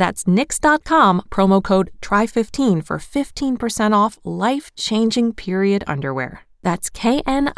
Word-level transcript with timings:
That's 0.00 0.24
knix.com, 0.24 1.22
promo 1.28 1.62
code 1.62 1.90
TRY15 2.00 2.82
for 2.86 2.96
15% 2.96 3.92
off 3.94 4.18
life 4.24 4.74
changing 4.74 5.34
period 5.34 5.84
underwear. 5.86 6.46
That's 6.62 6.88
knix.com. 6.88 7.48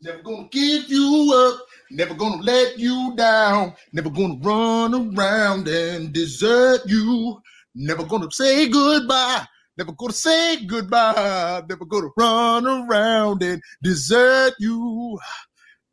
Never 0.00 0.22
gonna 0.22 0.48
give 0.52 0.88
you 0.88 1.32
up, 1.34 1.66
never 1.90 2.14
gonna 2.14 2.40
let 2.40 2.78
you 2.78 3.14
down, 3.16 3.74
never 3.92 4.10
gonna 4.10 4.38
run 4.42 4.94
around 4.94 5.66
and 5.66 6.12
desert 6.12 6.82
you, 6.86 7.40
never 7.74 8.04
gonna 8.04 8.30
say 8.30 8.68
goodbye, 8.68 9.44
never 9.76 9.90
gonna 9.90 10.12
say 10.12 10.64
goodbye, 10.66 11.64
never 11.68 11.84
gonna 11.84 12.10
run 12.16 12.64
around 12.64 13.42
and 13.42 13.60
desert 13.82 14.54
you. 14.60 15.18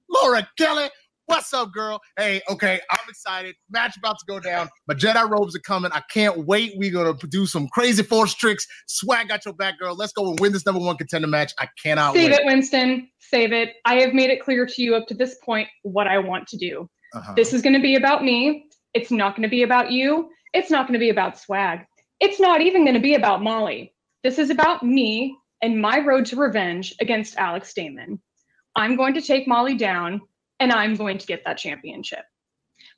Laura 0.07 0.47
Kelly, 0.55 0.87
What's 1.27 1.51
up, 1.53 1.71
girl? 1.73 1.99
Hey, 2.17 2.41
okay, 2.49 2.79
I'm 2.91 3.09
excited. 3.09 3.55
Match 3.71 3.97
about 3.97 4.19
to 4.19 4.25
go 4.27 4.39
down. 4.39 4.69
My 4.87 4.93
Jedi 4.93 5.27
robes 5.27 5.55
are 5.55 5.59
coming. 5.59 5.91
I 5.91 6.01
can't 6.11 6.45
wait. 6.45 6.73
We're 6.75 6.91
gonna 6.91 7.15
do 7.29 7.47
some 7.47 7.67
crazy 7.69 8.03
force 8.03 8.35
tricks. 8.35 8.67
Swag 8.87 9.29
got 9.29 9.43
your 9.43 9.55
back, 9.55 9.79
girl. 9.79 9.95
Let's 9.95 10.13
go 10.13 10.29
and 10.29 10.39
win 10.39 10.51
this 10.53 10.67
number 10.67 10.81
one 10.81 10.97
contender 10.97 11.27
match. 11.27 11.53
I 11.57 11.67
cannot 11.81 12.13
Save 12.13 12.31
wait. 12.31 12.39
it, 12.39 12.45
Winston. 12.45 13.09
Save 13.19 13.53
it. 13.53 13.73
I 13.85 13.95
have 13.95 14.13
made 14.13 14.29
it 14.29 14.43
clear 14.43 14.67
to 14.67 14.81
you 14.81 14.95
up 14.95 15.07
to 15.07 15.15
this 15.15 15.37
point 15.43 15.67
what 15.81 16.05
I 16.07 16.19
want 16.19 16.47
to 16.49 16.57
do. 16.57 16.87
Uh-huh. 17.15 17.33
This 17.35 17.53
is 17.53 17.61
going 17.63 17.75
to 17.75 17.81
be 17.81 17.95
about 17.95 18.23
me. 18.23 18.67
It's 18.93 19.09
not 19.09 19.35
going 19.35 19.43
to 19.43 19.49
be 19.49 19.63
about 19.63 19.91
you. 19.91 20.29
It's 20.53 20.69
not 20.69 20.87
going 20.87 20.93
to 20.93 21.03
be 21.03 21.09
about 21.09 21.39
swag. 21.39 21.79
It's 22.19 22.39
not 22.39 22.61
even 22.61 22.83
going 22.83 22.95
to 22.95 23.01
be 23.01 23.15
about 23.15 23.41
Molly. 23.41 23.93
This 24.23 24.37
is 24.37 24.51
about 24.51 24.83
me 24.83 25.35
and 25.61 25.81
my 25.81 25.99
road 25.99 26.25
to 26.27 26.35
revenge 26.35 26.93
against 27.01 27.35
Alex 27.37 27.73
Damon. 27.73 28.21
I'm 28.75 28.95
going 28.95 29.13
to 29.15 29.21
take 29.21 29.47
Molly 29.47 29.75
down 29.75 30.21
and 30.59 30.71
I'm 30.71 30.95
going 30.95 31.17
to 31.17 31.25
get 31.25 31.43
that 31.45 31.57
championship. 31.57 32.25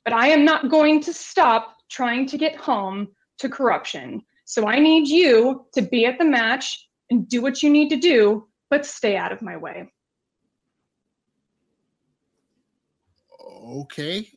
But 0.04 0.14
I 0.14 0.28
am 0.28 0.44
not 0.44 0.70
going 0.70 1.00
to 1.02 1.12
stop 1.12 1.76
trying 1.90 2.26
to 2.26 2.38
get 2.38 2.56
home 2.56 3.08
to 3.38 3.48
corruption. 3.48 4.22
So 4.44 4.66
I 4.66 4.78
need 4.78 5.08
you 5.08 5.66
to 5.74 5.82
be 5.82 6.06
at 6.06 6.18
the 6.18 6.24
match 6.24 6.88
and 7.10 7.28
do 7.28 7.42
what 7.42 7.62
you 7.62 7.70
need 7.70 7.88
to 7.90 7.96
do, 7.96 8.46
but 8.70 8.86
stay 8.86 9.16
out 9.16 9.32
of 9.32 9.42
my 9.42 9.56
way. 9.56 9.92
Okay. 13.68 14.28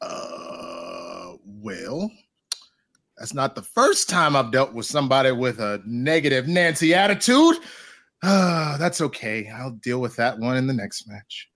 Uh, 0.00 1.32
well, 1.44 2.10
that's 3.18 3.34
not 3.34 3.54
the 3.54 3.62
first 3.62 4.08
time 4.08 4.36
I've 4.36 4.52
dealt 4.52 4.74
with 4.74 4.86
somebody 4.86 5.32
with 5.32 5.58
a 5.58 5.82
negative 5.86 6.46
Nancy 6.46 6.94
attitude. 6.94 7.56
Uh, 8.22 8.76
that's 8.78 9.00
okay. 9.00 9.48
I'll 9.48 9.70
deal 9.70 10.00
with 10.00 10.16
that 10.16 10.38
one 10.38 10.56
in 10.56 10.66
the 10.66 10.74
next 10.74 11.08
match. 11.08 11.48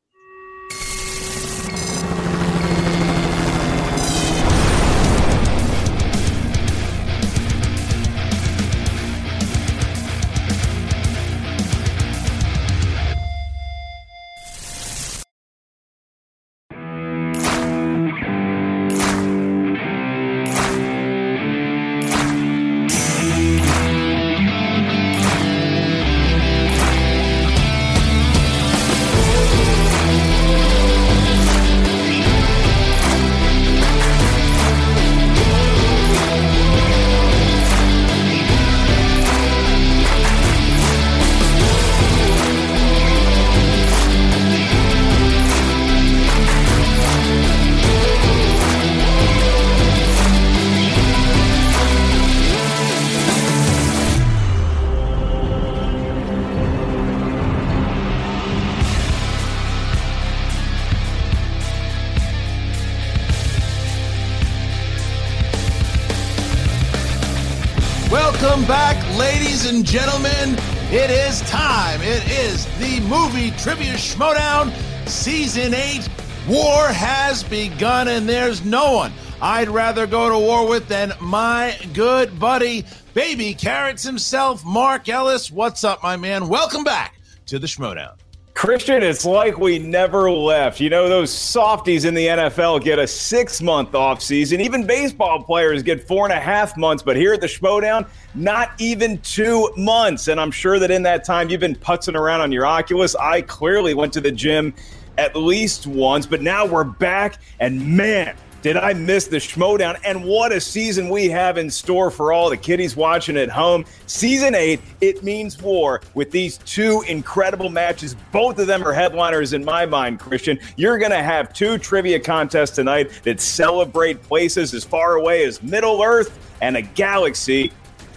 Welcome 68.11 68.65
back, 68.65 68.97
ladies 69.17 69.71
and 69.71 69.85
gentlemen. 69.85 70.57
It 70.91 71.11
is 71.11 71.43
time. 71.43 72.01
It 72.03 72.29
is 72.29 72.67
the 72.81 72.99
movie 73.09 73.53
trivia 73.53 73.95
schmoedown, 73.95 74.73
season 75.09 75.75
eight. 75.75 76.09
War 76.49 76.89
has 76.89 77.45
begun, 77.45 78.09
and 78.09 78.29
there's 78.29 78.65
no 78.65 78.95
one 78.95 79.13
I'd 79.41 79.69
rather 79.69 80.09
go 80.09 80.29
to 80.29 80.37
war 80.37 80.69
with 80.69 80.89
than 80.89 81.13
my 81.21 81.79
good 81.95 82.41
buddy, 82.41 82.85
baby 83.15 83.55
carrots 83.55 84.03
himself, 84.03 84.65
Mark 84.65 85.09
Ellis. 85.09 85.53
What's 85.53 85.85
up, 85.85 86.03
my 86.03 86.17
man? 86.17 86.49
Welcome 86.49 86.83
back 86.83 87.15
to 87.47 87.61
the 87.61 87.69
schmoedown. 87.69 88.20
Christian, 88.61 89.03
it's 89.03 89.25
like 89.25 89.57
we 89.57 89.79
never 89.79 90.31
left. 90.31 90.81
You 90.81 90.91
know, 90.91 91.09
those 91.09 91.33
softies 91.33 92.05
in 92.05 92.13
the 92.13 92.27
NFL 92.27 92.85
get 92.85 92.99
a 92.99 93.07
six 93.07 93.63
month 93.63 93.93
offseason. 93.93 94.61
Even 94.61 94.87
baseball 94.87 95.43
players 95.43 95.83
get 95.83 96.07
four 96.07 96.27
and 96.27 96.33
a 96.35 96.39
half 96.39 96.77
months. 96.77 97.03
But 97.03 97.17
here 97.17 97.33
at 97.33 97.41
the 97.41 97.47
Schmoedown, 97.47 98.07
not 98.35 98.73
even 98.77 99.17
two 99.23 99.73
months. 99.79 100.29
And 100.29 100.39
I'm 100.39 100.51
sure 100.51 100.79
that 100.79 100.91
in 100.91 101.05
that 101.05 101.25
time 101.25 101.49
you've 101.49 101.63
been 101.63 101.75
putzing 101.75 102.15
around 102.15 102.43
on 102.43 102.53
your 102.53 102.67
Oculus. 102.67 103.15
I 103.15 103.41
clearly 103.41 103.95
went 103.95 104.13
to 104.13 104.21
the 104.21 104.31
gym 104.31 104.75
at 105.17 105.35
least 105.35 105.87
once, 105.87 106.27
but 106.27 106.43
now 106.43 106.67
we're 106.67 106.85
back. 106.85 107.41
And 107.61 107.97
man, 107.97 108.37
did 108.63 108.77
I 108.77 108.93
miss 108.93 109.27
the 109.27 109.39
Schmoedown? 109.39 109.99
And 110.05 110.25
what 110.25 110.53
a 110.53 110.61
season 110.61 111.09
we 111.09 111.29
have 111.29 111.57
in 111.57 111.71
store 111.71 112.11
for 112.11 112.33
all 112.33 112.51
the 112.51 112.57
kiddies 112.57 112.97
watching 112.97 113.37
at 113.37 113.49
home. 113.49 113.85
Season 114.07 114.55
eight, 114.55 114.81
it 115.01 115.23
means 115.23 115.61
war 115.61 116.03
with 116.15 116.31
these 116.31 116.59
two 116.59 117.03
incredible 117.09 117.71
matches. 117.71 118.17
Both 118.33 118.59
of 118.59 118.67
them 118.67 118.87
are 118.87 118.93
headliners 118.93 119.53
in 119.53 119.65
my 119.65 119.87
mind, 119.87 120.21
Christian. 120.21 120.59
You're 120.77 120.99
going 120.99 121.11
to 121.13 121.23
have 121.23 121.53
two 121.53 121.79
trivia 121.79 122.21
contests 122.21 122.77
tonight 122.77 123.11
that 123.25 123.41
celebrate 123.41 124.23
places 124.23 124.75
as 124.75 124.85
far 124.85 125.15
away 125.15 125.45
as 125.45 125.63
Middle 125.63 126.03
Earth 126.03 126.39
and 126.61 126.77
a 126.77 126.83
galaxy 126.83 127.73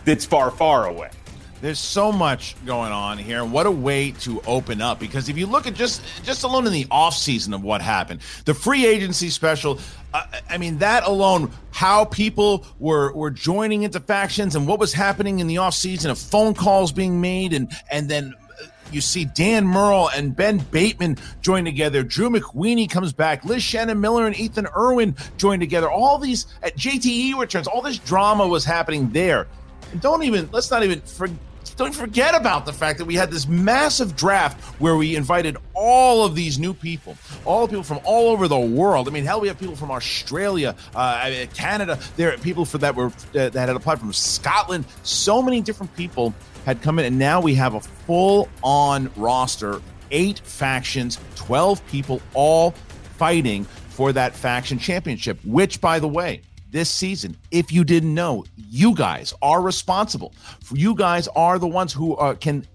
that's 0.05 0.25
far, 0.25 0.51
far 0.51 0.87
away. 0.87 1.09
There's 1.63 1.79
so 1.79 2.11
much 2.11 2.57
going 2.65 2.91
on 2.91 3.17
here. 3.17 3.41
and 3.41 3.53
What 3.53 3.65
a 3.65 3.71
way 3.71 4.11
to 4.19 4.41
open 4.41 4.81
up 4.81 4.99
because 4.99 5.29
if 5.29 5.37
you 5.37 5.45
look 5.45 5.65
at 5.65 5.75
just 5.75 6.01
just 6.21 6.43
alone 6.43 6.67
in 6.67 6.73
the 6.73 6.85
off 6.91 7.15
season 7.15 7.53
of 7.53 7.63
what 7.63 7.81
happened, 7.81 8.19
the 8.43 8.53
free 8.53 8.85
agency 8.85 9.29
special, 9.29 9.79
I 10.49 10.57
mean 10.57 10.77
that 10.77 11.03
alone 11.05 11.51
how 11.71 12.05
people 12.05 12.65
were 12.79 13.11
were 13.13 13.31
joining 13.31 13.83
into 13.83 13.99
factions 13.99 14.55
and 14.55 14.67
what 14.67 14.79
was 14.79 14.93
happening 14.93 15.39
in 15.39 15.47
the 15.47 15.55
offseason 15.55 16.11
of 16.11 16.19
phone 16.19 16.53
calls 16.53 16.91
being 16.91 17.19
made 17.19 17.53
and 17.53 17.71
and 17.89 18.09
then 18.09 18.33
uh, 18.61 18.65
you 18.91 19.01
see 19.01 19.25
Dan 19.25 19.65
Murrell 19.65 20.09
and 20.15 20.35
Ben 20.35 20.59
Bateman 20.59 21.17
join 21.41 21.65
together. 21.65 22.03
Drew 22.03 22.29
McWeeny 22.29 22.89
comes 22.89 23.11
back. 23.11 23.43
Liz 23.43 23.63
Shannon 23.63 23.99
Miller 23.99 24.27
and 24.27 24.37
Ethan 24.37 24.67
Irwin 24.77 25.15
join 25.37 25.59
together. 25.59 25.89
All 25.89 26.19
these 26.19 26.45
at 26.61 26.77
JTE 26.77 27.35
returns. 27.37 27.67
All 27.67 27.81
this 27.81 27.97
drama 27.97 28.47
was 28.47 28.63
happening 28.63 29.09
there. 29.11 29.47
And 29.91 29.99
don't 29.99 30.23
even 30.23 30.47
let's 30.51 30.69
not 30.69 30.83
even 30.83 31.01
forget 31.01 31.37
don't 31.75 31.93
forget 31.95 32.35
about 32.35 32.65
the 32.65 32.73
fact 32.73 32.99
that 32.99 33.05
we 33.05 33.15
had 33.15 33.31
this 33.31 33.47
massive 33.47 34.15
draft 34.15 34.59
where 34.79 34.95
we 34.95 35.15
invited 35.15 35.57
all 35.73 36.25
of 36.25 36.35
these 36.35 36.59
new 36.59 36.73
people, 36.73 37.17
all 37.45 37.67
people 37.67 37.83
from 37.83 37.99
all 38.03 38.29
over 38.29 38.47
the 38.47 38.59
world. 38.59 39.07
I 39.07 39.11
mean, 39.11 39.25
hell, 39.25 39.41
we 39.41 39.47
have 39.47 39.59
people 39.59 39.75
from 39.75 39.91
Australia, 39.91 40.75
uh, 40.95 41.45
Canada. 41.53 41.99
There 42.15 42.33
are 42.33 42.37
people 42.37 42.65
for 42.65 42.77
that 42.79 42.95
were 42.95 43.07
uh, 43.07 43.11
that 43.31 43.53
had 43.53 43.69
applied 43.69 43.99
from 43.99 44.13
Scotland. 44.13 44.85
So 45.03 45.41
many 45.41 45.61
different 45.61 45.95
people 45.95 46.33
had 46.65 46.81
come 46.81 46.99
in, 46.99 47.05
and 47.05 47.19
now 47.19 47.41
we 47.41 47.55
have 47.55 47.73
a 47.73 47.81
full-on 47.81 49.11
roster, 49.15 49.81
eight 50.11 50.39
factions, 50.39 51.19
twelve 51.35 51.85
people, 51.87 52.21
all 52.33 52.71
fighting 53.17 53.65
for 53.89 54.11
that 54.13 54.35
faction 54.35 54.79
championship. 54.79 55.39
Which, 55.43 55.81
by 55.81 55.99
the 55.99 56.07
way 56.07 56.41
this 56.73 56.89
season. 56.89 57.37
If 57.51 57.71
you 57.71 57.85
didn't 57.85 58.13
know, 58.13 58.43
you 58.57 58.93
guys 58.93 59.33
are 59.41 59.61
responsible. 59.61 60.33
You 60.73 60.95
guys 60.95 61.29
are 61.29 61.57
the 61.57 61.67
ones 61.67 61.93
who 61.93 62.15
uh, 62.15 62.33
can 62.33 62.65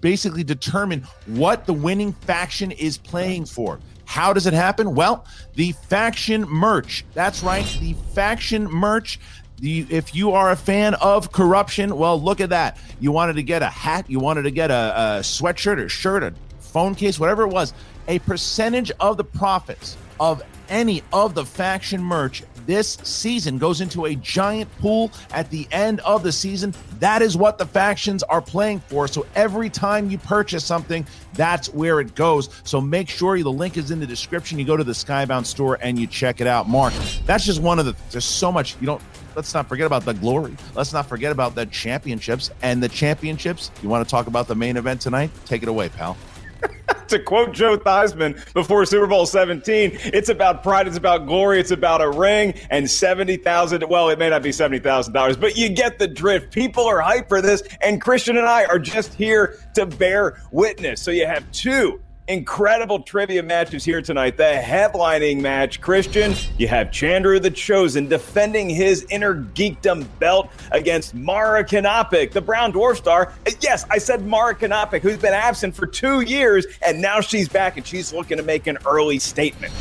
basically 0.00 0.44
determine 0.44 1.02
what 1.26 1.66
the 1.66 1.74
winning 1.74 2.12
faction 2.12 2.70
is 2.70 2.96
playing 2.96 3.44
for. 3.44 3.80
How 4.06 4.32
does 4.32 4.46
it 4.46 4.54
happen? 4.54 4.94
Well, 4.94 5.26
the 5.54 5.72
faction 5.72 6.42
merch. 6.48 7.04
That's 7.12 7.42
right, 7.42 7.66
the 7.80 7.94
faction 8.14 8.64
merch. 8.64 9.20
The, 9.58 9.86
if 9.90 10.14
you 10.14 10.30
are 10.32 10.52
a 10.52 10.56
fan 10.56 10.94
of 10.94 11.32
corruption, 11.32 11.96
well, 11.96 12.20
look 12.20 12.40
at 12.40 12.50
that. 12.50 12.78
You 13.00 13.10
wanted 13.10 13.34
to 13.34 13.42
get 13.42 13.60
a 13.60 13.66
hat, 13.68 14.08
you 14.08 14.20
wanted 14.20 14.42
to 14.42 14.52
get 14.52 14.70
a, 14.70 14.74
a 14.74 15.20
sweatshirt 15.20 15.78
or 15.78 15.88
shirt, 15.88 16.22
a 16.22 16.32
phone 16.60 16.94
case, 16.94 17.18
whatever 17.18 17.42
it 17.42 17.48
was. 17.48 17.74
A 18.06 18.20
percentage 18.20 18.92
of 19.00 19.16
the 19.16 19.24
profits 19.24 19.96
of 20.20 20.42
any 20.68 21.02
of 21.12 21.34
the 21.34 21.44
faction 21.44 22.02
merch 22.02 22.44
this 22.68 22.98
season 23.02 23.56
goes 23.56 23.80
into 23.80 24.04
a 24.04 24.14
giant 24.16 24.70
pool 24.78 25.10
at 25.30 25.50
the 25.50 25.66
end 25.72 26.00
of 26.00 26.22
the 26.22 26.30
season. 26.30 26.74
That 27.00 27.22
is 27.22 27.34
what 27.34 27.56
the 27.56 27.64
factions 27.64 28.22
are 28.24 28.42
playing 28.42 28.80
for. 28.80 29.08
So 29.08 29.26
every 29.34 29.70
time 29.70 30.10
you 30.10 30.18
purchase 30.18 30.66
something, 30.66 31.06
that's 31.32 31.72
where 31.72 31.98
it 31.98 32.14
goes. 32.14 32.50
So 32.64 32.78
make 32.78 33.08
sure 33.08 33.42
the 33.42 33.50
link 33.50 33.78
is 33.78 33.90
in 33.90 34.00
the 34.00 34.06
description. 34.06 34.58
You 34.58 34.66
go 34.66 34.76
to 34.76 34.84
the 34.84 34.92
Skybound 34.92 35.46
store 35.46 35.78
and 35.80 35.98
you 35.98 36.06
check 36.06 36.42
it 36.42 36.46
out. 36.46 36.68
Mark, 36.68 36.92
that's 37.24 37.46
just 37.46 37.62
one 37.62 37.78
of 37.78 37.86
the, 37.86 37.96
there's 38.10 38.26
so 38.26 38.52
much. 38.52 38.76
You 38.80 38.86
don't, 38.86 39.02
let's 39.34 39.54
not 39.54 39.66
forget 39.66 39.86
about 39.86 40.04
the 40.04 40.12
glory. 40.12 40.54
Let's 40.74 40.92
not 40.92 41.08
forget 41.08 41.32
about 41.32 41.54
the 41.54 41.64
championships 41.64 42.50
and 42.60 42.82
the 42.82 42.88
championships. 42.90 43.70
You 43.82 43.88
want 43.88 44.06
to 44.06 44.10
talk 44.10 44.26
about 44.26 44.46
the 44.46 44.54
main 44.54 44.76
event 44.76 45.00
tonight? 45.00 45.30
Take 45.46 45.62
it 45.62 45.70
away, 45.70 45.88
pal. 45.88 46.18
to 47.08 47.18
quote 47.18 47.52
Joe 47.52 47.78
Theismann 47.78 48.52
before 48.54 48.84
Super 48.86 49.06
Bowl 49.06 49.26
17, 49.26 49.98
it's 50.04 50.28
about 50.28 50.62
pride, 50.62 50.86
it's 50.86 50.96
about 50.96 51.26
glory, 51.26 51.60
it's 51.60 51.70
about 51.70 52.00
a 52.00 52.10
ring 52.10 52.54
and 52.70 52.88
70,000. 52.90 53.88
Well, 53.88 54.10
it 54.10 54.18
may 54.18 54.30
not 54.30 54.42
be 54.42 54.50
$70,000, 54.50 55.40
but 55.40 55.56
you 55.56 55.68
get 55.68 55.98
the 55.98 56.08
drift. 56.08 56.52
People 56.52 56.84
are 56.84 57.00
hyped 57.00 57.28
for 57.28 57.40
this, 57.40 57.62
and 57.80 58.00
Christian 58.00 58.36
and 58.36 58.46
I 58.46 58.64
are 58.66 58.78
just 58.78 59.14
here 59.14 59.58
to 59.74 59.86
bear 59.86 60.40
witness. 60.50 61.00
So 61.00 61.10
you 61.10 61.26
have 61.26 61.50
two 61.52 62.00
incredible 62.28 63.00
trivia 63.00 63.42
matches 63.42 63.84
here 63.84 64.00
tonight. 64.02 64.36
The 64.36 64.60
headlining 64.62 65.40
match, 65.40 65.80
Christian, 65.80 66.34
you 66.58 66.68
have 66.68 66.88
Chandru 66.88 67.40
the 67.40 67.50
Chosen 67.50 68.06
defending 68.06 68.68
his 68.68 69.06
inner 69.10 69.34
geekdom 69.34 70.06
belt 70.18 70.50
against 70.70 71.14
Mara 71.14 71.64
Kanopic, 71.64 72.32
the 72.32 72.40
Brown 72.40 72.72
Dwarf 72.72 72.96
star. 72.96 73.32
Uh, 73.46 73.50
yes, 73.60 73.84
I 73.90 73.98
said 73.98 74.26
Mara 74.26 74.54
Kanopic, 74.54 75.00
who's 75.00 75.16
been 75.16 75.32
absent 75.32 75.74
for 75.74 75.86
two 75.86 76.20
years, 76.20 76.66
and 76.86 77.00
now 77.00 77.20
she's 77.20 77.48
back 77.48 77.76
and 77.76 77.86
she's 77.86 78.12
looking 78.12 78.36
to 78.36 78.42
make 78.42 78.66
an 78.66 78.78
early 78.86 79.18
statement. 79.18 79.72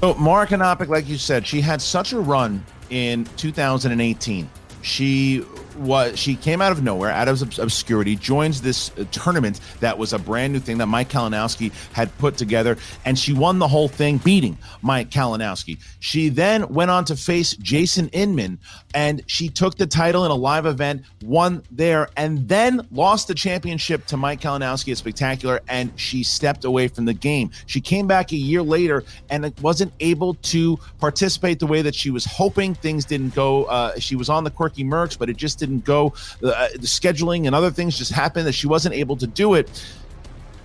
So, 0.00 0.14
Mara 0.14 0.46
Kanopic, 0.46 0.88
like 0.88 1.08
you 1.08 1.18
said, 1.18 1.46
she 1.46 1.60
had 1.60 1.82
such 1.82 2.12
a 2.12 2.20
run 2.20 2.64
in 2.90 3.24
2018. 3.36 4.48
She 4.80 5.44
was 5.78 6.18
she 6.18 6.36
came 6.36 6.60
out 6.60 6.72
of 6.72 6.82
nowhere, 6.82 7.10
out 7.10 7.28
of 7.28 7.58
obscurity, 7.58 8.16
joins 8.16 8.60
this 8.60 8.90
uh, 8.98 9.04
tournament 9.10 9.60
that 9.80 9.98
was 9.98 10.12
a 10.12 10.18
brand 10.18 10.52
new 10.52 10.60
thing 10.60 10.78
that 10.78 10.86
Mike 10.86 11.08
Kalinowski 11.08 11.72
had 11.92 12.16
put 12.18 12.36
together, 12.36 12.76
and 13.04 13.18
she 13.18 13.32
won 13.32 13.58
the 13.58 13.68
whole 13.68 13.88
thing, 13.88 14.18
beating 14.18 14.58
Mike 14.82 15.10
Kalinowski. 15.10 15.78
She 16.00 16.28
then 16.28 16.68
went 16.68 16.90
on 16.90 17.04
to 17.06 17.16
face 17.16 17.56
Jason 17.56 18.08
Inman, 18.08 18.58
and 18.94 19.22
she 19.26 19.48
took 19.48 19.76
the 19.76 19.86
title 19.86 20.24
in 20.24 20.30
a 20.30 20.34
live 20.34 20.66
event, 20.66 21.02
won 21.22 21.62
there, 21.70 22.08
and 22.16 22.48
then 22.48 22.86
lost 22.90 23.28
the 23.28 23.34
championship 23.34 24.06
to 24.06 24.16
Mike 24.16 24.40
Kalinowski 24.40 24.92
at 24.92 24.98
Spectacular, 24.98 25.60
and 25.68 25.92
she 25.98 26.22
stepped 26.22 26.64
away 26.64 26.88
from 26.88 27.04
the 27.04 27.14
game. 27.14 27.50
She 27.66 27.80
came 27.80 28.06
back 28.06 28.32
a 28.32 28.36
year 28.36 28.62
later 28.62 29.04
and 29.30 29.52
wasn't 29.60 29.92
able 30.00 30.34
to 30.34 30.78
participate 30.98 31.58
the 31.58 31.66
way 31.66 31.82
that 31.82 31.94
she 31.94 32.10
was 32.10 32.24
hoping. 32.24 32.74
Things 32.74 33.04
didn't 33.04 33.34
go. 33.34 33.64
Uh, 33.64 33.98
she 33.98 34.16
was 34.16 34.28
on 34.28 34.44
the 34.44 34.50
quirky 34.50 34.84
Mercs, 34.84 35.18
but 35.18 35.28
it 35.28 35.36
just 35.36 35.58
didn't 35.58 35.67
didn't 35.68 35.84
go. 35.84 36.14
Uh, 36.42 36.68
the 36.72 36.86
scheduling 36.86 37.46
and 37.46 37.54
other 37.54 37.70
things 37.70 37.96
just 37.96 38.12
happened 38.12 38.46
that 38.46 38.52
she 38.52 38.66
wasn't 38.66 38.94
able 38.94 39.16
to 39.16 39.26
do 39.26 39.54
it. 39.54 39.86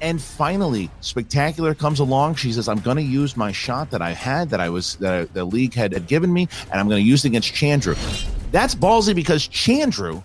And 0.01 0.21
finally, 0.21 0.89
Spectacular 0.99 1.73
comes 1.73 1.99
along. 1.99 2.35
She 2.35 2.51
says, 2.51 2.67
"I'm 2.67 2.79
going 2.79 2.97
to 2.97 3.03
use 3.03 3.37
my 3.37 3.51
shot 3.51 3.91
that 3.91 4.01
I 4.01 4.11
had, 4.11 4.49
that 4.49 4.59
I 4.59 4.69
was 4.69 4.95
that 4.97 5.33
the 5.33 5.45
league 5.45 5.73
had, 5.73 5.93
had 5.93 6.07
given 6.07 6.33
me, 6.33 6.49
and 6.71 6.79
I'm 6.79 6.89
going 6.89 7.01
to 7.01 7.07
use 7.07 7.23
it 7.23 7.29
against 7.29 7.53
Chandru." 7.53 7.95
That's 8.51 8.75
ballsy 8.75 9.15
because 9.15 9.47
Chandru, 9.47 10.21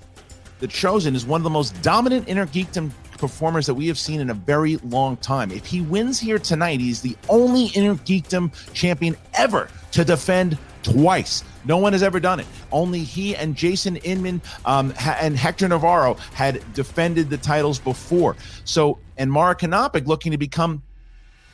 the 0.58 0.66
chosen, 0.66 1.14
is 1.14 1.24
one 1.24 1.40
of 1.40 1.44
the 1.44 1.50
most 1.50 1.80
dominant 1.80 2.28
inner 2.28 2.46
geekdom 2.46 2.90
performers 3.18 3.66
that 3.66 3.74
we 3.74 3.86
have 3.86 3.98
seen 3.98 4.20
in 4.20 4.30
a 4.30 4.34
very 4.34 4.76
long 4.78 5.16
time. 5.18 5.50
If 5.50 5.66
he 5.66 5.80
wins 5.80 6.18
here 6.18 6.38
tonight, 6.38 6.80
he's 6.80 7.00
the 7.00 7.16
only 7.28 7.66
inner 7.66 7.94
geekdom 7.94 8.52
champion 8.72 9.16
ever 9.34 9.68
to 9.92 10.04
defend 10.04 10.58
twice. 10.82 11.44
No 11.64 11.78
one 11.78 11.92
has 11.92 12.02
ever 12.02 12.20
done 12.20 12.40
it. 12.40 12.46
Only 12.72 13.00
he 13.00 13.36
and 13.36 13.54
Jason 13.54 13.96
Inman 13.96 14.40
um, 14.64 14.90
ha- 14.90 15.18
and 15.20 15.36
Hector 15.36 15.68
Navarro 15.68 16.14
had 16.34 16.62
defended 16.74 17.30
the 17.30 17.38
titles 17.38 17.78
before. 17.78 18.36
So, 18.64 18.98
and 19.16 19.30
Mara 19.30 19.56
Kanopic 19.56 20.06
looking 20.06 20.32
to 20.32 20.38
become 20.38 20.82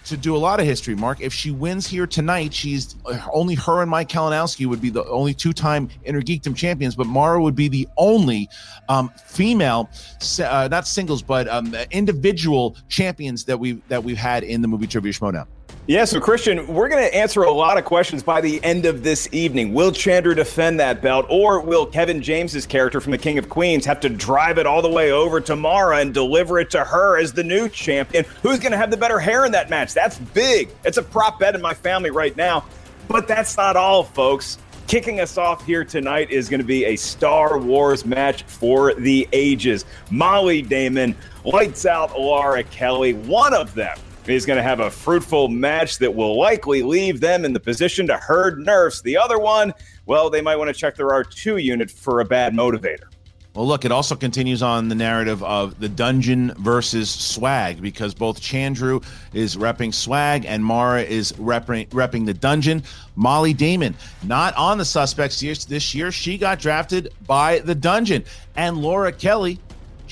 to 0.06 0.16
do 0.16 0.36
a 0.36 0.38
lot 0.38 0.60
of 0.60 0.66
history, 0.66 0.94
Mark. 0.94 1.20
If 1.20 1.32
she 1.32 1.50
wins 1.50 1.86
here 1.86 2.06
tonight, 2.06 2.52
she's 2.52 2.94
uh, 3.06 3.18
only 3.32 3.54
her 3.54 3.80
and 3.80 3.90
Mike 3.90 4.08
Kalinowski 4.08 4.66
would 4.66 4.80
be 4.80 4.90
the 4.90 5.04
only 5.06 5.32
two-time 5.32 5.88
Inner 6.04 6.20
Geekdom 6.20 6.54
champions, 6.54 6.94
but 6.94 7.06
Mara 7.06 7.40
would 7.42 7.54
be 7.54 7.68
the 7.68 7.88
only 7.96 8.48
um, 8.88 9.10
female, 9.26 9.88
uh, 10.40 10.68
not 10.70 10.86
singles, 10.86 11.22
but 11.22 11.48
um, 11.48 11.74
individual 11.90 12.76
champions 12.88 13.44
that 13.44 13.58
we 13.58 13.80
that 13.88 14.04
we've 14.04 14.18
had 14.18 14.44
in 14.44 14.62
the 14.62 14.68
movie 14.68 14.86
Trivia 14.86 15.12
Schmoedown. 15.12 15.46
Yeah, 15.86 16.06
so 16.06 16.18
Christian, 16.18 16.66
we're 16.66 16.88
going 16.88 17.04
to 17.04 17.14
answer 17.14 17.42
a 17.42 17.50
lot 17.50 17.76
of 17.76 17.84
questions 17.84 18.22
by 18.22 18.40
the 18.40 18.58
end 18.64 18.86
of 18.86 19.02
this 19.02 19.28
evening. 19.32 19.74
Will 19.74 19.92
Chandru 19.92 20.34
defend 20.34 20.80
that 20.80 21.02
belt, 21.02 21.26
or 21.28 21.60
will 21.60 21.84
Kevin 21.84 22.22
James's 22.22 22.64
character 22.64 23.02
from 23.02 23.12
the 23.12 23.18
King 23.18 23.36
of 23.36 23.50
Queens 23.50 23.84
have 23.84 24.00
to 24.00 24.08
drive 24.08 24.56
it 24.56 24.64
all 24.64 24.80
the 24.80 24.88
way 24.88 25.12
over 25.12 25.42
to 25.42 25.54
Mara 25.54 25.98
and 25.98 26.14
deliver 26.14 26.58
it 26.58 26.70
to 26.70 26.84
her 26.84 27.18
as 27.18 27.34
the 27.34 27.44
new 27.44 27.68
champion? 27.68 28.24
Who's 28.42 28.60
going 28.60 28.72
to 28.72 28.78
have 28.78 28.90
the 28.90 28.96
better 28.96 29.18
hair 29.18 29.44
in 29.44 29.52
that 29.52 29.68
match? 29.68 29.92
That's 29.92 30.18
big. 30.18 30.70
It's 30.86 30.96
a 30.96 31.02
prop 31.02 31.38
bet 31.38 31.54
in 31.54 31.60
my 31.60 31.74
family 31.74 32.10
right 32.10 32.34
now. 32.34 32.64
But 33.06 33.28
that's 33.28 33.54
not 33.58 33.76
all, 33.76 34.04
folks. 34.04 34.56
Kicking 34.86 35.20
us 35.20 35.36
off 35.36 35.66
here 35.66 35.84
tonight 35.84 36.30
is 36.30 36.48
going 36.48 36.60
to 36.60 36.66
be 36.66 36.86
a 36.86 36.96
Star 36.96 37.58
Wars 37.58 38.06
match 38.06 38.44
for 38.44 38.94
the 38.94 39.28
ages. 39.34 39.84
Molly 40.10 40.62
Damon, 40.62 41.14
lights 41.44 41.84
out 41.84 42.18
Laura 42.18 42.62
Kelly, 42.62 43.12
one 43.12 43.52
of 43.52 43.74
them 43.74 43.98
He's 44.26 44.46
going 44.46 44.56
to 44.56 44.62
have 44.62 44.80
a 44.80 44.90
fruitful 44.90 45.48
match 45.48 45.98
that 45.98 46.14
will 46.14 46.38
likely 46.38 46.82
leave 46.82 47.20
them 47.20 47.44
in 47.44 47.52
the 47.52 47.60
position 47.60 48.06
to 48.06 48.16
herd 48.16 48.58
nerfs. 48.58 49.02
The 49.02 49.18
other 49.18 49.38
one, 49.38 49.74
well, 50.06 50.30
they 50.30 50.40
might 50.40 50.56
want 50.56 50.68
to 50.68 50.74
check 50.74 50.96
their 50.96 51.08
R2 51.08 51.62
unit 51.62 51.90
for 51.90 52.20
a 52.20 52.24
bad 52.24 52.54
motivator. 52.54 53.04
Well, 53.54 53.68
look, 53.68 53.84
it 53.84 53.92
also 53.92 54.16
continues 54.16 54.62
on 54.62 54.88
the 54.88 54.96
narrative 54.96 55.40
of 55.44 55.78
the 55.78 55.88
dungeon 55.88 56.52
versus 56.58 57.08
swag 57.08 57.80
because 57.80 58.12
both 58.12 58.40
Chandru 58.40 59.04
is 59.32 59.56
repping 59.56 59.94
swag 59.94 60.44
and 60.44 60.64
Mara 60.64 61.02
is 61.02 61.32
repping, 61.34 61.86
repping 61.90 62.26
the 62.26 62.34
dungeon. 62.34 62.82
Molly 63.14 63.54
Damon, 63.54 63.94
not 64.24 64.56
on 64.56 64.78
the 64.78 64.84
suspects 64.84 65.38
this 65.66 65.94
year. 65.94 66.10
She 66.10 66.36
got 66.36 66.58
drafted 66.58 67.12
by 67.28 67.60
the 67.60 67.76
dungeon. 67.76 68.24
And 68.56 68.78
Laura 68.78 69.12
Kelly, 69.12 69.60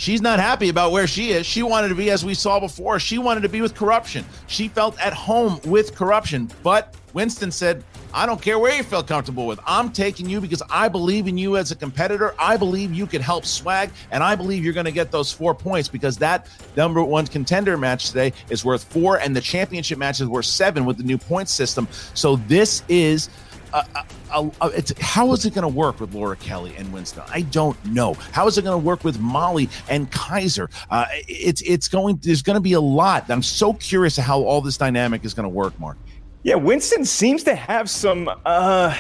She's 0.03 0.21
not 0.21 0.41
happy 0.41 0.69
about 0.69 0.91
where 0.91 1.07
she 1.07 1.31
is. 1.31 1.47
She 1.47 1.63
wanted 1.63 1.87
to 1.91 1.95
be, 1.95 2.11
as 2.11 2.25
we 2.25 2.35
saw 2.35 2.59
before, 2.59 2.99
she 2.99 3.19
wanted 3.19 3.43
to 3.43 3.49
be 3.49 3.61
with 3.61 3.77
corruption. 3.77 4.25
She 4.49 4.67
felt 4.67 5.01
at 5.01 5.13
home 5.13 5.61
with 5.65 5.95
corruption. 5.95 6.51
But 6.65 6.97
Winston 7.13 7.53
said, 7.53 7.85
I 8.13 8.27
don't 8.27 8.43
care 8.43 8.59
where 8.59 8.75
you 8.75 8.83
feel 8.83 9.05
comfortable 9.05 9.47
with. 9.47 9.61
I'm 9.65 9.93
taking 9.93 10.29
you 10.29 10.41
because 10.41 10.61
I 10.69 10.89
believe 10.89 11.29
in 11.29 11.39
you 11.39 11.57
as 11.57 11.71
a 11.71 11.77
competitor. 11.77 12.35
I 12.37 12.57
believe 12.57 12.93
you 12.93 13.07
can 13.07 13.23
help 13.23 13.47
swag, 13.47 13.93
and 14.11 14.25
I 14.25 14.35
believe 14.35 14.65
you're 14.65 14.73
going 14.73 14.87
to 14.87 14.91
get 14.91 15.13
those 15.13 15.31
four 15.31 15.55
points 15.55 15.89
because 15.89 16.17
that 16.17 16.49
number 16.77 17.01
one 17.05 17.29
contender 17.29 17.79
match 17.79 18.09
today 18.09 18.33
is 18.51 18.65
worth 18.65 18.83
four, 18.83 19.21
and 19.21 19.37
the 19.37 19.41
championship 19.41 19.99
match 19.99 20.21
is 20.21 20.27
worth 20.27 20.47
seven 20.47 20.85
with 20.85 20.97
the 20.97 21.05
new 21.05 21.17
point 21.17 21.49
system. 21.49 21.87
So 22.15 22.35
this 22.49 22.83
is. 22.89 23.29
A, 23.73 24.05
a, 24.35 24.51
a, 24.61 24.67
it's 24.69 24.93
how 25.01 25.33
is 25.33 25.45
it 25.47 25.55
going 25.55 25.63
to 25.63 25.69
work 25.69 26.01
with 26.01 26.15
Laura 26.15 26.37
Kelly 26.37 26.75
and 26.77 26.93
Winston? 26.93 27.23
I 27.29 27.43
don't 27.43 27.83
know. 27.87 28.15
How 28.15 28.47
is 28.47 28.59
it 28.59 28.63
going 28.63 28.81
to 28.81 28.87
work 28.87 29.05
with 29.05 29.19
Molly 29.19 29.69
and 29.89 30.11
Kaiser? 30.11 30.69
Uh, 30.91 31.07
it's 31.29 31.63
it's 31.63 31.89
going. 31.89 32.19
There's 32.23 32.43
going 32.43 32.57
to 32.57 32.61
be 32.61 32.75
a 32.75 32.81
lot. 32.81 33.31
I'm 33.31 33.43
so 33.43 33.73
curious 33.75 34.17
how 34.17 34.41
all 34.43 34.61
this 34.61 34.77
dynamic 34.77 35.25
is 35.25 35.35
going 35.35 35.45
to 35.45 35.55
work, 35.55 35.79
Mark. 35.81 35.97
Yeah, 36.45 36.57
Winston 36.57 37.05
seems 37.05 37.45
to 37.45 37.55
have 37.55 37.89
some, 37.89 38.29
uh, 38.29 38.97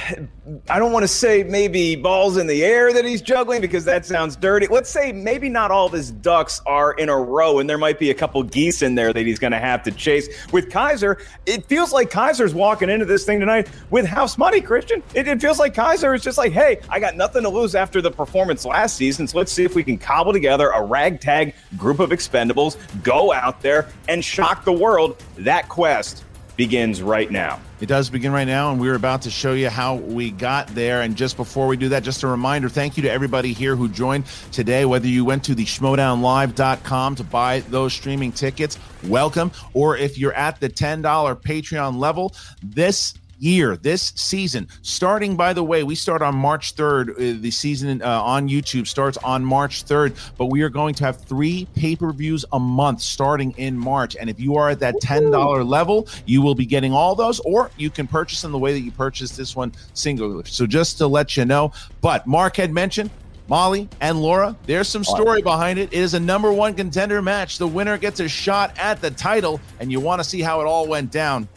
I 0.71 0.79
don't 0.79 0.93
want 0.93 1.03
to 1.03 1.09
say 1.09 1.43
maybe 1.43 1.97
balls 1.97 2.37
in 2.37 2.47
the 2.47 2.65
air 2.65 2.93
that 2.93 3.05
he's 3.05 3.21
juggling 3.21 3.61
because 3.61 3.85
that 3.87 4.07
sounds 4.07 4.37
dirty. 4.37 4.69
Let's 4.69 4.89
say 4.89 5.11
maybe 5.11 5.49
not 5.49 5.73
all 5.73 5.87
of 5.87 5.93
his 5.93 6.13
ducks 6.13 6.63
are 6.67 6.93
in 6.93 7.09
a 7.09 7.17
row 7.17 7.59
and 7.59 7.69
there 7.69 7.79
might 7.79 7.99
be 7.99 8.11
a 8.11 8.15
couple 8.15 8.41
geese 8.45 8.81
in 8.81 8.95
there 8.95 9.13
that 9.13 9.27
he's 9.27 9.41
going 9.41 9.51
to 9.51 9.59
have 9.59 9.83
to 9.83 9.91
chase. 9.91 10.29
With 10.53 10.71
Kaiser, 10.71 11.19
it 11.45 11.67
feels 11.67 11.93
like 11.93 12.11
Kaiser's 12.11 12.55
walking 12.55 12.89
into 12.89 13.07
this 13.07 13.25
thing 13.25 13.41
tonight 13.41 13.69
with 13.91 14.07
house 14.07 14.39
money, 14.39 14.61
Christian. 14.61 15.03
It, 15.13 15.27
it 15.27 15.41
feels 15.41 15.59
like 15.59 15.75
Kaiser 15.75 16.15
is 16.15 16.23
just 16.23 16.39
like, 16.39 16.53
hey, 16.53 16.79
I 16.91 17.01
got 17.01 17.17
nothing 17.17 17.43
to 17.43 17.49
lose 17.49 17.75
after 17.75 18.01
the 18.01 18.11
performance 18.13 18.65
last 18.65 18.95
season, 18.95 19.27
so 19.27 19.39
let's 19.39 19.51
see 19.51 19.65
if 19.65 19.75
we 19.75 19.83
can 19.83 19.99
cobble 19.99 20.33
together 20.33 20.71
a 20.71 20.81
ragtag 20.81 21.57
group 21.77 21.99
of 21.99 22.11
expendables, 22.11 22.77
go 23.03 23.33
out 23.33 23.61
there 23.63 23.89
and 24.09 24.25
shock 24.25 24.65
the 24.65 24.73
world. 24.73 25.21
That 25.39 25.69
quest 25.69 26.25
begins 26.57 27.03
right 27.03 27.31
now. 27.31 27.61
It 27.81 27.87
does 27.87 28.11
begin 28.11 28.33
right 28.33 28.47
now, 28.47 28.71
and 28.71 28.81
we're 28.81 28.95
about 28.95 29.23
to 29.23 29.31
show 29.31 29.55
you 29.55 29.69
how 29.69 29.97
we 29.97 30.31
got 30.31 30.69
there. 30.69 31.03
And 31.03 31.17
just 31.17 31.37
before 31.37 31.67
we 31.67 31.77
do 31.77 31.89
that, 31.89 32.05
just 32.05 32.23
a 32.23 32.29
reminder 32.29 32.69
thank 32.69 32.97
you 32.97 33.03
to 33.05 33.11
everybody 33.11 33.53
here 33.53 33.75
who 33.75 33.89
joined 33.89 34.27
today. 34.53 34.85
Whether 34.85 35.09
you 35.09 35.25
went 35.25 35.45
to 35.45 35.55
the 35.55 35.65
schmoedownlive.com 35.65 37.17
to 37.17 37.25
buy 37.25 37.61
those 37.61 37.93
streaming 37.93 38.33
tickets, 38.33 38.79
welcome. 39.05 39.51
Or 39.75 39.97
if 39.97 40.19
you're 40.19 40.35
at 40.35 40.61
the 40.61 40.69
$10 40.69 41.03
Patreon 41.03 41.99
level, 41.99 42.35
this 42.63 43.15
year, 43.43 43.77
this 43.77 44.13
season. 44.15 44.69
Starting, 44.83 45.37
by 45.37 45.53
the 45.53 45.65
way, 45.65 45.83
we 45.83 45.95
start 45.95 46.23
on 46.23 46.35
March 46.35 46.77
3rd. 46.77 47.11
Uh, 47.11 47.41
the 47.41 47.51
season 47.51 48.01
uh, 48.01 48.23
on 48.23 48.49
YouTube 48.49 48.87
starts 48.87 49.19
on 49.19 49.45
March 49.45 49.85
3rd, 49.85 50.17
but 50.39 50.47
we 50.47 50.63
are 50.63 50.69
going 50.69 50.95
to 50.95 51.05
have 51.05 51.21
three 51.21 51.67
pay 51.75 51.97
per 51.97 52.13
views 52.13 52.45
a 52.53 52.61
month 52.61 53.01
starting 53.01 53.53
in 53.57 53.77
March. 53.77 54.17
And 54.17 54.31
if 54.31 54.39
you 54.39 54.57
are 54.57 54.71
at 54.71 54.81
that 54.81 54.95
$10 55.03 55.67
level, 55.67 56.07
you 56.25 56.41
will 56.41 56.55
be 56.55 56.67
getting 56.67 56.93
all 56.93 57.15
those, 57.15 57.41
or 57.41 57.71
you 57.77 57.91
can 57.91 58.07
purchase 58.07 58.41
them 58.43 58.53
the 58.53 58.59
way 58.59 58.73
that 58.73 58.81
you 58.81 58.93
purchased 58.93 59.37
this 59.37 59.57
one 59.57 59.73
singularly. 59.95 60.45
So 60.47 60.67
just 60.67 60.99
to 60.99 61.07
let 61.07 61.37
you 61.37 61.45
know, 61.45 61.73
but 62.01 62.27
Mark 62.27 62.57
had 62.57 62.73
mentioned 62.73 63.11
Molly 63.49 63.89
and 64.01 64.23
Laura, 64.23 64.57
there's 64.67 64.89
some 64.89 65.05
story 65.05 65.43
behind 65.43 65.79
it. 65.79 65.93
It 65.93 65.99
is 65.99 66.15
a 66.15 66.21
number 66.21 66.53
one 66.53 66.75
contender 66.75 67.21
match. 67.21 67.59
The 67.59 67.67
winner 67.67 67.99
gets 67.99 68.21
a 68.21 68.29
shot 68.29 68.79
at 68.79 69.01
the 69.01 69.11
title, 69.11 69.61
and 69.81 69.91
you 69.91 70.01
want 70.01 70.21
to 70.21 70.25
see 70.25 70.41
how 70.41 70.61
it 70.61 70.67
all 70.67 70.87
went 70.87 71.11
down. 71.11 71.49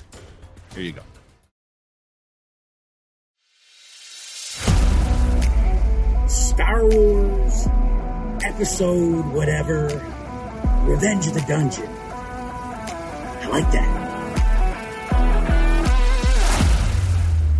Here 0.74 0.84
you 0.84 0.92
go. 0.94 1.02
Star 6.28 6.84
Wars 6.88 7.68
episode 8.44 9.26
whatever, 9.34 9.86
Revenge 10.84 11.28
of 11.28 11.34
the 11.34 11.42
Dungeon. 11.42 11.88
I 11.88 13.48
like 13.52 13.72
that. 13.72 14.02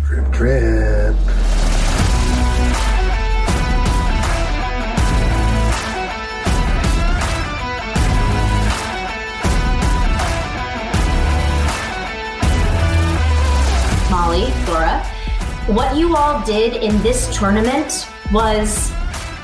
Trip, 0.06 0.32
trip. 0.32 1.16
Molly, 14.10 14.46
Laura, 14.66 15.04
what 15.66 15.96
you 15.96 16.16
all 16.16 16.44
did 16.44 16.74
in 16.82 17.00
this 17.02 17.36
tournament 17.36 18.08
was 18.32 18.92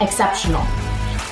exceptional. 0.00 0.64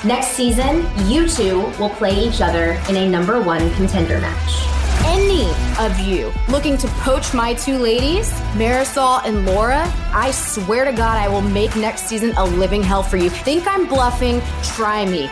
Next 0.04 0.28
season, 0.28 0.86
you 1.08 1.28
two 1.28 1.60
will 1.78 1.90
play 1.90 2.14
each 2.14 2.40
other 2.40 2.72
in 2.88 2.96
a 2.96 3.08
number 3.08 3.40
one 3.42 3.70
contender 3.74 4.18
match. 4.20 4.66
Any 5.04 5.50
of 5.78 5.98
you 5.98 6.32
looking 6.48 6.76
to 6.78 6.86
poach 7.02 7.34
my 7.34 7.54
two 7.54 7.76
ladies, 7.78 8.30
Marisol 8.54 9.24
and 9.24 9.44
Laura, 9.46 9.92
I 10.12 10.30
swear 10.30 10.84
to 10.84 10.92
God 10.92 11.18
I 11.18 11.28
will 11.28 11.42
make 11.42 11.74
next 11.76 12.06
season 12.06 12.32
a 12.36 12.44
living 12.44 12.82
hell 12.82 13.02
for 13.02 13.16
you. 13.16 13.28
Think 13.28 13.66
I'm 13.66 13.86
bluffing? 13.86 14.40
Try 14.62 15.04
me. 15.06 15.28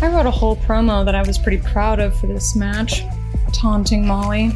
I 0.00 0.08
wrote 0.08 0.26
a 0.26 0.30
whole 0.30 0.56
promo 0.56 1.04
that 1.04 1.14
I 1.14 1.22
was 1.22 1.38
pretty 1.38 1.58
proud 1.58 1.98
of 1.98 2.18
for 2.18 2.26
this 2.26 2.54
match, 2.54 3.02
taunting 3.52 4.06
Molly. 4.06 4.52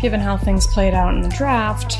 Given 0.00 0.18
how 0.20 0.36
things 0.36 0.66
played 0.66 0.94
out 0.94 1.14
in 1.14 1.20
the 1.20 1.28
draft, 1.28 1.98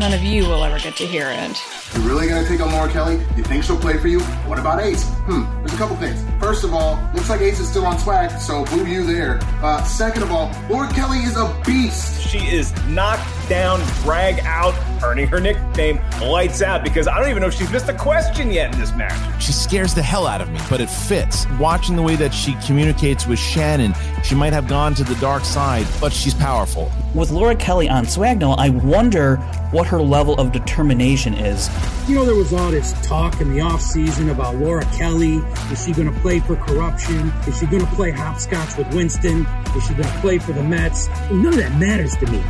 none 0.00 0.14
of 0.14 0.24
you 0.24 0.44
will 0.44 0.64
ever 0.64 0.78
get 0.78 0.96
to 0.96 1.06
hear 1.06 1.28
it. 1.30 1.62
You 1.94 2.00
really 2.08 2.26
gonna 2.26 2.48
take 2.48 2.60
on 2.60 2.72
Laura 2.72 2.90
Kelly? 2.90 3.16
You 3.36 3.44
think 3.44 3.62
she'll 3.64 3.78
play 3.78 3.98
for 3.98 4.08
you? 4.08 4.20
What 4.48 4.58
about 4.58 4.80
Ace? 4.80 5.04
Hmm, 5.28 5.42
there's 5.58 5.74
a 5.74 5.76
couple 5.76 5.94
things. 5.96 6.24
First 6.40 6.64
of 6.64 6.72
all, 6.72 6.98
looks 7.14 7.28
like 7.28 7.42
Ace 7.42 7.60
is 7.60 7.68
still 7.68 7.84
on 7.84 7.98
swag, 7.98 8.30
so 8.40 8.64
boo 8.64 8.86
you 8.86 9.04
there. 9.04 9.38
Uh, 9.62 9.84
second 9.84 10.22
of 10.22 10.32
all, 10.32 10.50
Laura 10.70 10.88
Kelly 10.88 11.18
is 11.18 11.36
a 11.36 11.54
beast. 11.66 12.18
She 12.26 12.38
is 12.38 12.72
knocked 12.86 13.28
down, 13.50 13.80
drag 14.02 14.38
out, 14.46 14.74
earning 15.02 15.26
her 15.26 15.40
nickname 15.40 16.00
Lights 16.22 16.62
Out 16.62 16.84
because 16.84 17.08
I 17.08 17.18
don't 17.18 17.28
even 17.28 17.42
know 17.42 17.48
if 17.48 17.54
she's 17.54 17.70
missed 17.70 17.88
a 17.88 17.94
question 17.94 18.50
yet 18.50 18.72
in 18.72 18.80
this 18.80 18.94
match. 18.94 19.42
She 19.42 19.52
scares 19.52 19.92
the 19.92 20.02
hell 20.02 20.26
out 20.26 20.40
of 20.40 20.50
me, 20.50 20.60
but 20.70 20.80
it 20.80 20.88
fits. 20.88 21.46
Watching 21.58 21.96
the 21.96 22.02
way 22.02 22.14
that 22.16 22.32
she 22.32 22.54
communicates 22.64 23.26
with 23.26 23.40
Shannon, 23.40 23.92
she 24.22 24.36
might 24.36 24.52
have 24.52 24.68
gone 24.68 24.94
to 24.94 25.04
the 25.04 25.16
dark 25.16 25.44
side, 25.44 25.86
but 26.00 26.12
she's 26.12 26.32
powerful. 26.32 26.92
With 27.12 27.32
Laura 27.32 27.56
Kelly 27.56 27.88
on 27.88 28.04
Swagnell, 28.04 28.56
I 28.56 28.70
wonder 28.70 29.36
what 29.72 29.86
her 29.88 30.00
level 30.00 30.34
of 30.34 30.52
determination 30.52 31.34
is. 31.34 31.68
You 32.08 32.14
know, 32.14 32.24
there 32.24 32.36
was 32.36 32.52
all 32.52 32.70
this 32.70 32.92
talk 33.04 33.40
in 33.40 33.52
the 33.52 33.60
off 33.60 33.80
season 33.80 34.30
about 34.30 34.56
Laura 34.56 34.84
Kelly. 34.96 35.36
Is 35.72 35.84
she 35.84 35.92
going 35.92 36.12
to 36.12 36.20
play 36.20 36.38
for 36.38 36.54
corruption? 36.54 37.32
Is 37.48 37.58
she 37.58 37.66
going 37.66 37.84
to 37.84 37.92
play 37.92 38.12
hopscotch 38.12 38.76
with 38.76 38.94
Winston? 38.94 39.44
Is 39.76 39.86
she 39.86 39.94
going 39.94 40.08
to 40.08 40.18
play 40.20 40.38
for 40.38 40.52
the 40.52 40.62
Mets? 40.62 41.08
None 41.32 41.46
of 41.46 41.56
that 41.56 41.76
matters 41.80 42.16
to 42.18 42.26
me. 42.30 42.40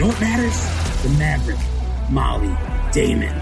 You 0.00 0.06
know 0.06 0.12
what 0.12 0.20
matters? 0.22 1.02
The 1.02 1.10
Maverick, 1.18 1.58
Molly, 2.08 2.56
Damon. 2.90 3.38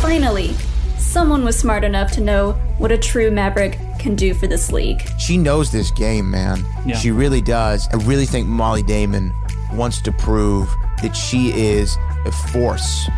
Finally, 0.00 0.54
someone 0.98 1.44
was 1.44 1.58
smart 1.58 1.82
enough 1.82 2.12
to 2.12 2.20
know 2.20 2.52
what 2.78 2.92
a 2.92 2.96
true 2.96 3.32
Maverick 3.32 3.76
can 3.98 4.14
do 4.14 4.34
for 4.34 4.46
this 4.46 4.70
league. 4.70 5.02
She 5.18 5.36
knows 5.36 5.72
this 5.72 5.90
game, 5.90 6.30
man. 6.30 6.64
Yeah. 6.86 6.96
She 6.96 7.10
really 7.10 7.40
does. 7.40 7.88
I 7.88 7.96
really 8.04 8.24
think 8.24 8.46
Molly 8.46 8.84
Damon 8.84 9.34
wants 9.72 10.00
to 10.02 10.12
prove 10.12 10.72
that 11.02 11.16
she 11.16 11.52
is 11.52 11.96
a 12.24 12.32
force. 12.32 13.08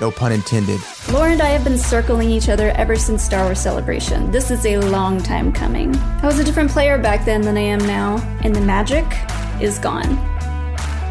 No 0.00 0.10
pun 0.10 0.32
intended. 0.32 0.80
Laura 1.10 1.32
and 1.32 1.40
I 1.40 1.48
have 1.48 1.64
been 1.64 1.78
circling 1.78 2.28
each 2.28 2.48
other 2.50 2.70
ever 2.72 2.96
since 2.96 3.22
Star 3.22 3.44
Wars 3.44 3.58
Celebration. 3.58 4.30
This 4.30 4.50
is 4.50 4.66
a 4.66 4.78
long 4.78 5.22
time 5.22 5.52
coming. 5.52 5.96
I 5.96 6.26
was 6.26 6.38
a 6.38 6.44
different 6.44 6.70
player 6.70 6.98
back 6.98 7.24
then 7.24 7.40
than 7.40 7.56
I 7.56 7.60
am 7.60 7.78
now, 7.80 8.18
and 8.42 8.54
the 8.54 8.60
magic 8.60 9.06
is 9.60 9.78
gone. 9.78 10.16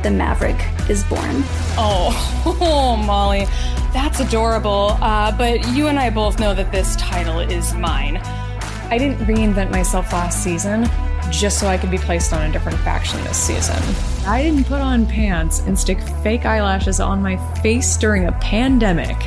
The 0.03 0.11
Maverick 0.11 0.59
is 0.87 1.03
born. 1.05 1.43
Oh, 1.77 2.13
oh 2.61 2.95
Molly, 2.95 3.45
that's 3.91 4.19
adorable. 4.19 4.97
Uh, 5.01 5.35
but 5.35 5.67
you 5.69 5.87
and 5.87 5.97
I 5.97 6.11
both 6.11 6.39
know 6.39 6.53
that 6.53 6.71
this 6.71 6.95
title 6.97 7.39
is 7.39 7.73
mine. 7.73 8.17
I 8.17 8.99
didn't 8.99 9.25
reinvent 9.25 9.71
myself 9.71 10.13
last 10.13 10.43
season 10.43 10.87
just 11.31 11.59
so 11.59 11.67
I 11.67 11.77
could 11.77 11.91
be 11.91 11.97
placed 11.97 12.33
on 12.33 12.49
a 12.49 12.51
different 12.51 12.77
faction 12.79 13.23
this 13.23 13.37
season. 13.37 13.81
I 14.25 14.41
didn't 14.41 14.65
put 14.65 14.81
on 14.81 15.05
pants 15.05 15.59
and 15.61 15.77
stick 15.77 15.99
fake 16.23 16.45
eyelashes 16.45 16.99
on 16.99 17.21
my 17.21 17.37
face 17.61 17.97
during 17.97 18.27
a 18.27 18.31
pandemic 18.33 19.17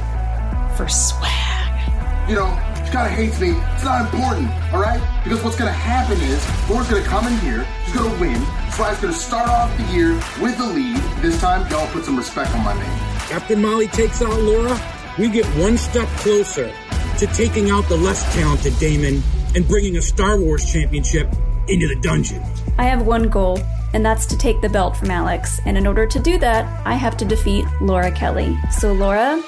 for 0.76 0.88
swag. 0.88 2.28
You 2.28 2.36
know, 2.36 2.58
she 2.84 2.92
kinda 2.92 3.08
hates 3.08 3.40
me. 3.40 3.50
It's 3.74 3.84
not 3.84 4.06
important, 4.06 4.50
alright? 4.72 5.00
Because 5.24 5.42
what's 5.42 5.56
gonna 5.56 5.72
happen 5.72 6.20
is 6.20 6.44
Laura's 6.68 6.88
gonna 6.88 7.02
come 7.02 7.26
in 7.26 7.38
here, 7.38 7.66
she's 7.84 7.94
gonna 7.94 8.20
win. 8.20 8.40
Swag's 8.72 9.00
gonna 9.00 9.12
start 9.12 9.48
off 9.48 9.76
the 9.76 9.84
year 9.92 10.14
with 10.40 10.56
the 10.58 10.66
lead. 10.66 11.00
This 11.20 11.40
time, 11.40 11.68
y'all 11.70 11.86
put 11.88 12.04
some 12.04 12.16
respect 12.16 12.54
on 12.54 12.64
my 12.64 12.74
name. 12.74 12.98
After 13.32 13.56
Molly 13.56 13.88
takes 13.88 14.22
out 14.22 14.38
Laura, 14.40 14.78
we 15.18 15.28
get 15.28 15.44
one 15.56 15.76
step 15.76 16.08
closer 16.18 16.72
to 17.18 17.26
taking 17.28 17.70
out 17.70 17.88
the 17.88 17.96
less 17.96 18.22
talented 18.34 18.78
Damon 18.78 19.22
and 19.54 19.66
bringing 19.66 19.96
a 19.96 20.02
Star 20.02 20.38
Wars 20.38 20.70
championship 20.70 21.28
into 21.68 21.88
the 21.88 21.96
dungeon. 21.96 22.42
I 22.78 22.84
have 22.84 23.06
one 23.06 23.28
goal 23.28 23.58
and 23.94 24.04
that's 24.04 24.26
to 24.26 24.36
take 24.36 24.60
the 24.60 24.68
belt 24.68 24.96
from 24.96 25.10
Alex. 25.10 25.60
And 25.64 25.76
in 25.78 25.86
order 25.86 26.06
to 26.06 26.18
do 26.18 26.38
that, 26.38 26.86
I 26.86 26.94
have 26.94 27.16
to 27.18 27.24
defeat 27.24 27.64
Laura 27.80 28.10
Kelly. 28.10 28.58
So, 28.70 28.92
Laura, 28.92 29.42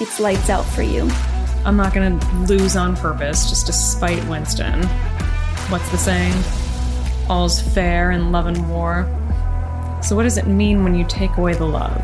it's 0.00 0.20
lights 0.20 0.50
out 0.50 0.64
for 0.64 0.82
you. 0.82 1.08
I'm 1.64 1.76
not 1.76 1.94
gonna 1.94 2.20
lose 2.46 2.76
on 2.76 2.96
purpose 2.96 3.48
just 3.48 3.66
to 3.66 3.72
spite 3.72 4.22
Winston. 4.28 4.82
What's 5.68 5.90
the 5.90 5.98
saying? 5.98 6.34
All's 7.28 7.60
fair 7.60 8.12
in 8.12 8.30
love 8.30 8.46
and 8.46 8.70
war. 8.70 9.10
So, 10.02 10.14
what 10.14 10.24
does 10.24 10.36
it 10.36 10.46
mean 10.46 10.84
when 10.84 10.94
you 10.94 11.04
take 11.06 11.36
away 11.38 11.54
the 11.54 11.64
love? 11.64 12.02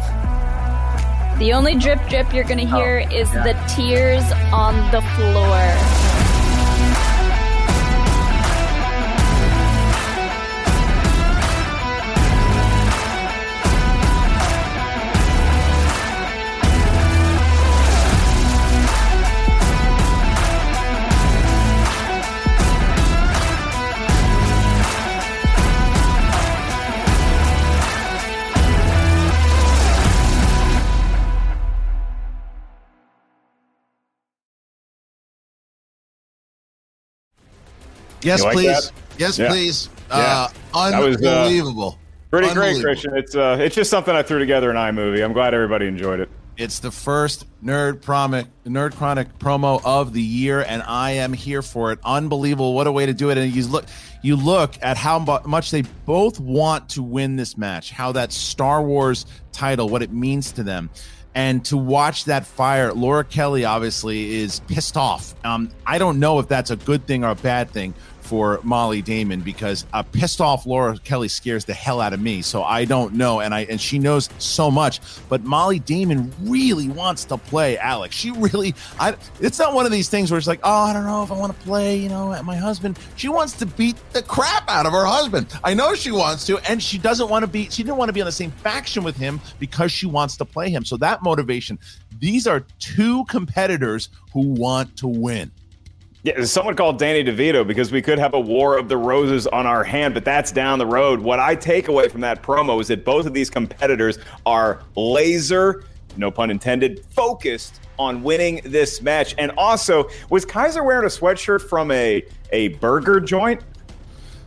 The 1.38 1.52
only 1.52 1.76
drip 1.76 2.00
drip 2.09 2.33
you're 2.33 2.45
gonna 2.45 2.62
oh, 2.64 2.76
hear 2.76 2.99
is 3.12 3.31
the 3.31 3.57
tears 3.69 4.25
on 4.52 4.75
the 4.91 5.02
floor. 5.02 6.01
Yes, 38.23 38.43
like 38.43 38.55
please. 38.55 38.67
that? 38.67 38.93
Yes, 39.19 39.38
Yeah. 39.38 39.49
please. 39.49 39.88
Yeah. 40.11 40.49
Uh, 40.75 40.91
That 40.91 41.00
was, 41.02 41.23
uh, 41.23 41.29
unbelievable. 41.43 41.99
Pretty 42.31 42.52
great, 42.55 42.81
Christian. 42.83 43.14
It's 43.17 43.35
uh, 43.35 43.59
it's 43.61 43.75
just 43.75 43.91
something 43.91 44.14
I 44.14 44.23
threw 44.23 44.38
together 44.38 44.71
in 44.71 44.76
iMovie. 44.76 45.23
I'm 45.23 45.35
glad 45.35 45.52
everybody 45.52 45.87
enjoyed 45.87 46.19
it. 46.21 46.31
It's 46.57 46.79
the 46.81 46.91
first 46.91 47.45
Nerd 47.64 48.00
Promic, 48.00 48.47
Nerd 48.67 48.95
Chronic 48.95 49.38
promo 49.38 49.81
of 49.85 50.12
the 50.12 50.23
year, 50.23 50.61
and 50.67 50.83
I 50.83 51.12
am 51.12 51.33
here 51.33 51.61
for 51.62 51.93
it. 51.93 51.99
Unbelievable! 52.05 52.75
What 52.75 52.87
a 52.87 52.93
way 52.93 53.05
to 53.07 53.12
do 53.14 53.31
it! 53.31 53.37
And 53.38 53.55
you 53.55 53.67
look, 53.67 53.85
you 54.23 54.37
look 54.37 54.75
at 54.83 54.97
how 54.97 55.19
much 55.45 55.71
they 55.71 55.83
both 56.07 56.41
want 56.41 56.91
to 56.91 57.02
win 57.02 57.37
this 57.37 57.59
match. 57.59 57.91
How 57.91 58.12
that 58.12 58.33
Star 58.33 58.83
Wars 58.83 59.26
title, 59.52 59.88
what 59.91 60.02
it 60.02 60.12
means 60.12 60.52
to 60.52 60.62
them, 60.62 60.88
and 61.35 61.62
to 61.67 61.76
watch 61.76 62.25
that 62.26 62.47
fire. 62.47 62.93
Laura 62.95 63.25
Kelly 63.25 63.64
obviously 63.67 64.37
is 64.41 64.61
pissed 64.61 64.97
off. 64.97 65.35
Um, 65.45 65.71
I 65.87 65.99
don't 65.99 66.19
know 66.19 66.38
if 66.38 66.49
that's 66.49 66.71
a 66.71 66.76
good 66.76 67.07
thing 67.07 67.25
or 67.25 67.31
a 67.31 67.35
bad 67.35 67.71
thing 67.71 67.93
for 68.32 68.58
Molly 68.62 69.02
Damon 69.02 69.42
because 69.42 69.84
a 69.92 70.02
pissed 70.02 70.40
off 70.40 70.64
Laura 70.64 70.96
Kelly 70.96 71.28
scares 71.28 71.66
the 71.66 71.74
hell 71.74 72.00
out 72.00 72.14
of 72.14 72.20
me. 72.22 72.40
So 72.40 72.62
I 72.62 72.86
don't 72.86 73.12
know, 73.12 73.40
and 73.40 73.54
I 73.54 73.64
and 73.64 73.78
she 73.78 73.98
knows 73.98 74.30
so 74.38 74.70
much. 74.70 75.00
But 75.28 75.44
Molly 75.44 75.80
Damon 75.80 76.32
really 76.40 76.88
wants 76.88 77.26
to 77.26 77.36
play 77.36 77.76
Alex. 77.76 78.16
She 78.16 78.30
really, 78.30 78.74
I. 78.98 79.16
It's 79.38 79.58
not 79.58 79.74
one 79.74 79.84
of 79.84 79.92
these 79.92 80.08
things 80.08 80.30
where 80.30 80.38
it's 80.38 80.46
like, 80.46 80.60
oh, 80.62 80.84
I 80.84 80.94
don't 80.94 81.04
know 81.04 81.22
if 81.22 81.30
I 81.30 81.36
want 81.36 81.52
to 81.52 81.66
play. 81.66 81.98
You 81.98 82.08
know, 82.08 82.42
my 82.42 82.56
husband. 82.56 82.98
She 83.16 83.28
wants 83.28 83.52
to 83.58 83.66
beat 83.66 83.96
the 84.14 84.22
crap 84.22 84.66
out 84.66 84.86
of 84.86 84.92
her 84.92 85.04
husband. 85.04 85.48
I 85.62 85.74
know 85.74 85.94
she 85.94 86.10
wants 86.10 86.46
to, 86.46 86.56
and 86.60 86.82
she 86.82 86.96
doesn't 86.96 87.28
want 87.28 87.42
to 87.42 87.46
be. 87.46 87.68
She 87.68 87.82
didn't 87.82 87.98
want 87.98 88.08
to 88.08 88.14
be 88.14 88.22
on 88.22 88.26
the 88.26 88.32
same 88.32 88.50
faction 88.50 89.04
with 89.04 89.18
him 89.18 89.42
because 89.58 89.92
she 89.92 90.06
wants 90.06 90.38
to 90.38 90.46
play 90.46 90.70
him. 90.70 90.86
So 90.86 90.96
that 90.96 91.22
motivation. 91.22 91.78
These 92.18 92.46
are 92.46 92.64
two 92.78 93.26
competitors 93.26 94.08
who 94.32 94.48
want 94.52 94.96
to 94.98 95.06
win. 95.08 95.50
Yeah, 96.25 96.45
someone 96.45 96.76
called 96.76 97.00
Danny 97.00 97.25
DeVito 97.25 97.67
because 97.67 97.91
we 97.91 98.00
could 98.00 98.21
have 98.21 98.35
a 98.35 98.41
war 98.41 98.79
of 98.79 98.88
the 98.88 98.97
roses 98.97 99.49
on 99.49 99.67
our 99.67 99.83
hand, 99.83 100.14
but 100.14 100.25
that's 100.25 100.52
down 100.52 100.79
the 100.79 100.87
road. 100.87 101.19
What 101.19 101.41
I 101.41 101.57
take 101.57 101.88
away 101.88 102.09
from 102.09 102.21
that 102.21 102.45
promo 102.45 102.81
is 102.81 102.87
that 102.88 103.05
both 103.05 103.26
of 103.26 103.35
these 103.35 103.50
competitors 103.50 104.21
are 104.47 104.83
laser, 104.95 105.83
no 106.17 106.31
pun 106.31 106.52
intended, 106.52 107.05
focused 107.11 107.81
on 107.99 108.23
winning 108.23 108.61
this 108.64 109.02
match. 109.02 109.35
And 109.37 109.50
also, 109.57 110.09
was 110.31 110.45
Kaiser 110.45 110.85
wearing 110.85 111.05
a 111.05 111.09
sweatshirt 111.09 111.61
from 111.61 111.91
a 111.91 112.25
a 112.52 112.69
burger 112.69 113.19
joint? 113.19 113.61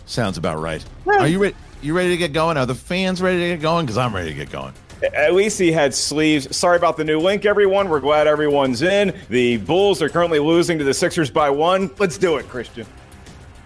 Sounds 0.05 0.37
about 0.37 0.61
right. 0.61 0.83
Are 1.07 1.27
you 1.27 1.39
ready? 1.39 1.55
You 1.81 1.93
ready 1.93 2.09
to 2.09 2.17
get 2.17 2.31
going? 2.31 2.55
Are 2.55 2.65
the 2.65 2.73
fans 2.73 3.21
ready 3.21 3.39
to 3.39 3.47
get 3.49 3.61
going? 3.61 3.85
Because 3.85 3.97
I'm 3.97 4.15
ready 4.15 4.29
to 4.29 4.35
get 4.35 4.49
going. 4.49 4.73
At 5.01 5.33
least 5.33 5.59
he 5.59 5.71
had 5.71 5.93
sleeves. 5.93 6.55
Sorry 6.55 6.77
about 6.77 6.97
the 6.97 7.03
new 7.03 7.19
link, 7.19 7.45
everyone. 7.45 7.89
We're 7.89 7.99
glad 7.99 8.27
everyone's 8.27 8.81
in. 8.81 9.13
The 9.29 9.57
Bulls 9.57 10.01
are 10.01 10.09
currently 10.09 10.39
losing 10.39 10.77
to 10.77 10.83
the 10.83 10.93
Sixers 10.93 11.29
by 11.29 11.49
one. 11.49 11.91
Let's 11.97 12.17
do 12.17 12.37
it, 12.37 12.47
Christian. 12.47 12.87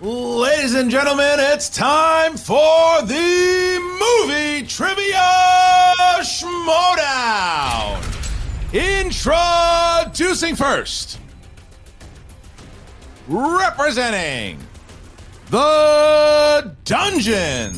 Ladies 0.02 0.76
and 0.76 0.90
gentlemen, 0.90 1.36
it's 1.40 1.70
time 1.70 2.38
for 2.38 3.02
the 3.04 3.80
movie 4.00 4.66
trivia 4.66 5.22
schmoedown. 6.22 8.02
Introducing 8.72 10.56
first, 10.56 11.20
representing 13.28 14.58
the 15.50 16.76
dungeon. 16.86 17.74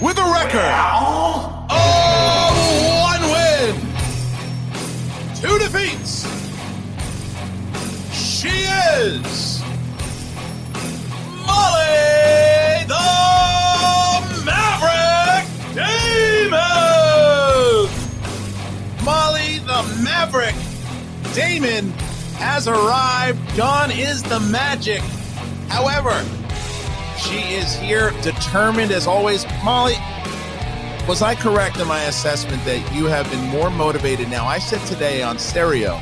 With 0.00 0.16
a 0.16 0.22
record 0.22 0.60
of 1.70 2.54
one 3.02 3.22
win, 3.32 3.74
two 5.34 5.58
defeats, 5.58 6.22
she 8.12 8.48
is 8.48 9.60
Molly 11.44 12.84
the 12.86 13.08
Maverick 14.44 15.46
Damon. 15.74 16.58
Molly 19.04 19.58
the 19.66 19.82
Maverick 20.04 20.54
Damon 21.34 21.90
has 22.38 22.68
arrived. 22.68 23.40
Gone 23.56 23.90
is 23.90 24.22
the 24.22 24.38
magic. 24.38 25.00
However, 25.68 26.24
she 27.28 27.54
is 27.54 27.76
here 27.76 28.10
determined 28.22 28.90
as 28.90 29.06
always. 29.06 29.44
Molly, 29.62 29.94
was 31.06 31.20
I 31.20 31.34
correct 31.34 31.78
in 31.78 31.86
my 31.86 32.04
assessment 32.04 32.64
that 32.64 32.94
you 32.94 33.04
have 33.04 33.30
been 33.30 33.44
more 33.48 33.68
motivated 33.70 34.30
now? 34.30 34.46
I 34.46 34.58
said 34.58 34.80
today 34.86 35.22
on 35.22 35.38
stereo 35.38 35.96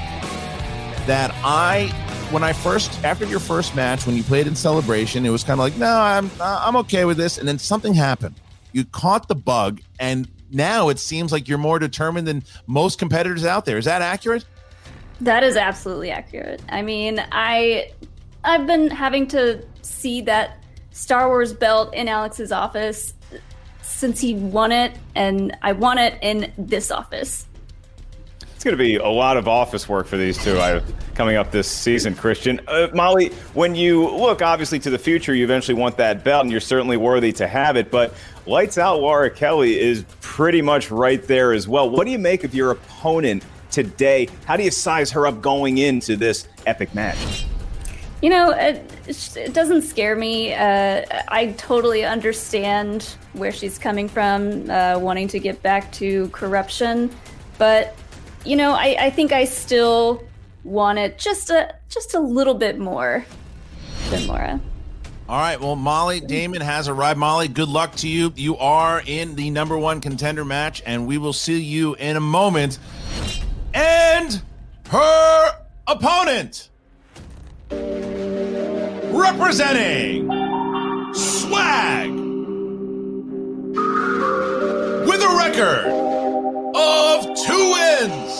that 1.07 1.33
I, 1.45 1.89
when 2.31 2.45
I 2.45 2.53
first, 2.53 3.03
after 3.03 3.25
your 3.25 3.41
first 3.41 3.75
match, 3.75 4.07
when 4.07 4.17
you 4.17 4.23
played 4.23 4.47
in 4.47 4.55
celebration, 4.55 5.27
it 5.27 5.31
was 5.31 5.43
kind 5.43 5.59
of 5.59 5.65
like, 5.65 5.77
no, 5.77 5.99
I'm, 6.01 6.31
I'm 6.41 6.77
okay 6.77 7.05
with 7.05 7.17
this. 7.17 7.39
And 7.39 7.49
then 7.49 7.59
something 7.59 7.95
happened. 7.95 8.37
You 8.73 8.85
caught 8.85 9.27
the 9.27 9.35
bug, 9.35 9.81
and 9.99 10.29
now 10.53 10.91
it 10.91 10.99
seems 11.01 11.33
like 11.33 11.49
you're 11.49 11.59
more 11.59 11.81
determined 11.81 12.29
than 12.29 12.45
most 12.67 13.01
competitors 13.01 13.45
out 13.45 13.65
there. 13.65 13.79
Is 13.79 13.87
that 13.87 14.01
accurate? 14.01 14.45
That 15.21 15.43
is 15.43 15.57
absolutely 15.57 16.11
accurate. 16.11 16.62
I 16.69 16.83
mean, 16.83 17.25
I 17.33 17.91
I've 18.45 18.67
been 18.67 18.91
having 18.91 19.27
to 19.29 19.65
see 19.83 20.21
that 20.23 20.62
Star 20.96 21.28
Wars 21.28 21.52
belt 21.52 21.92
in 21.92 22.09
Alex's 22.09 22.50
office 22.50 23.12
since 23.82 24.18
he 24.18 24.35
won 24.35 24.72
it, 24.72 24.96
and 25.14 25.54
I 25.61 25.72
want 25.72 26.00
it 26.00 26.18
in 26.22 26.50
this 26.56 26.90
office. 26.90 27.46
It's 28.54 28.64
going 28.64 28.76
to 28.76 28.82
be 28.82 28.96
a 28.96 29.06
lot 29.06 29.37
of 29.37 29.46
office 29.46 29.90
work 29.90 30.06
for 30.06 30.16
these 30.16 30.42
two 30.42 30.59
I, 30.59 30.80
coming 31.14 31.37
up 31.37 31.50
this 31.50 31.70
season, 31.70 32.14
Christian. 32.14 32.62
Uh, 32.66 32.88
Molly, 32.94 33.28
when 33.52 33.74
you 33.74 34.09
look 34.09 34.40
obviously 34.40 34.78
to 34.80 34.90
the 34.90 34.98
future, 34.98 35.35
you 35.35 35.44
eventually 35.44 35.78
want 35.78 35.98
that 35.98 36.24
belt, 36.24 36.44
and 36.44 36.50
you're 36.50 36.61
certainly 36.61 36.96
worthy 36.96 37.30
to 37.35 37.46
have 37.46 37.76
it. 37.76 37.90
But 37.90 38.14
Lights 38.46 38.78
Out 38.78 38.98
Laura 38.98 39.28
Kelly 39.28 39.78
is 39.78 40.02
pretty 40.22 40.62
much 40.62 40.90
right 40.90 41.22
there 41.22 41.52
as 41.52 41.68
well. 41.68 41.90
What 41.90 42.06
do 42.06 42.11
you 42.11 42.18
make 42.18 42.42
of 42.42 42.54
your 42.54 42.70
opponent 42.70 43.44
today? 43.70 44.28
How 44.46 44.56
do 44.56 44.62
you 44.62 44.70
size 44.70 45.11
her 45.11 45.26
up 45.26 45.42
going 45.42 45.76
into 45.76 46.16
this 46.16 46.48
epic 46.64 46.94
match? 46.94 47.44
You 48.22 48.30
know, 48.30 48.50
it, 48.52 48.90
it 49.09 49.53
doesn't 49.53 49.83
scare 49.83 50.16
me. 50.16 50.55
Uh, 50.55 51.05
I 51.29 51.55
totally 51.59 52.05
understand 52.05 53.16
where 53.33 53.53
she's 53.53 53.79
coming 53.79 54.09
from, 54.09 54.69
uh, 54.71 54.99
wanting 54.99 55.29
to 55.29 55.38
get 55.38 55.62
back 55.62 55.92
to 55.92 56.29
corruption, 56.29 57.11
but 57.59 57.95
you 58.45 58.57
know, 58.57 58.73
I, 58.73 58.97
I 58.99 59.11
think 59.11 59.33
I 59.33 59.45
still 59.45 60.23
want 60.64 60.99
it 60.99 61.19
just 61.19 61.51
a 61.51 61.75
just 61.88 62.14
a 62.14 62.21
little 62.21 62.55
bit 62.55 62.79
more 62.79 63.25
than 64.11 64.27
Laura. 64.27 64.61
All 65.29 65.40
right. 65.40 65.61
Well, 65.61 65.75
Molly 65.75 66.21
Damon 66.21 66.61
has 66.61 66.88
arrived. 66.88 67.19
Molly, 67.19 67.49
good 67.49 67.69
luck 67.69 67.97
to 67.97 68.09
you. 68.09 68.33
You 68.37 68.57
are 68.59 69.03
in 69.05 69.35
the 69.35 69.51
number 69.51 69.77
one 69.77 70.01
contender 70.01 70.45
match, 70.45 70.83
and 70.87 71.07
we 71.07 71.19
will 71.19 71.33
see 71.33 71.61
you 71.61 71.95
in 71.97 72.16
a 72.16 72.21
moment. 72.21 72.79
And 73.75 74.40
her 74.88 75.64
opponent, 75.88 76.71
representing 79.20 80.29
Swag, 81.14 82.11
with 85.07 85.22
a 85.22 85.37
record 85.38 85.87
of 86.74 87.24
two 87.46 87.72
wins, 87.72 88.33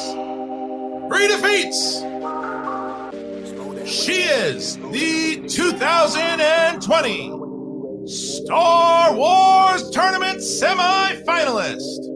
three 1.08 1.28
defeats, 1.28 2.02
She 3.86 4.22
is 4.22 4.76
the 4.76 5.46
2020 5.48 7.32
Star 8.06 9.14
Wars 9.14 9.90
Tournament 9.90 10.38
semifinalist. 10.40 12.06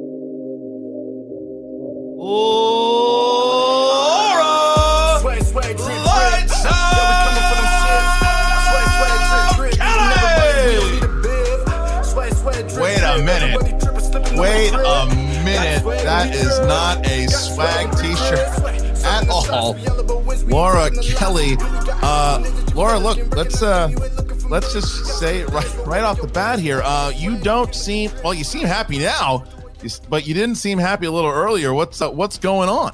Laura 2.17 2.70
That 16.21 16.35
is 16.35 16.61
not 16.61 17.07
a 17.07 17.27
swag 17.29 17.91
t-shirt 17.97 19.05
at 19.07 19.27
all. 19.31 19.75
Laura 20.49 20.91
Kelly. 21.17 21.57
Uh, 21.59 22.45
Laura, 22.75 22.99
look, 22.99 23.35
let's 23.35 23.63
uh, 23.63 23.89
let's 24.51 24.71
just 24.75 25.19
say 25.19 25.45
right 25.45 25.87
right 25.87 26.03
off 26.03 26.21
the 26.21 26.27
bat 26.27 26.59
here. 26.59 26.83
Uh, 26.85 27.11
you 27.17 27.39
don't 27.39 27.75
seem 27.75 28.11
well. 28.23 28.35
You 28.35 28.45
seem 28.45 28.67
happy 28.67 28.99
now, 28.99 29.47
but 30.11 30.27
you 30.27 30.35
didn't 30.35 30.57
seem 30.57 30.77
happy 30.77 31.07
a 31.07 31.11
little 31.11 31.31
earlier. 31.31 31.73
What's 31.73 32.03
uh, 32.03 32.11
what's 32.11 32.37
going 32.37 32.69
on? 32.69 32.93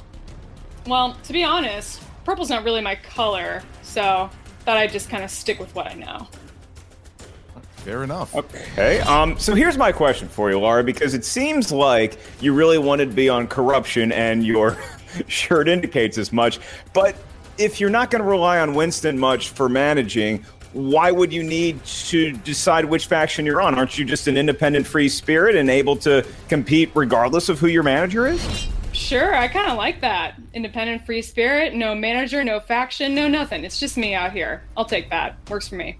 Well, 0.85 1.17
to 1.25 1.33
be 1.33 1.43
honest, 1.43 2.01
purple's 2.23 2.49
not 2.49 2.63
really 2.63 2.79
my 2.79 2.95
color, 2.95 3.61
so 3.81 4.29
thought 4.61 4.77
I'd 4.77 4.93
just 4.93 5.09
kind 5.09 5.25
of 5.25 5.29
stick 5.29 5.59
with 5.59 5.75
what 5.75 5.87
I 5.87 5.95
know. 5.95 6.29
Fair 7.87 8.03
enough. 8.03 8.35
Okay. 8.35 8.99
Um, 8.99 9.39
so 9.39 9.55
here's 9.55 9.77
my 9.77 9.93
question 9.93 10.27
for 10.27 10.51
you, 10.51 10.59
Laura, 10.59 10.83
because 10.83 11.13
it 11.13 11.23
seems 11.23 11.71
like 11.71 12.19
you 12.41 12.53
really 12.53 12.77
wanted 12.77 13.11
to 13.11 13.15
be 13.15 13.29
on 13.29 13.47
corruption, 13.47 14.11
and 14.11 14.45
your 14.45 14.77
shirt 15.29 15.69
indicates 15.69 16.17
as 16.17 16.33
much. 16.33 16.59
But 16.91 17.15
if 17.57 17.79
you're 17.79 17.89
not 17.89 18.11
going 18.11 18.21
to 18.21 18.27
rely 18.27 18.59
on 18.59 18.73
Winston 18.73 19.17
much 19.17 19.51
for 19.51 19.69
managing, 19.69 20.43
why 20.73 21.11
would 21.11 21.31
you 21.31 21.43
need 21.43 21.81
to 21.85 22.33
decide 22.33 22.83
which 22.83 23.05
faction 23.05 23.45
you're 23.45 23.61
on? 23.61 23.75
Aren't 23.75 23.97
you 23.97 24.03
just 24.03 24.27
an 24.27 24.35
independent 24.35 24.85
free 24.85 25.07
spirit 25.07 25.55
and 25.55 25.69
able 25.69 25.95
to 25.95 26.27
compete 26.49 26.91
regardless 26.93 27.47
of 27.47 27.57
who 27.57 27.67
your 27.67 27.83
manager 27.83 28.27
is? 28.27 28.67
Sure, 28.91 29.33
I 29.33 29.47
kind 29.47 29.71
of 29.71 29.77
like 29.77 30.01
that. 30.01 30.35
Independent 30.53 31.05
free 31.05 31.21
spirit, 31.21 31.73
no 31.73 31.95
manager, 31.95 32.43
no 32.43 32.59
faction, 32.59 33.15
no 33.15 33.29
nothing. 33.29 33.63
It's 33.63 33.79
just 33.79 33.95
me 33.95 34.13
out 34.13 34.33
here. 34.33 34.63
I'll 34.75 34.83
take 34.83 35.09
that. 35.11 35.37
Works 35.49 35.69
for 35.69 35.75
me. 35.75 35.97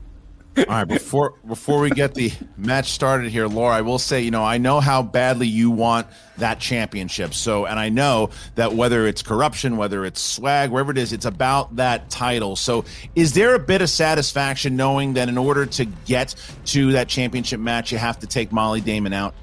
All 0.58 0.66
right, 0.66 0.86
before 0.86 1.36
before 1.46 1.80
we 1.80 1.92
get 1.92 2.16
the 2.16 2.32
match 2.58 2.92
started 2.92 3.32
here, 3.32 3.48
Laura, 3.48 3.76
I 3.76 3.82
will 3.82 4.00
say, 4.00 4.22
you 4.22 4.32
know, 4.32 4.44
I 4.44 4.58
know 4.58 4.80
how 4.80 5.04
badly 5.04 5.48
you 5.48 5.70
want 5.70 6.08
that 6.38 6.60
championship. 6.60 7.36
So, 7.36 7.66
and 7.66 7.80
I 7.80 7.90
know 7.90 8.32
that 8.56 8.74
whether 8.74 9.06
it's 9.06 9.22
corruption, 9.22 9.78
whether 9.78 10.04
it's 10.04 10.20
swag, 10.20 10.72
wherever 10.72 10.92
it 10.92 10.98
is, 10.98 11.14
it's 11.14 11.26
about 11.26 11.76
that 11.76 12.10
title. 12.10 12.56
So, 12.56 12.86
is 13.16 13.34
there 13.34 13.54
a 13.54 13.60
bit 13.60 13.84
of 13.84 13.90
satisfaction 13.90 14.76
knowing 14.76 15.14
that 15.14 15.30
in 15.30 15.38
order 15.38 15.68
to 15.68 15.86
get 15.86 16.34
to 16.66 16.94
that 16.94 17.08
championship 17.08 17.60
match, 17.60 17.92
you 17.92 18.00
have 18.00 18.18
to 18.20 18.28
take 18.28 18.52
Molly 18.52 18.82
Damon 18.82 19.14
out? 19.14 19.36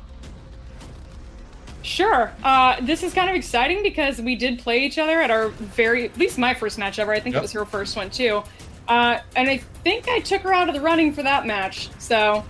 Sure. 1.82 2.32
Uh, 2.42 2.80
this 2.80 3.02
is 3.02 3.12
kind 3.12 3.28
of 3.28 3.36
exciting 3.36 3.82
because 3.82 4.20
we 4.20 4.34
did 4.36 4.58
play 4.58 4.84
each 4.84 4.98
other 4.98 5.20
at 5.20 5.30
our 5.30 5.48
very, 5.50 6.06
at 6.06 6.16
least 6.16 6.38
my 6.38 6.54
first 6.54 6.78
match 6.78 6.98
ever. 6.98 7.12
I 7.12 7.20
think 7.20 7.34
yep. 7.34 7.40
it 7.40 7.42
was 7.42 7.52
her 7.52 7.66
first 7.66 7.94
one 7.94 8.10
too. 8.10 8.42
Uh, 8.88 9.18
and 9.36 9.48
I 9.48 9.58
think 9.58 10.08
I 10.08 10.20
took 10.20 10.42
her 10.42 10.52
out 10.52 10.68
of 10.68 10.74
the 10.74 10.80
running 10.80 11.12
for 11.12 11.22
that 11.22 11.46
match. 11.46 11.88
So, 11.98 12.44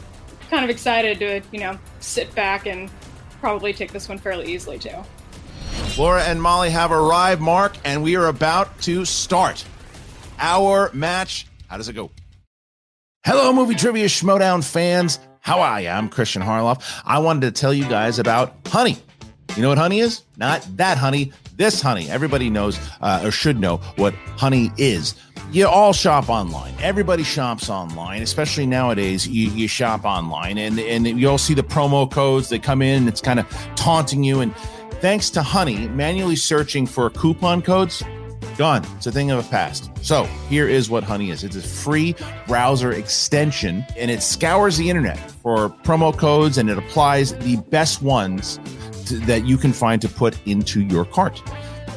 kind 0.51 0.65
of 0.65 0.71
excited 0.71 1.19
to, 1.21 1.43
you 1.53 1.61
know, 1.61 1.79
sit 2.01 2.35
back 2.35 2.67
and 2.67 2.91
probably 3.41 3.73
take 3.73 3.93
this 3.93 4.09
one 4.09 4.19
fairly 4.19 4.53
easily 4.53 4.79
too. 4.79 4.97
Laura 5.97 6.23
and 6.23 6.41
Molly 6.41 6.71
have 6.71 6.91
arrived, 6.91 7.41
Mark, 7.41 7.77
and 7.85 8.03
we 8.03 8.17
are 8.17 8.27
about 8.27 8.81
to 8.83 9.05
start 9.05 9.65
our 10.39 10.91
match. 10.93 11.47
How 11.69 11.77
does 11.77 11.89
it 11.89 11.93
go? 11.93 12.11
Hello, 13.25 13.53
movie 13.53 13.75
trivia 13.75 14.07
Schmoedown 14.07 14.63
fans. 14.63 15.19
How 15.41 15.61
are 15.61 15.81
you? 15.81 15.89
I'm 15.89 16.09
Christian 16.09 16.43
Harloff. 16.43 16.83
I 17.05 17.19
wanted 17.21 17.55
to 17.55 17.61
tell 17.61 17.73
you 17.73 17.85
guys 17.85 18.19
about 18.19 18.57
honey. 18.67 18.97
You 19.57 19.63
know 19.63 19.69
what 19.69 19.79
honey 19.79 20.01
is? 20.01 20.23
Not 20.37 20.67
that 20.77 20.99
honey, 20.99 21.33
this 21.57 21.81
honey. 21.81 22.11
Everybody 22.11 22.51
knows 22.51 22.79
uh, 23.01 23.23
or 23.25 23.31
should 23.31 23.59
know 23.61 23.79
what 23.97 24.15
honey 24.37 24.73
is. 24.77 25.15
You 25.53 25.69
all 25.69 25.93
shop 25.93 26.29
online. 26.29 26.75
Everybody 26.81 27.23
shops 27.23 27.71
online, 27.71 28.23
especially 28.23 28.67
nowadays. 28.67 29.27
You, 29.29 29.51
you 29.51 29.69
shop 29.69 30.05
online, 30.05 30.59
and 30.59 30.79
and 30.79 31.07
you 31.07 31.29
all 31.29 31.39
see 31.39 31.55
the 31.55 31.63
promo 31.63 32.11
codes. 32.11 32.49
They 32.49 32.59
come 32.59 32.83
in. 32.83 33.07
It's 33.07 33.21
kind 33.21 33.39
of 33.39 33.49
taunting 33.77 34.25
you. 34.25 34.41
And 34.41 34.55
thanks 35.01 35.31
to 35.31 35.43
Honey, 35.43 35.89
manually 35.89 36.37
searching 36.37 36.87
for 36.87 37.11
coupon 37.11 37.63
codes 37.63 38.03
gone. 38.57 38.85
It's 38.97 39.07
a 39.07 39.13
thing 39.13 39.31
of 39.31 39.43
the 39.43 39.51
past. 39.51 39.91
So 40.03 40.25
here 40.49 40.69
is 40.69 40.89
what 40.89 41.05
Honey 41.05 41.31
is. 41.31 41.45
It's 41.45 41.57
a 41.57 41.63
free 41.63 42.15
browser 42.47 42.93
extension, 42.93 43.85
and 43.97 44.11
it 44.11 44.23
scours 44.23 44.77
the 44.77 44.89
internet 44.91 45.19
for 45.43 45.69
promo 45.69 46.17
codes, 46.17 46.59
and 46.59 46.71
it 46.71 46.79
applies 46.79 47.35
the 47.39 47.57
best 47.57 48.03
ones 48.03 48.59
that 49.27 49.47
you 49.47 49.57
can 49.57 49.73
find 49.73 50.01
to 50.03 50.09
put 50.09 50.39
into 50.47 50.83
your 50.83 51.05
cart. 51.05 51.43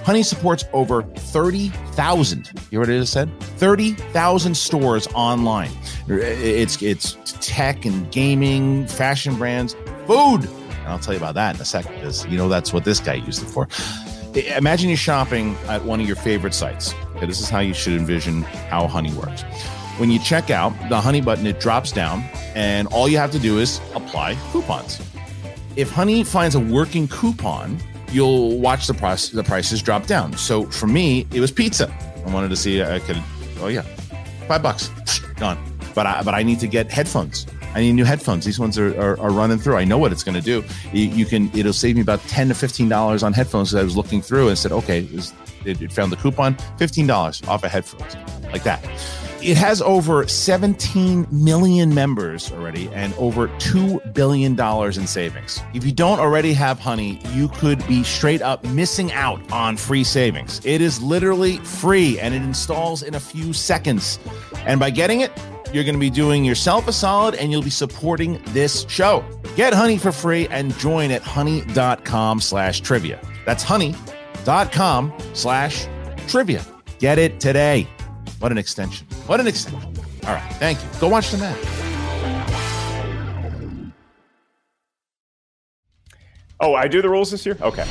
Honey 0.04 0.24
supports 0.24 0.64
over 0.72 1.04
30,000. 1.04 2.52
You 2.56 2.62
hear 2.70 2.80
what 2.80 2.90
it 2.90 3.06
said? 3.08 3.30
30,000 3.42 4.56
stores 4.56 5.06
online. 5.14 5.72
It's 6.08 6.82
it's 6.82 7.18
tech 7.42 7.84
and 7.84 8.10
gaming, 8.10 8.88
fashion 8.88 9.36
brands, 9.36 9.76
food. 10.06 10.46
And 10.46 10.88
I'll 10.88 11.00
tell 11.00 11.14
you 11.14 11.20
about 11.20 11.36
that 11.36 11.56
in 11.56 11.62
a 11.62 11.66
second 11.66 11.96
because 11.96 12.26
you 12.28 12.38
know 12.38 12.48
that's 12.48 12.72
what 12.72 12.86
this 12.86 13.02
guy 13.02 13.16
used 13.16 13.44
it 13.44 13.48
for. 13.48 13.68
Imagine 14.56 14.88
you're 14.88 14.98
shopping 14.98 15.58
at 15.68 15.84
one 15.84 16.00
of 16.00 16.08
your 16.08 16.16
favorite 16.16 16.54
sites. 16.54 16.94
Okay, 17.18 17.26
this 17.26 17.42
is 17.42 17.50
how 17.50 17.60
you 17.60 17.74
should 17.74 17.94
envision 17.94 18.44
how 18.44 18.88
Honey 18.88 19.12
works. 19.14 19.42
When 19.98 20.10
you 20.10 20.20
check 20.20 20.50
out, 20.50 20.72
the 20.88 21.02
Honey 21.02 21.20
button 21.20 21.46
it 21.48 21.60
drops 21.60 21.92
down, 21.92 22.24
and 22.56 22.88
all 22.90 23.10
you 23.10 23.18
have 23.18 23.32
to 23.32 23.40
do 23.40 23.58
is 23.58 23.82
apply 23.94 24.38
coupons. 24.52 25.02
If 25.78 25.92
Honey 25.92 26.24
finds 26.24 26.56
a 26.56 26.60
working 26.60 27.08
coupon, 27.08 27.78
you'll 28.12 28.58
watch 28.58 28.88
the 28.88 28.96
price 28.96 29.30
the 29.30 29.44
prices 29.44 29.82
drop 29.84 30.08
down. 30.08 30.34
So 30.34 30.66
for 30.66 30.88
me, 30.88 31.28
it 31.32 31.40
was 31.40 31.52
pizza. 31.52 31.96
I 32.26 32.34
wanted 32.34 32.50
to 32.50 32.56
see 32.56 32.82
I 32.82 32.98
could. 32.98 33.24
Oh 33.60 33.68
yeah, 33.68 33.84
five 34.48 34.64
bucks 34.64 34.90
gone. 35.36 35.58
But 35.94 36.08
I 36.08 36.24
but 36.24 36.34
I 36.34 36.42
need 36.42 36.60
to 36.62 36.68
get 36.68 36.92
headphones. 36.92 37.46
I 37.76 37.82
need 37.82 37.94
new 37.94 38.06
headphones. 38.06 38.44
These 38.44 38.58
ones 38.58 38.80
are, 38.80 39.00
are, 39.00 39.20
are 39.20 39.30
running 39.30 39.60
through. 39.60 39.78
I 39.78 39.84
know 39.84 40.00
what 40.00 40.12
it's 40.12 40.24
going 40.24 40.34
to 40.34 40.42
do. 40.42 40.64
You, 40.94 41.10
you, 41.10 41.26
can 41.26 41.52
it'll 41.56 41.74
save 41.74 41.96
me 41.96 42.02
about 42.02 42.22
ten 42.22 42.48
to 42.48 42.56
fifteen 42.56 42.90
dollars 42.90 43.22
on 43.22 43.34
headphones. 43.34 43.76
I 43.76 43.84
was 43.84 43.96
looking 43.96 44.24
through 44.24 44.48
and 44.50 44.58
said, 44.58 44.72
okay, 44.72 45.02
it, 45.02 45.34
it, 45.64 45.82
it 45.84 45.92
found 45.92 46.12
the 46.12 46.16
coupon, 46.16 46.58
fifteen 46.80 47.06
dollars 47.06 47.44
off 47.48 47.64
of 47.64 47.70
headphones, 47.70 48.16
like 48.52 48.64
that. 48.64 48.84
It 49.42 49.56
has 49.56 49.84
over 49.84 50.28
17 50.28 51.28
million 51.30 51.94
members 51.94 52.52
already 52.52 52.90
and 52.90 53.14
over 53.16 53.48
$2 53.60 54.14
billion 54.14 54.60
in 54.60 55.08
savings. 55.08 55.62
If 55.76 55.86
you 55.86 55.92
don't 55.92 56.20
already 56.20 56.54
have 56.54 56.80
Honey, 56.80 57.22
you 57.34 57.48
could 57.50 57.86
be 57.88 58.04
straight 58.04 58.42
up 58.42 58.64
missing 58.66 59.12
out 59.12 59.52
on 59.52 59.78
free 59.78 60.04
savings. 60.04 60.60
It 60.66 60.82
is 60.82 61.02
literally 61.02 61.58
free 61.58 62.20
and 62.20 62.34
it 62.34 62.42
installs 62.42 63.04
in 63.04 63.14
a 63.14 63.20
few 63.20 63.54
seconds. 63.54 64.18
And 64.66 64.80
by 64.80 64.90
getting 64.90 65.22
it, 65.22 65.32
you're 65.72 65.84
going 65.84 65.96
to 65.96 66.00
be 66.00 66.10
doing 66.10 66.44
yourself 66.44 66.88
a 66.88 66.94
solid 66.94 67.36
and 67.36 67.52
you'll 67.52 67.62
be 67.62 67.70
supporting 67.70 68.42
this 68.48 68.86
show. 68.90 69.24
Get 69.56 69.72
Honey 69.72 70.00
for 70.00 70.12
free 70.12 70.48
and 70.48 70.76
join 70.80 71.12
at 71.12 71.22
honey.com 71.22 72.42
slash 72.42 72.82
trivia. 72.82 73.22
That's 73.46 73.64
honey.com 73.64 75.14
slash 75.34 75.88
trivia. 76.28 76.66
Get 77.00 77.20
it 77.20 77.40
today. 77.40 77.88
What 78.40 78.52
an 78.52 78.58
extension. 78.58 79.08
What 79.26 79.40
an 79.40 79.48
extension. 79.48 79.94
All 80.26 80.34
right. 80.34 80.54
Thank 80.54 80.82
you. 80.82 80.90
Go 81.00 81.08
watch 81.08 81.32
the 81.32 81.38
match. 81.38 81.58
Oh, 86.60 86.74
I 86.74 86.88
do 86.88 87.02
the 87.02 87.10
rules 87.10 87.30
this 87.30 87.46
year? 87.46 87.58
Okay. 87.62 87.86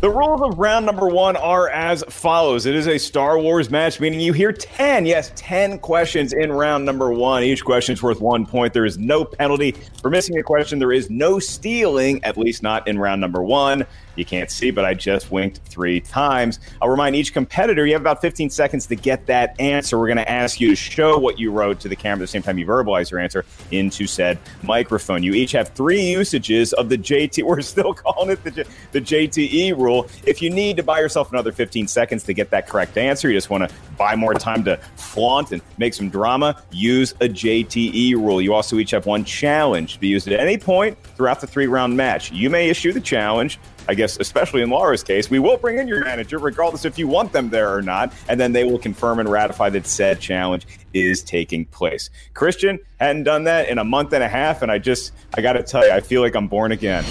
The 0.00 0.10
rules 0.10 0.42
of 0.42 0.58
round 0.58 0.84
number 0.84 1.08
one 1.08 1.34
are 1.36 1.70
as 1.70 2.04
follows. 2.10 2.66
It 2.66 2.74
is 2.74 2.86
a 2.86 2.98
Star 2.98 3.38
Wars 3.38 3.70
match, 3.70 4.00
meaning 4.00 4.20
you 4.20 4.32
hear 4.32 4.52
10, 4.52 5.06
yes, 5.06 5.32
10 5.34 5.78
questions 5.78 6.32
in 6.32 6.52
round 6.52 6.84
number 6.84 7.10
one. 7.10 7.42
Each 7.42 7.64
question 7.64 7.94
is 7.94 8.02
worth 8.02 8.20
one 8.20 8.44
point. 8.44 8.74
There 8.74 8.84
is 8.84 8.98
no 8.98 9.24
penalty 9.24 9.72
for 10.02 10.10
missing 10.10 10.38
a 10.38 10.42
question. 10.42 10.78
There 10.78 10.92
is 10.92 11.08
no 11.08 11.38
stealing, 11.38 12.22
at 12.22 12.36
least 12.36 12.62
not 12.62 12.86
in 12.86 12.98
round 12.98 13.20
number 13.20 13.42
one. 13.42 13.86
You 14.16 14.24
can't 14.24 14.50
see, 14.50 14.70
but 14.70 14.84
I 14.84 14.94
just 14.94 15.30
winked 15.30 15.58
three 15.58 16.00
times. 16.00 16.60
I'll 16.80 16.88
remind 16.88 17.16
each 17.16 17.32
competitor 17.32 17.86
you 17.86 17.92
have 17.92 18.02
about 18.02 18.20
15 18.20 18.50
seconds 18.50 18.86
to 18.86 18.96
get 18.96 19.26
that 19.26 19.58
answer. 19.60 19.98
We're 19.98 20.06
going 20.06 20.18
to 20.18 20.30
ask 20.30 20.60
you 20.60 20.68
to 20.68 20.76
show 20.76 21.18
what 21.18 21.38
you 21.38 21.50
wrote 21.50 21.80
to 21.80 21.88
the 21.88 21.96
camera 21.96 22.18
at 22.18 22.20
the 22.20 22.26
same 22.28 22.42
time 22.42 22.58
you 22.58 22.66
verbalize 22.66 23.10
your 23.10 23.20
answer 23.20 23.44
into 23.70 24.06
said 24.06 24.38
microphone. 24.62 25.22
You 25.22 25.34
each 25.34 25.52
have 25.52 25.68
three 25.68 26.02
usages 26.02 26.72
of 26.74 26.88
the 26.88 26.98
JT. 26.98 27.42
We're 27.54 27.60
still 27.60 27.94
calling 27.94 28.30
it 28.30 28.44
the, 28.44 28.66
the 28.92 29.00
JTE 29.00 29.76
rule. 29.76 30.08
If 30.24 30.42
you 30.42 30.50
need 30.50 30.76
to 30.76 30.82
buy 30.82 31.00
yourself 31.00 31.32
another 31.32 31.52
15 31.52 31.88
seconds 31.88 32.22
to 32.24 32.34
get 32.34 32.50
that 32.50 32.68
correct 32.68 32.96
answer, 32.96 33.28
you 33.28 33.36
just 33.36 33.50
want 33.50 33.68
to 33.68 33.74
buy 33.96 34.16
more 34.16 34.34
time 34.34 34.64
to 34.64 34.76
flaunt 34.96 35.52
and 35.52 35.62
make 35.78 35.94
some 35.94 36.08
drama, 36.08 36.62
use 36.70 37.12
a 37.20 37.28
JTE 37.28 38.14
rule. 38.14 38.40
You 38.40 38.54
also 38.54 38.78
each 38.78 38.90
have 38.92 39.06
one 39.06 39.24
challenge 39.24 39.94
to 39.94 40.00
be 40.00 40.08
used 40.08 40.28
at 40.28 40.38
any 40.38 40.58
point 40.58 40.96
throughout 41.16 41.40
the 41.40 41.46
three 41.46 41.66
round 41.66 41.96
match. 41.96 42.32
You 42.32 42.50
may 42.50 42.68
issue 42.68 42.92
the 42.92 43.00
challenge 43.00 43.58
I 43.88 43.94
guess, 43.94 44.18
especially 44.18 44.62
in 44.62 44.70
Laura's 44.70 45.02
case, 45.02 45.30
we 45.30 45.38
will 45.38 45.56
bring 45.56 45.78
in 45.78 45.86
your 45.86 46.04
manager, 46.04 46.38
regardless 46.38 46.84
if 46.84 46.98
you 46.98 47.06
want 47.06 47.32
them 47.32 47.50
there 47.50 47.74
or 47.74 47.82
not, 47.82 48.12
and 48.28 48.40
then 48.40 48.52
they 48.52 48.64
will 48.64 48.78
confirm 48.78 49.18
and 49.18 49.28
ratify 49.28 49.70
that 49.70 49.86
said 49.86 50.20
challenge 50.20 50.66
is 50.92 51.22
taking 51.22 51.64
place. 51.66 52.10
Christian 52.32 52.78
hadn't 52.98 53.24
done 53.24 53.44
that 53.44 53.68
in 53.68 53.78
a 53.78 53.84
month 53.84 54.12
and 54.12 54.22
a 54.22 54.28
half, 54.28 54.62
and 54.62 54.70
I 54.72 54.78
just, 54.78 55.12
I 55.36 55.42
got 55.42 55.54
to 55.54 55.62
tell 55.62 55.84
you, 55.86 55.92
I 55.92 56.00
feel 56.00 56.22
like 56.22 56.34
I'm 56.34 56.48
born 56.48 56.72
again. 56.72 57.04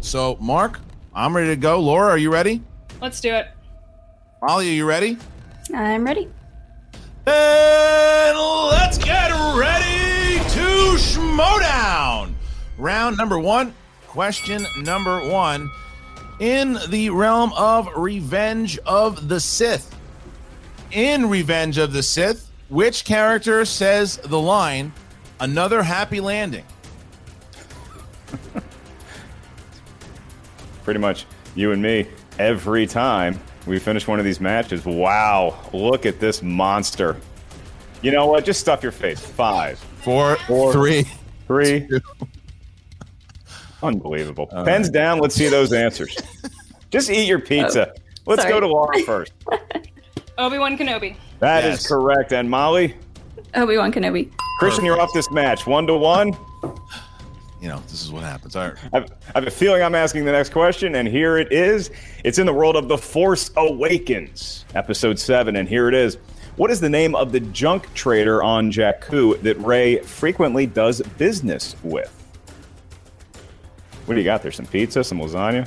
So, 0.00 0.36
Mark, 0.40 0.78
I'm 1.14 1.34
ready 1.34 1.48
to 1.48 1.56
go. 1.56 1.80
Laura, 1.80 2.10
are 2.10 2.18
you 2.18 2.32
ready? 2.32 2.62
Let's 3.00 3.20
do 3.20 3.32
it. 3.34 3.48
Molly, 4.42 4.68
are 4.68 4.72
you 4.72 4.84
ready? 4.84 5.18
I'm 5.74 6.04
ready. 6.04 6.28
And 7.26 8.38
let's 8.38 8.98
get 8.98 9.30
ready 9.56 10.38
to 10.38 10.96
schmoedown. 10.98 12.34
Round 12.78 13.16
number 13.16 13.38
one. 13.38 13.74
Question 14.08 14.66
number 14.82 15.26
one. 15.28 15.70
In 16.42 16.76
the 16.88 17.08
realm 17.10 17.52
of 17.52 17.88
Revenge 17.94 18.76
of 18.78 19.28
the 19.28 19.38
Sith. 19.38 19.94
In 20.90 21.30
Revenge 21.30 21.78
of 21.78 21.92
the 21.92 22.02
Sith, 22.02 22.50
which 22.68 23.04
character 23.04 23.64
says 23.64 24.16
the 24.16 24.40
line, 24.40 24.92
another 25.38 25.84
happy 25.84 26.18
landing? 26.18 26.64
Pretty 30.82 30.98
much 30.98 31.26
you 31.54 31.70
and 31.70 31.80
me 31.80 32.08
every 32.40 32.88
time 32.88 33.38
we 33.68 33.78
finish 33.78 34.08
one 34.08 34.18
of 34.18 34.24
these 34.24 34.40
matches. 34.40 34.84
Wow, 34.84 35.56
look 35.72 36.06
at 36.06 36.18
this 36.18 36.42
monster. 36.42 37.18
You 38.00 38.10
know 38.10 38.26
what? 38.26 38.44
Just 38.44 38.58
stuff 38.58 38.82
your 38.82 38.90
face. 38.90 39.20
Five, 39.20 39.78
four, 39.78 40.34
four 40.48 40.72
three, 40.72 41.06
three. 41.46 41.88
Unbelievable. 43.82 44.46
Pens 44.46 44.88
down. 44.88 45.18
Let's 45.18 45.34
see 45.34 45.48
those 45.48 45.72
answers. 45.72 46.16
Just 46.90 47.10
eat 47.10 47.26
your 47.26 47.38
pizza. 47.38 47.88
Uh, 47.88 47.94
let's 48.26 48.42
sorry. 48.42 48.54
go 48.54 48.60
to 48.60 48.66
Laura 48.66 48.98
first. 49.00 49.32
Obi 50.38 50.58
Wan 50.58 50.76
Kenobi. 50.76 51.16
That 51.40 51.64
is 51.64 51.86
correct. 51.86 52.32
And 52.32 52.48
Molly, 52.48 52.94
Obi 53.54 53.76
Wan 53.76 53.92
Kenobi. 53.92 54.30
Christian, 54.58 54.84
you're 54.84 55.00
off 55.00 55.12
this 55.12 55.30
match. 55.30 55.66
One 55.66 55.86
to 55.86 55.96
one. 55.96 56.36
You 57.60 57.68
know, 57.68 57.78
this 57.88 58.02
is 58.02 58.10
what 58.10 58.24
happens. 58.24 58.56
All 58.56 58.68
right. 58.68 58.78
I've, 58.92 59.04
I 59.04 59.38
have 59.38 59.46
a 59.46 59.50
feeling 59.50 59.82
I'm 59.82 59.94
asking 59.94 60.24
the 60.24 60.32
next 60.32 60.50
question, 60.50 60.96
and 60.96 61.06
here 61.06 61.36
it 61.36 61.52
is. 61.52 61.90
It's 62.24 62.38
in 62.38 62.46
the 62.46 62.52
world 62.52 62.76
of 62.76 62.88
The 62.88 62.98
Force 62.98 63.50
Awakens, 63.56 64.64
Episode 64.74 65.18
7, 65.18 65.54
and 65.54 65.68
here 65.68 65.88
it 65.88 65.94
is. 65.94 66.18
What 66.56 66.70
is 66.70 66.80
the 66.80 66.88
name 66.88 67.14
of 67.14 67.30
the 67.30 67.40
junk 67.40 67.92
trader 67.94 68.42
on 68.42 68.70
Jakku 68.72 69.40
that 69.42 69.58
Rey 69.58 69.98
frequently 69.98 70.66
does 70.66 71.00
business 71.18 71.76
with? 71.82 72.21
What 74.12 74.16
do 74.16 74.20
you 74.20 74.26
got 74.26 74.42
there? 74.42 74.52
Some 74.52 74.66
pizza, 74.66 75.02
some 75.02 75.20
lasagna? 75.20 75.66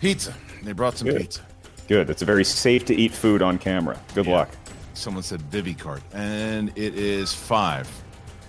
Pizza. 0.00 0.34
They 0.64 0.72
brought 0.72 0.98
some 0.98 1.06
Good. 1.06 1.20
pizza. 1.20 1.42
Good. 1.86 2.10
It's 2.10 2.22
a 2.22 2.24
very 2.24 2.44
safe 2.44 2.84
to 2.86 2.94
eat 2.94 3.12
food 3.12 3.40
on 3.40 3.56
camera. 3.56 3.96
Good 4.16 4.26
luck. 4.26 4.48
Someone 4.94 5.22
said 5.22 5.40
Vivicart. 5.42 6.00
And 6.12 6.70
it 6.70 6.96
is 6.96 7.32
five, 7.32 7.88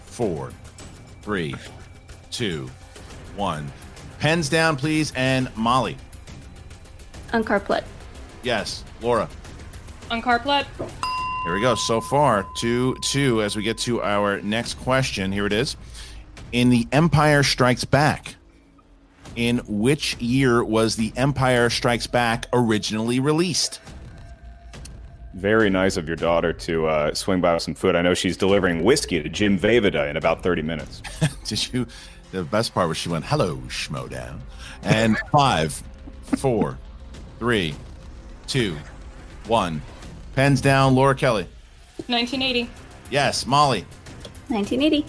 four, 0.04 0.52
three, 1.22 1.54
two, 2.32 2.72
one. 3.36 3.72
Pens 4.18 4.50
down, 4.50 4.78
please. 4.78 5.14
And 5.16 5.56
Molly. 5.56 5.96
Unkar 7.28 7.64
Plutt. 7.64 7.84
Yes. 8.42 8.84
Laura. 9.00 9.30
Unkar 10.10 10.42
Plutt. 10.42 10.66
Here 11.46 11.54
we 11.54 11.62
go. 11.62 11.76
So 11.76 12.02
far, 12.02 12.48
2 12.58 12.96
2 13.04 13.44
as 13.44 13.56
we 13.56 13.62
get 13.62 13.78
to 13.80 14.02
our 14.02 14.42
next 14.42 14.74
question. 14.80 15.32
Here 15.32 15.46
it 15.46 15.54
is. 15.54 15.78
In 16.52 16.72
The 16.72 16.88
Empire 16.92 17.44
Strikes 17.44 17.86
Back, 17.86 18.38
in 19.36 19.60
which 19.68 20.16
year 20.18 20.64
was 20.64 20.96
The 20.96 21.14
Empire 21.16 21.70
Strikes 21.70 22.08
Back 22.08 22.48
originally 22.54 23.20
released? 23.20 23.80
Very 25.34 25.70
nice 25.70 25.98
of 25.98 26.08
your 26.08 26.16
daughter 26.16 26.54
to 26.54 26.88
uh, 26.88 27.14
swing 27.14 27.42
by 27.42 27.54
with 27.54 27.64
some 27.64 27.76
food. 27.76 27.96
I 27.96 28.02
know 28.02 28.14
she's 28.14 28.38
delivering 28.38 28.84
whiskey 28.84 29.22
to 29.22 29.28
Jim 29.28 29.60
Vejvoda 29.60 30.10
in 30.10 30.16
about 30.16 30.42
30 30.42 30.62
minutes. 30.62 31.02
Did 31.46 31.74
you? 31.74 31.88
The 32.32 32.44
best 32.44 32.74
part 32.74 32.88
was 32.88 32.98
she 32.98 33.10
went, 33.10 33.26
"Hello, 33.26 33.58
Schmoedown," 33.68 34.40
and 34.84 35.18
five, 35.32 35.82
four, 36.38 36.78
three, 37.40 37.76
two, 38.48 38.78
one. 39.48 39.82
Pens 40.36 40.60
down. 40.60 40.96
Laura 40.96 41.16
Kelly. 41.16 41.48
1980. 42.08 42.70
Yes, 43.10 43.46
Molly. 43.46 43.86
1980. 44.50 45.06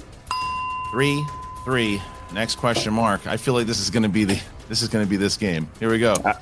Three, 0.93 1.25
three. 1.65 2.01
Next 2.33 2.57
question 2.57 2.93
mark. 2.93 3.27
I 3.27 3.37
feel 3.37 3.55
like 3.55 3.67
this 3.67 3.81
is 3.81 3.91
going 3.91 4.03
to 4.03 4.09
be 4.09 4.25
the. 4.25 4.41
This 4.69 4.83
is 4.83 4.89
going 4.89 5.05
to 5.05 5.09
be 5.09 5.17
this 5.17 5.37
game. 5.37 5.69
Here 5.79 5.89
we 5.89 6.01
go. 6.01 6.15
Uh, 6.15 6.35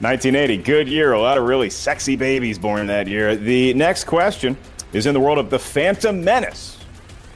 1980, 0.00 0.56
good 0.58 0.88
year. 0.88 1.12
A 1.12 1.20
lot 1.20 1.38
of 1.38 1.44
really 1.44 1.70
sexy 1.70 2.16
babies 2.16 2.58
born 2.58 2.88
that 2.88 3.06
year. 3.06 3.36
The 3.36 3.72
next 3.74 4.02
question 4.04 4.56
is 4.92 5.06
in 5.06 5.14
the 5.14 5.20
world 5.20 5.38
of 5.38 5.48
the 5.48 5.60
Phantom 5.60 6.24
Menace. 6.24 6.76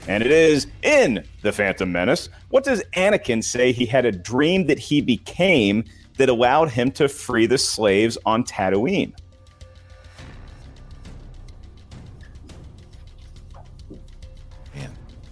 And 0.08 0.20
it 0.20 0.32
is 0.32 0.66
in 0.82 1.24
the 1.42 1.52
Phantom 1.52 1.92
Menace. 1.92 2.28
What 2.48 2.64
does 2.64 2.82
Anakin 2.96 3.44
say 3.44 3.70
he 3.70 3.86
had 3.86 4.04
a 4.04 4.10
dream 4.10 4.66
that 4.66 4.80
he 4.80 5.00
became 5.00 5.84
that 6.16 6.28
allowed 6.28 6.70
him 6.70 6.90
to 6.92 7.08
free 7.08 7.46
the 7.46 7.58
slaves 7.58 8.18
on 8.26 8.42
Tatooine? 8.42 9.12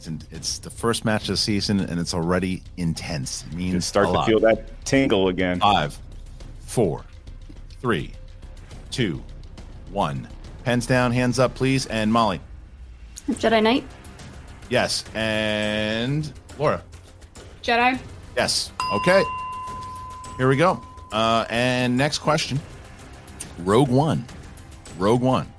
It's, 0.01 0.07
in, 0.07 0.23
it's 0.31 0.59
the 0.59 0.71
first 0.71 1.05
match 1.05 1.25
of 1.25 1.35
the 1.35 1.37
season, 1.37 1.79
and 1.81 2.01
it's 2.01 2.15
already 2.15 2.63
intense. 2.79 3.45
It 3.51 3.53
means 3.55 3.67
You 3.67 3.73
can 3.75 3.81
start 3.83 4.07
a 4.07 4.09
to 4.09 4.13
lot. 4.15 4.27
feel 4.27 4.41
that 4.41 4.83
tingle 4.87 5.29
again. 5.29 5.61
Five, 5.61 5.99
four, 6.61 7.05
three, 7.83 8.13
two, 8.91 9.23
one. 9.93 10.27
Pens 10.65 10.87
down, 10.87 11.13
hands 11.13 11.39
up, 11.39 11.55
please. 11.55 11.85
And 11.87 12.11
Molly. 12.11 12.41
Jedi 13.33 13.63
Knight. 13.63 13.85
Yes. 14.71 15.05
And 15.15 16.33
Laura. 16.59 16.83
Jedi. 17.63 17.99
Yes. 18.37 18.73
Okay. 18.95 19.23
Here 20.39 20.49
we 20.49 20.57
go. 20.57 20.83
Uh, 21.13 21.45
and 21.51 21.95
next 21.95 22.21
question 22.21 22.59
Rogue 23.59 23.91
One. 23.91 24.25
Rogue 24.97 25.21
One. 25.21 25.53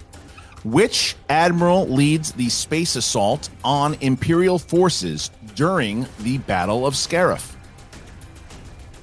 Which 0.63 1.15
admiral 1.30 1.88
leads 1.88 2.34
the 2.34 2.50
space 2.50 2.95
assault 2.95 3.50
on 3.63 3.95
Imperial 4.02 4.60
forces 4.60 5.32
during 5.56 6.06
the 6.19 6.38
Battle 6.39 6.86
of 6.86 6.93
Scarif? 6.93 7.56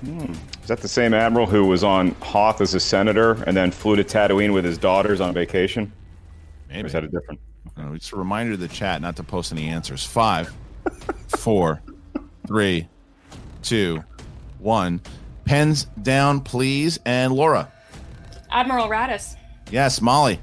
Hmm. 0.05 0.33
Is 0.63 0.69
that 0.69 0.81
the 0.81 0.89
same 0.89 1.15
admiral 1.15 1.47
who 1.47 1.65
was 1.65 1.83
on 1.83 2.13
Hoth 2.21 2.61
as 2.61 2.75
a 2.75 2.81
senator 2.81 3.43
and 3.45 3.57
then 3.57 3.73
flew 3.73 3.97
to 3.97 4.05
Tatooine 4.05 4.53
with 4.53 4.65
his 4.65 4.79
daughters 4.79 5.21
on 5.21 5.35
vacation? 5.35 5.93
Maybe. 6.69 6.83
Or 6.83 6.87
is 6.87 6.93
that 6.93 7.05
a 7.05 7.09
different? 7.09 7.41
Uh, 7.77 7.93
it's 7.93 8.13
a 8.13 8.17
reminder 8.17 8.53
to 8.53 8.57
the 8.57 8.69
chat 8.69 9.01
not 9.01 9.17
to 9.17 9.25
post 9.25 9.51
any 9.51 9.67
answers. 9.69 10.05
Five, 10.05 10.53
four, 11.39 11.83
three, 12.47 12.87
two, 13.63 14.05
one. 14.59 15.01
Pens 15.45 15.85
down, 16.03 16.41
please. 16.41 16.99
And 17.05 17.33
Laura. 17.33 17.73
Admiral 18.51 18.89
Raddus. 18.89 19.37
Yes, 19.71 20.01
Molly. 20.01 20.39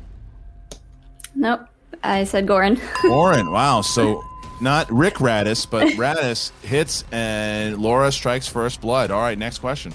Nope. 1.35 1.67
I 2.03 2.23
said 2.23 2.45
Gorin. 2.45 2.79
Warren. 3.09 3.51
Wow. 3.51 3.81
So 3.81 4.23
not 4.61 4.89
Rick 4.91 5.15
Radis, 5.15 5.69
but 5.69 5.87
Radis 5.93 6.51
hits 6.61 7.03
and 7.11 7.77
Laura 7.77 8.11
strikes 8.11 8.47
first 8.47 8.81
blood. 8.81 9.11
All 9.11 9.21
right, 9.21 9.37
next 9.37 9.59
question. 9.59 9.93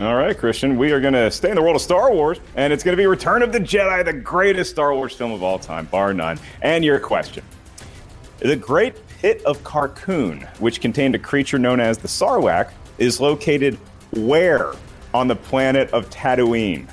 All 0.00 0.14
right, 0.14 0.36
Christian, 0.36 0.76
we 0.76 0.92
are 0.92 1.00
going 1.00 1.14
to 1.14 1.28
stay 1.30 1.48
in 1.48 1.56
the 1.56 1.62
world 1.62 1.74
of 1.74 1.82
Star 1.82 2.12
Wars, 2.12 2.38
and 2.54 2.72
it's 2.72 2.84
going 2.84 2.96
to 2.96 3.00
be 3.00 3.06
Return 3.06 3.42
of 3.42 3.50
the 3.50 3.58
Jedi, 3.58 4.04
the 4.04 4.12
greatest 4.12 4.70
Star 4.70 4.94
Wars 4.94 5.12
film 5.12 5.32
of 5.32 5.42
all 5.42 5.58
time, 5.58 5.86
bar 5.86 6.14
none. 6.14 6.38
And 6.62 6.84
your 6.84 7.00
question 7.00 7.42
The 8.38 8.54
Great 8.54 8.94
Pit 9.08 9.42
of 9.44 9.64
Carkoon, 9.64 10.46
which 10.60 10.80
contained 10.80 11.16
a 11.16 11.18
creature 11.18 11.58
known 11.58 11.80
as 11.80 11.98
the 11.98 12.06
Sarlacc, 12.06 12.70
is 12.98 13.20
located 13.20 13.76
where 14.12 14.74
on 15.12 15.26
the 15.26 15.34
planet 15.34 15.90
of 15.90 16.08
Tatooine? 16.10 16.88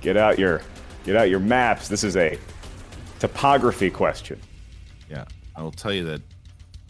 Get 0.00 0.16
out 0.16 0.38
your 0.38 0.62
get 1.06 1.16
out 1.16 1.30
your 1.30 1.40
maps. 1.40 1.88
This 1.88 2.04
is 2.04 2.16
a 2.16 2.38
topography 3.20 3.88
question. 3.88 4.38
Yeah, 5.08 5.24
I 5.54 5.62
will 5.62 5.72
tell 5.72 5.92
you 5.92 6.04
that 6.04 6.20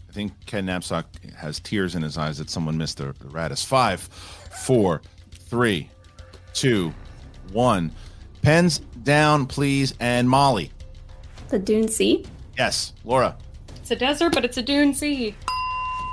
I 0.08 0.12
think 0.12 0.32
Ken 0.46 0.66
Napzok 0.66 1.04
has 1.34 1.60
tears 1.60 1.94
in 1.94 2.02
his 2.02 2.16
eyes 2.18 2.38
that 2.38 2.50
someone 2.50 2.76
missed 2.76 2.96
the, 2.96 3.14
the 3.20 3.26
Raddus. 3.26 3.64
Five, 3.64 4.00
four, 4.00 5.02
three, 5.32 5.90
two, 6.54 6.92
one. 7.52 7.92
Pens 8.42 8.78
down, 9.02 9.46
please. 9.46 9.94
And 10.00 10.28
Molly. 10.28 10.72
The 11.48 11.58
Dune 11.58 11.88
Sea. 11.88 12.24
Yes, 12.56 12.94
Laura. 13.04 13.36
It's 13.76 13.90
a 13.90 13.96
desert, 13.96 14.32
but 14.34 14.44
it's 14.44 14.56
a 14.56 14.62
dune 14.62 14.94
sea. 14.94 15.34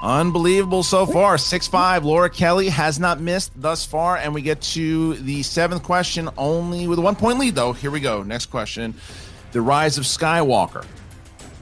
Unbelievable 0.04 0.84
so 0.84 1.06
far. 1.06 1.38
6 1.38 1.68
5. 1.68 2.04
Laura 2.04 2.30
Kelly 2.30 2.68
has 2.68 3.00
not 3.00 3.22
missed 3.22 3.54
thus 3.56 3.86
far. 3.86 4.18
And 4.18 4.34
we 4.34 4.42
get 4.42 4.62
to 4.62 5.14
the 5.16 5.42
seventh 5.44 5.82
question 5.82 6.30
only 6.38 6.88
with 6.88 7.00
a 7.00 7.02
one 7.02 7.16
point 7.16 7.40
lead, 7.40 7.56
though. 7.56 7.72
Here 7.72 7.90
we 7.90 8.02
go. 8.02 8.22
Next 8.22 8.48
question 8.48 8.94
The 9.54 9.62
Rise 9.62 9.98
of 9.98 10.04
Skywalker. 10.04 10.86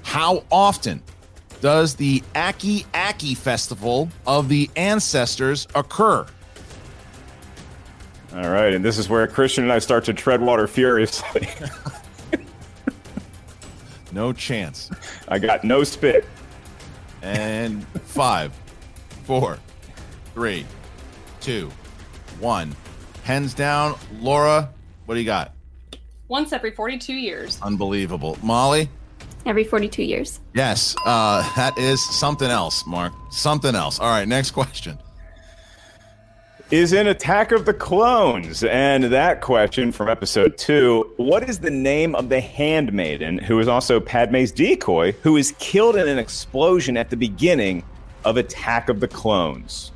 How 0.02 0.44
often 0.52 1.04
does 1.62 1.94
the 1.94 2.24
Aki 2.36 2.88
Aki 2.96 3.36
Festival 3.36 4.10
of 4.26 4.50
the 4.50 4.72
Ancestors 4.76 5.68
occur? 5.76 6.26
All 8.34 8.50
right, 8.50 8.74
and 8.74 8.84
this 8.84 8.98
is 8.98 9.08
where 9.08 9.28
Christian 9.28 9.66
and 9.66 9.74
I 9.74 9.80
start 9.80 10.06
to 10.06 10.14
tread 10.14 10.42
water 10.42 10.66
furiously. 10.66 11.48
no 14.12 14.34
chance. 14.34 14.90
I 15.28 15.38
got 15.38 15.64
no 15.64 15.84
spit. 15.84 16.26
And 17.22 17.86
five, 18.12 18.54
four, 19.24 19.58
three, 20.34 20.66
two, 21.40 21.72
one. 22.40 22.76
Hands 23.24 23.54
down. 23.54 23.98
Laura, 24.20 24.70
what 25.06 25.16
do 25.16 25.22
you 25.22 25.26
got? 25.26 25.54
Once 26.28 26.52
every 26.52 26.72
42 26.72 27.14
years. 27.14 27.60
Unbelievable. 27.62 28.38
Molly? 28.44 28.90
Every 29.46 29.64
42 29.64 30.04
years. 30.04 30.40
Yes, 30.54 30.96
uh, 31.06 31.42
that 31.56 31.78
is 31.78 32.04
something 32.20 32.50
else, 32.50 32.86
Mark. 32.86 33.14
Something 33.32 33.76
else. 33.76 34.00
All 34.00 34.10
right, 34.10 34.28
next 34.28 34.52
question. 34.52 34.98
Is 36.70 36.94
in 36.94 37.08
Attack 37.08 37.52
of 37.52 37.66
the 37.66 37.74
Clones. 37.74 38.64
And 38.64 39.06
that 39.06 39.42
question 39.42 39.92
from 39.92 40.08
episode 40.08 40.58
two 40.58 41.12
What 41.18 41.50
is 41.50 41.60
the 41.60 41.72
name 41.72 42.16
of 42.16 42.30
the 42.30 42.40
handmaiden 42.40 43.40
who 43.40 43.60
is 43.60 43.68
also 43.68 44.00
Padme's 44.00 44.54
decoy, 44.54 45.12
who 45.24 45.36
is 45.36 45.54
killed 45.60 45.98
in 45.98 46.08
an 46.08 46.18
explosion 46.18 46.96
at 46.96 47.10
the 47.10 47.18
beginning 47.18 47.84
of 48.24 48.38
Attack 48.38 48.90
of 48.90 49.00
the 49.00 49.08
Clones? 49.08 49.92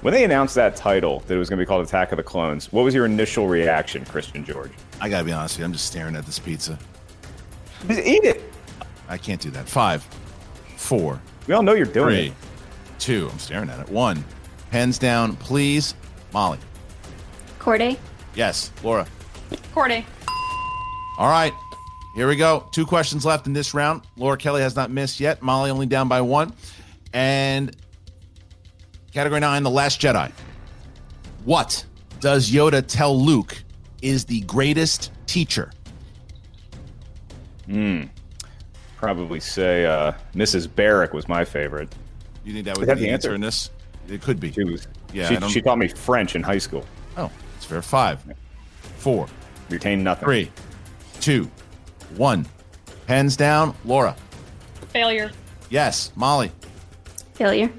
When 0.00 0.12
they 0.12 0.24
announced 0.24 0.54
that 0.56 0.76
title, 0.76 1.20
that 1.20 1.34
it 1.34 1.38
was 1.38 1.48
going 1.48 1.58
to 1.58 1.62
be 1.62 1.66
called 1.66 1.86
Attack 1.86 2.12
of 2.12 2.18
the 2.18 2.22
Clones, 2.22 2.70
what 2.72 2.82
was 2.82 2.94
your 2.94 3.06
initial 3.06 3.48
reaction, 3.48 4.04
Christian 4.04 4.44
George? 4.44 4.72
I 5.00 5.08
got 5.08 5.20
to 5.20 5.24
be 5.24 5.32
honest 5.32 5.54
with 5.54 5.60
you, 5.60 5.64
I'm 5.64 5.72
just 5.72 5.86
staring 5.86 6.14
at 6.14 6.26
this 6.26 6.38
pizza. 6.38 6.78
Just 7.88 8.00
eat 8.00 8.24
it. 8.24 8.42
I 9.08 9.16
can't 9.16 9.40
do 9.40 9.50
that. 9.50 9.68
Five, 9.68 10.02
four. 10.76 11.20
We 11.46 11.54
all 11.54 11.62
know 11.62 11.74
you're 11.74 11.86
doing 11.86 12.08
three, 12.08 12.26
it. 12.26 12.34
Two. 12.98 13.28
I'm 13.30 13.38
staring 13.38 13.68
at 13.70 13.80
it. 13.80 13.88
One. 13.88 14.24
Hands 14.70 14.98
down, 14.98 15.36
please. 15.36 15.94
Molly. 16.32 16.58
Corday. 17.58 17.98
Yes. 18.34 18.72
Laura. 18.82 19.06
Corday. 19.72 20.04
All 21.18 21.28
right. 21.28 21.52
Here 22.14 22.28
we 22.28 22.36
go. 22.36 22.68
Two 22.70 22.86
questions 22.86 23.24
left 23.24 23.46
in 23.46 23.52
this 23.52 23.74
round. 23.74 24.02
Laura 24.16 24.36
Kelly 24.36 24.62
has 24.62 24.76
not 24.76 24.90
missed 24.90 25.18
yet. 25.18 25.42
Molly 25.42 25.70
only 25.70 25.86
down 25.86 26.08
by 26.08 26.20
one. 26.20 26.52
And 27.12 27.76
category 29.12 29.40
nine, 29.40 29.62
The 29.64 29.70
Last 29.70 30.00
Jedi. 30.00 30.30
What 31.44 31.84
does 32.20 32.50
Yoda 32.50 32.84
tell 32.86 33.20
Luke 33.20 33.62
is 34.00 34.24
the 34.24 34.40
greatest 34.42 35.10
teacher? 35.26 35.72
Hmm. 37.66 38.04
Probably 38.96 39.40
say 39.40 39.84
uh, 39.84 40.12
Mrs. 40.34 40.72
Barrick 40.72 41.12
was 41.12 41.28
my 41.28 41.44
favorite. 41.44 41.92
You 42.44 42.52
think 42.52 42.64
that 42.66 42.78
would 42.78 42.88
that 42.88 42.94
be 42.94 43.00
the 43.00 43.06
the 43.06 43.12
answer 43.12 43.28
answer? 43.28 43.34
in 43.34 43.40
this? 43.40 43.70
It 44.08 44.22
could 44.22 44.38
be. 44.38 44.52
She 44.52 44.64
was. 44.64 44.86
Yeah, 45.12 45.28
she, 45.48 45.54
she 45.54 45.62
taught 45.62 45.78
me 45.78 45.88
French 45.88 46.36
in 46.36 46.42
high 46.42 46.58
school. 46.58 46.84
Oh, 47.16 47.30
it's 47.56 47.64
fair. 47.64 47.82
Five, 47.82 48.22
four, 48.98 49.26
Retain 49.68 50.02
nothing. 50.02 50.24
three, 50.24 50.50
two, 51.20 51.50
one. 52.16 52.46
Hands 53.06 53.36
down, 53.36 53.74
Laura. 53.84 54.16
Failure. 54.88 55.30
Yes, 55.70 56.12
Molly. 56.16 56.52
Failure. 57.34 57.70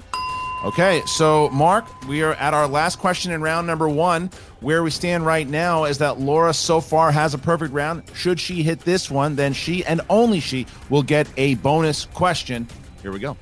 Okay, 0.64 1.02
so 1.06 1.48
Mark, 1.50 1.84
we 2.06 2.22
are 2.22 2.32
at 2.34 2.54
our 2.54 2.66
last 2.66 2.98
question 2.98 3.32
in 3.32 3.40
round 3.40 3.66
number 3.66 3.88
one. 3.88 4.30
Where 4.60 4.82
we 4.82 4.90
stand 4.90 5.26
right 5.26 5.46
now 5.46 5.84
is 5.84 5.98
that 5.98 6.18
Laura 6.18 6.52
so 6.54 6.80
far 6.80 7.12
has 7.12 7.34
a 7.34 7.38
perfect 7.38 7.72
round. 7.72 8.02
Should 8.14 8.40
she 8.40 8.62
hit 8.62 8.80
this 8.80 9.10
one, 9.10 9.36
then 9.36 9.52
she 9.52 9.84
and 9.84 10.00
only 10.08 10.40
she 10.40 10.66
will 10.88 11.02
get 11.02 11.28
a 11.36 11.54
bonus 11.56 12.06
question. 12.06 12.66
Here 13.02 13.12
we 13.12 13.18
go. 13.18 13.36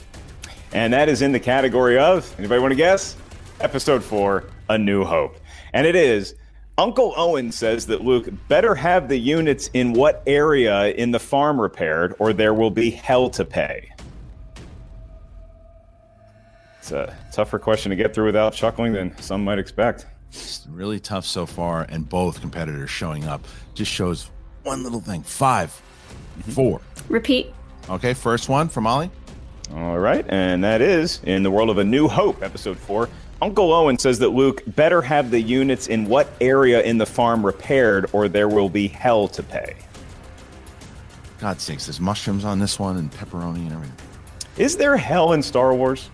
And 0.73 0.93
that 0.93 1.09
is 1.09 1.23
in 1.23 1.33
the 1.33 1.41
category 1.41 1.99
of 1.99 2.33
anybody 2.39 2.61
want 2.61 2.73
to 2.73 2.77
guess? 2.77 3.17
Episode 3.61 4.03
four, 4.03 4.51
A 4.69 4.77
New 4.77 5.05
Hope. 5.05 5.39
And 5.73 5.87
it 5.87 5.95
is 5.95 6.35
Uncle 6.77 7.15
Owen 7.17 7.53
says 7.53 7.87
that 7.87 8.03
Luke 8.03 8.29
better 8.49 8.75
have 8.75 9.09
the 9.09 9.17
units 9.17 9.71
in 9.75 9.93
what 9.93 10.23
area 10.27 10.89
in 10.89 11.13
the 11.13 11.21
farm 11.21 11.61
repaired, 11.61 12.17
or 12.19 12.33
there 12.33 12.53
will 12.53 12.71
be 12.71 12.91
hell 12.91 13.31
to 13.31 13.45
pay. 13.45 13.93
It's 16.81 16.91
a 16.91 17.17
tougher 17.33 17.61
question 17.61 17.91
to 17.91 17.97
get 17.97 18.13
through 18.13 18.27
without 18.27 18.55
chuckling 18.55 18.93
than 18.93 19.17
some 19.19 19.45
might 19.45 19.61
expect. 19.61 20.07
It's 20.31 20.67
really 20.69 20.99
tough 20.99 21.25
so 21.25 21.47
far, 21.47 21.87
and 21.89 22.09
both 22.09 22.41
competitors 22.41 22.91
showing 22.91 23.25
up 23.25 23.47
just 23.75 23.91
shows 23.93 24.31
one 24.65 24.83
little 24.83 25.01
thing. 25.01 25.23
Five, 25.23 25.71
mm-hmm. 26.41 26.51
four. 26.51 26.81
Repeat. 27.09 27.55
Okay, 27.89 28.15
first 28.15 28.49
one 28.49 28.69
for 28.69 28.81
Molly. 28.81 29.11
All 29.73 29.99
right, 29.99 30.27
and 30.29 30.65
that 30.65 30.83
is 30.83 31.21
in 31.23 31.45
the 31.45 31.51
world 31.53 31.71
of 31.71 31.79
A 31.79 31.85
New 31.85 32.09
Hope, 32.09 32.43
episode 32.43 32.79
four. 32.79 33.09
Uncle 33.43 33.73
Owen 33.73 33.99
says 33.99 34.19
that 34.21 34.31
Luke 34.31 34.63
better 34.69 35.03
have 35.03 35.31
the 35.31 35.41
units 35.41 35.87
in 35.89 36.07
what 36.07 36.33
area 36.41 36.83
in 36.83 36.99
the 36.99 37.07
farm 37.07 37.45
repaired, 37.45 38.09
or 38.13 38.29
there 38.29 38.49
will 38.49 38.69
be 38.69 38.89
hell 38.89 39.29
to 39.29 39.43
pay. 39.43 39.77
God 41.41 41.61
sakes, 41.61 41.87
there's 41.87 42.01
mushrooms 42.01 42.45
on 42.45 42.59
this 42.59 42.79
one 42.79 42.97
and 42.97 43.11
pepperoni 43.11 43.59
and 43.59 43.73
everything. 43.73 43.97
Is 44.57 44.77
there 44.77 44.97
hell 44.97 45.33
in 45.33 45.43
Star 45.43 45.75
Wars? 45.75 46.09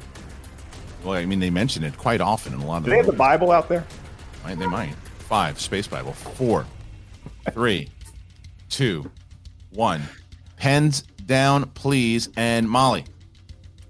Well, 1.04 1.14
I 1.14 1.24
mean, 1.26 1.40
they 1.40 1.50
mention 1.50 1.85
it 1.85 1.96
quite 1.96 2.20
often 2.20 2.52
in 2.54 2.61
a 2.61 2.66
lot 2.66 2.78
of 2.78 2.85
Do 2.85 2.90
they 2.90 2.96
have 2.96 3.06
the 3.06 3.12
Bible 3.12 3.52
out 3.52 3.68
there? 3.68 3.87
Might, 4.44 4.59
they 4.59 4.66
might. 4.66 4.94
Five, 5.18 5.61
Space 5.61 5.87
Bible. 5.87 6.12
Four, 6.12 6.66
three, 7.52 7.88
two, 8.68 9.11
one. 9.70 10.02
Pens 10.56 11.02
down, 11.26 11.70
please. 11.70 12.28
And 12.37 12.68
Molly. 12.68 13.04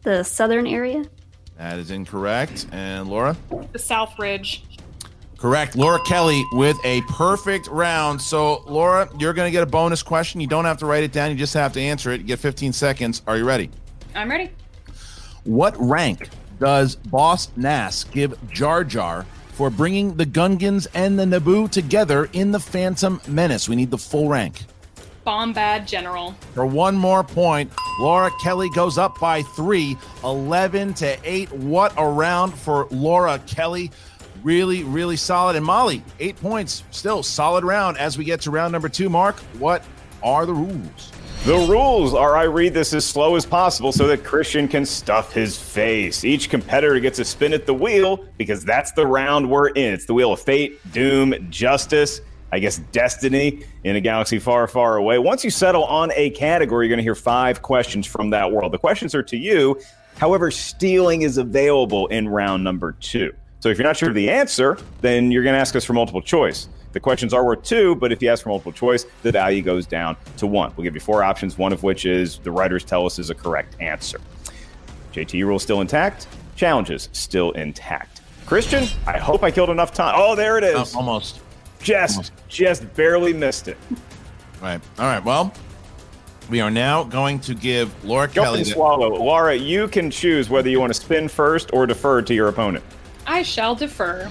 The 0.02 0.22
southern 0.24 0.66
area. 0.66 1.04
That 1.60 1.78
is 1.78 1.90
incorrect. 1.90 2.68
And 2.72 3.06
Laura? 3.06 3.36
The 3.72 3.78
South 3.78 4.18
Ridge. 4.18 4.64
Correct. 5.36 5.76
Laura 5.76 6.00
Kelly 6.06 6.42
with 6.52 6.78
a 6.84 7.02
perfect 7.02 7.66
round. 7.66 8.22
So, 8.22 8.62
Laura, 8.66 9.10
you're 9.18 9.34
going 9.34 9.46
to 9.46 9.50
get 9.50 9.62
a 9.62 9.66
bonus 9.66 10.02
question. 10.02 10.40
You 10.40 10.46
don't 10.46 10.64
have 10.64 10.78
to 10.78 10.86
write 10.86 11.04
it 11.04 11.12
down, 11.12 11.30
you 11.30 11.36
just 11.36 11.52
have 11.52 11.74
to 11.74 11.80
answer 11.80 12.12
it. 12.12 12.22
You 12.22 12.26
get 12.26 12.38
15 12.38 12.72
seconds. 12.72 13.20
Are 13.26 13.36
you 13.36 13.44
ready? 13.44 13.68
I'm 14.14 14.30
ready. 14.30 14.52
What 15.44 15.76
rank 15.78 16.30
does 16.58 16.96
Boss 16.96 17.54
Nass 17.56 18.04
give 18.04 18.38
Jar 18.50 18.82
Jar 18.82 19.26
for 19.52 19.68
bringing 19.68 20.16
the 20.16 20.24
Gungans 20.24 20.86
and 20.94 21.18
the 21.18 21.24
Naboo 21.24 21.70
together 21.70 22.30
in 22.32 22.52
the 22.52 22.60
Phantom 22.60 23.20
Menace? 23.28 23.68
We 23.68 23.76
need 23.76 23.90
the 23.90 23.98
full 23.98 24.30
rank. 24.30 24.64
Bombad 25.26 25.86
General. 25.86 26.32
For 26.54 26.66
one 26.66 26.96
more 26.96 27.22
point, 27.22 27.70
Laura 28.00 28.30
Kelly 28.42 28.68
goes 28.70 28.98
up 28.98 29.18
by 29.20 29.42
three, 29.42 29.96
11 30.24 30.94
to 30.94 31.18
8. 31.24 31.52
What 31.52 31.92
a 31.96 32.06
round 32.06 32.54
for 32.54 32.86
Laura 32.90 33.38
Kelly. 33.46 33.90
Really, 34.42 34.84
really 34.84 35.16
solid. 35.16 35.56
And 35.56 35.64
Molly, 35.64 36.02
eight 36.18 36.36
points. 36.36 36.82
Still 36.90 37.22
solid 37.22 37.62
round 37.62 37.98
as 37.98 38.16
we 38.16 38.24
get 38.24 38.40
to 38.42 38.50
round 38.50 38.72
number 38.72 38.88
two. 38.88 39.10
Mark, 39.10 39.36
what 39.58 39.84
are 40.22 40.46
the 40.46 40.54
rules? 40.54 41.12
The 41.44 41.56
rules 41.56 42.12
are 42.12 42.36
I 42.36 42.42
read 42.42 42.74
this 42.74 42.92
as 42.92 43.06
slow 43.06 43.34
as 43.34 43.46
possible 43.46 43.92
so 43.92 44.06
that 44.08 44.24
Christian 44.24 44.68
can 44.68 44.84
stuff 44.84 45.32
his 45.32 45.56
face. 45.58 46.22
Each 46.22 46.50
competitor 46.50 47.00
gets 47.00 47.18
a 47.18 47.24
spin 47.24 47.54
at 47.54 47.64
the 47.64 47.72
wheel 47.72 48.26
because 48.36 48.62
that's 48.62 48.92
the 48.92 49.06
round 49.06 49.50
we're 49.50 49.68
in. 49.68 49.94
It's 49.94 50.04
the 50.04 50.12
wheel 50.12 50.34
of 50.34 50.40
fate, 50.40 50.78
doom, 50.92 51.34
justice, 51.50 52.20
I 52.52 52.58
guess 52.58 52.78
destiny 52.92 53.64
in 53.84 53.96
a 53.96 54.00
galaxy 54.00 54.38
far, 54.38 54.66
far 54.66 54.96
away. 54.96 55.18
Once 55.18 55.44
you 55.44 55.50
settle 55.50 55.84
on 55.84 56.10
a 56.14 56.30
category, 56.30 56.86
you're 56.86 56.90
going 56.90 56.98
to 56.98 57.04
hear 57.04 57.14
five 57.14 57.62
questions 57.62 58.06
from 58.06 58.30
that 58.30 58.50
world. 58.50 58.72
The 58.72 58.78
questions 58.78 59.14
are 59.14 59.22
to 59.24 59.36
you. 59.36 59.80
However, 60.18 60.50
stealing 60.50 61.22
is 61.22 61.38
available 61.38 62.06
in 62.08 62.28
round 62.28 62.64
number 62.64 62.92
two. 63.00 63.32
So 63.60 63.68
if 63.68 63.78
you're 63.78 63.86
not 63.86 63.96
sure 63.96 64.08
of 64.08 64.14
the 64.14 64.30
answer, 64.30 64.78
then 65.00 65.30
you're 65.30 65.42
going 65.42 65.54
to 65.54 65.60
ask 65.60 65.76
us 65.76 65.84
for 65.84 65.92
multiple 65.92 66.22
choice. 66.22 66.68
The 66.92 67.00
questions 67.00 67.32
are 67.32 67.44
worth 67.44 67.62
two, 67.62 67.94
but 67.96 68.10
if 68.10 68.20
you 68.20 68.28
ask 68.28 68.42
for 68.42 68.48
multiple 68.48 68.72
choice, 68.72 69.06
the 69.22 69.30
value 69.30 69.62
goes 69.62 69.86
down 69.86 70.16
to 70.38 70.46
one. 70.46 70.72
We'll 70.76 70.84
give 70.84 70.94
you 70.94 71.00
four 71.00 71.22
options, 71.22 71.56
one 71.56 71.72
of 71.72 71.82
which 71.82 72.04
is 72.04 72.38
the 72.38 72.50
writers 72.50 72.84
tell 72.84 73.06
us 73.06 73.18
is 73.18 73.30
a 73.30 73.34
correct 73.34 73.76
answer. 73.80 74.20
JT 75.12 75.44
rule 75.44 75.58
still 75.58 75.80
intact, 75.80 76.26
challenges 76.56 77.08
still 77.12 77.52
intact. 77.52 78.22
Christian, 78.46 78.88
I 79.06 79.18
hope 79.18 79.44
I 79.44 79.50
killed 79.50 79.70
enough 79.70 79.92
time. 79.94 80.14
Oh, 80.16 80.34
there 80.34 80.58
it 80.58 80.64
is. 80.64 80.94
Almost. 80.94 81.40
Just, 81.82 82.32
just 82.48 82.92
barely 82.94 83.32
missed 83.32 83.68
it. 83.68 83.76
Right. 84.60 84.80
All 84.98 85.06
right. 85.06 85.24
Well, 85.24 85.52
we 86.50 86.60
are 86.60 86.70
now 86.70 87.04
going 87.04 87.38
to 87.40 87.54
give 87.54 88.04
Laura 88.04 88.26
Jump 88.26 88.44
Kelly. 88.46 88.58
and 88.58 88.66
the- 88.66 88.72
swallow. 88.72 89.08
Laura, 89.14 89.54
you 89.54 89.88
can 89.88 90.10
choose 90.10 90.50
whether 90.50 90.68
you 90.68 90.80
want 90.80 90.92
to 90.92 91.00
spin 91.00 91.28
first 91.28 91.70
or 91.72 91.86
defer 91.86 92.20
to 92.22 92.34
your 92.34 92.48
opponent. 92.48 92.84
I 93.26 93.42
shall 93.42 93.74
defer. 93.74 94.30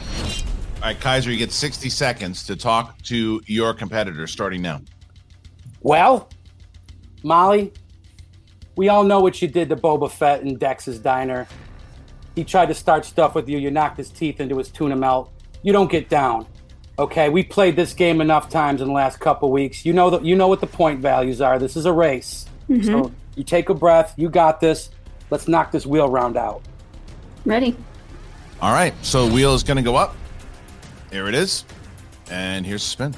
All 0.75 0.81
right, 0.83 0.99
Kaiser, 0.99 1.31
you 1.31 1.37
get 1.37 1.51
60 1.51 1.89
seconds 1.89 2.43
to 2.45 2.55
talk 2.55 3.01
to 3.03 3.41
your 3.45 3.73
competitor 3.73 4.27
starting 4.27 4.61
now. 4.61 4.81
Well, 5.81 6.29
Molly, 7.23 7.73
we 8.75 8.89
all 8.89 9.03
know 9.03 9.19
what 9.21 9.41
you 9.41 9.47
did 9.47 9.69
to 9.69 9.75
Boba 9.75 10.09
Fett 10.11 10.41
in 10.41 10.57
Dex's 10.57 10.99
diner. 10.99 11.47
He 12.35 12.43
tried 12.43 12.67
to 12.67 12.73
start 12.73 13.05
stuff 13.05 13.35
with 13.35 13.49
you. 13.49 13.57
You 13.57 13.71
knocked 13.71 13.97
his 13.97 14.09
teeth 14.09 14.39
into 14.39 14.57
his 14.57 14.69
tuna 14.69 14.95
melt. 14.95 15.31
You 15.63 15.73
don't 15.73 15.91
get 15.91 16.09
down. 16.09 16.45
Okay, 16.99 17.29
we 17.29 17.43
played 17.43 17.77
this 17.77 17.93
game 17.93 18.19
enough 18.19 18.49
times 18.49 18.81
in 18.81 18.87
the 18.87 18.93
last 18.93 19.21
couple 19.21 19.49
weeks. 19.51 19.85
You 19.85 19.93
know 19.93 20.09
that 20.09 20.25
you 20.25 20.35
know 20.35 20.49
what 20.49 20.59
the 20.59 20.67
point 20.67 20.99
values 20.99 21.39
are. 21.39 21.57
This 21.57 21.77
is 21.77 21.85
a 21.85 21.93
race. 21.93 22.45
Mhm. 22.69 22.85
So 22.85 23.11
you 23.35 23.45
take 23.45 23.69
a 23.69 23.73
breath. 23.73 24.13
You 24.17 24.27
got 24.29 24.59
this. 24.59 24.89
Let's 25.29 25.47
knock 25.47 25.71
this 25.71 25.85
wheel 25.85 26.09
round 26.09 26.35
out. 26.35 26.61
Ready. 27.45 27.77
All 28.61 28.73
right. 28.73 28.93
So 29.01 29.31
wheel 29.31 29.53
is 29.53 29.63
going 29.63 29.77
to 29.77 29.83
go 29.83 29.95
up. 29.95 30.13
Here 31.09 31.29
it 31.29 31.35
is. 31.35 31.63
And 32.29 32.65
here's 32.65 32.83
the 32.83 32.89
spin. 32.89 33.15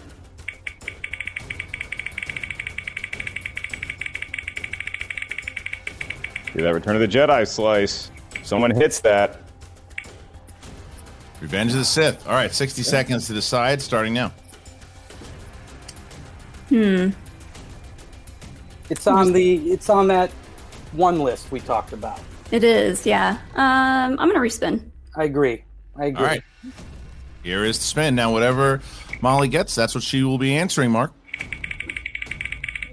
See 6.54 6.62
that 6.62 6.74
Return 6.74 6.96
of 6.96 7.02
the 7.02 7.08
Jedi 7.08 7.48
slice. 7.48 8.12
Someone 8.44 8.70
hits 8.70 9.00
that. 9.00 9.41
Revenge 11.42 11.72
of 11.72 11.80
the 11.80 11.86
Sith. 11.86 12.28
All 12.28 12.34
right, 12.34 12.54
60 12.54 12.84
seconds 12.84 13.28
to 13.28 13.34
decide, 13.34 13.82
starting 13.82 14.14
now. 14.14 14.32
Hmm. 16.70 17.10
It's 18.90 19.08
on 19.08 19.34
the. 19.34 19.72
It's 19.72 19.90
on 19.90 20.08
that 20.08 20.30
one 20.92 21.20
list 21.20 21.52
we 21.52 21.60
talked 21.60 21.94
about. 21.94 22.20
It 22.52 22.64
is, 22.64 23.06
yeah. 23.06 23.40
Um, 23.56 24.20
I'm 24.20 24.28
gonna 24.28 24.40
respin. 24.40 24.90
I 25.16 25.24
agree. 25.24 25.64
I 25.98 26.06
agree. 26.06 26.22
All 26.22 26.30
right. 26.30 26.44
Here 27.44 27.66
is 27.66 27.78
the 27.80 27.84
spin. 27.86 28.16
Now, 28.16 28.32
whatever 28.32 28.82
Molly 29.22 29.48
gets, 29.48 29.74
that's 29.74 29.96
what 29.96 30.04
she 30.04 30.24
will 30.24 30.38
be 30.38 30.56
answering, 30.56 30.92
Mark. 30.92 31.14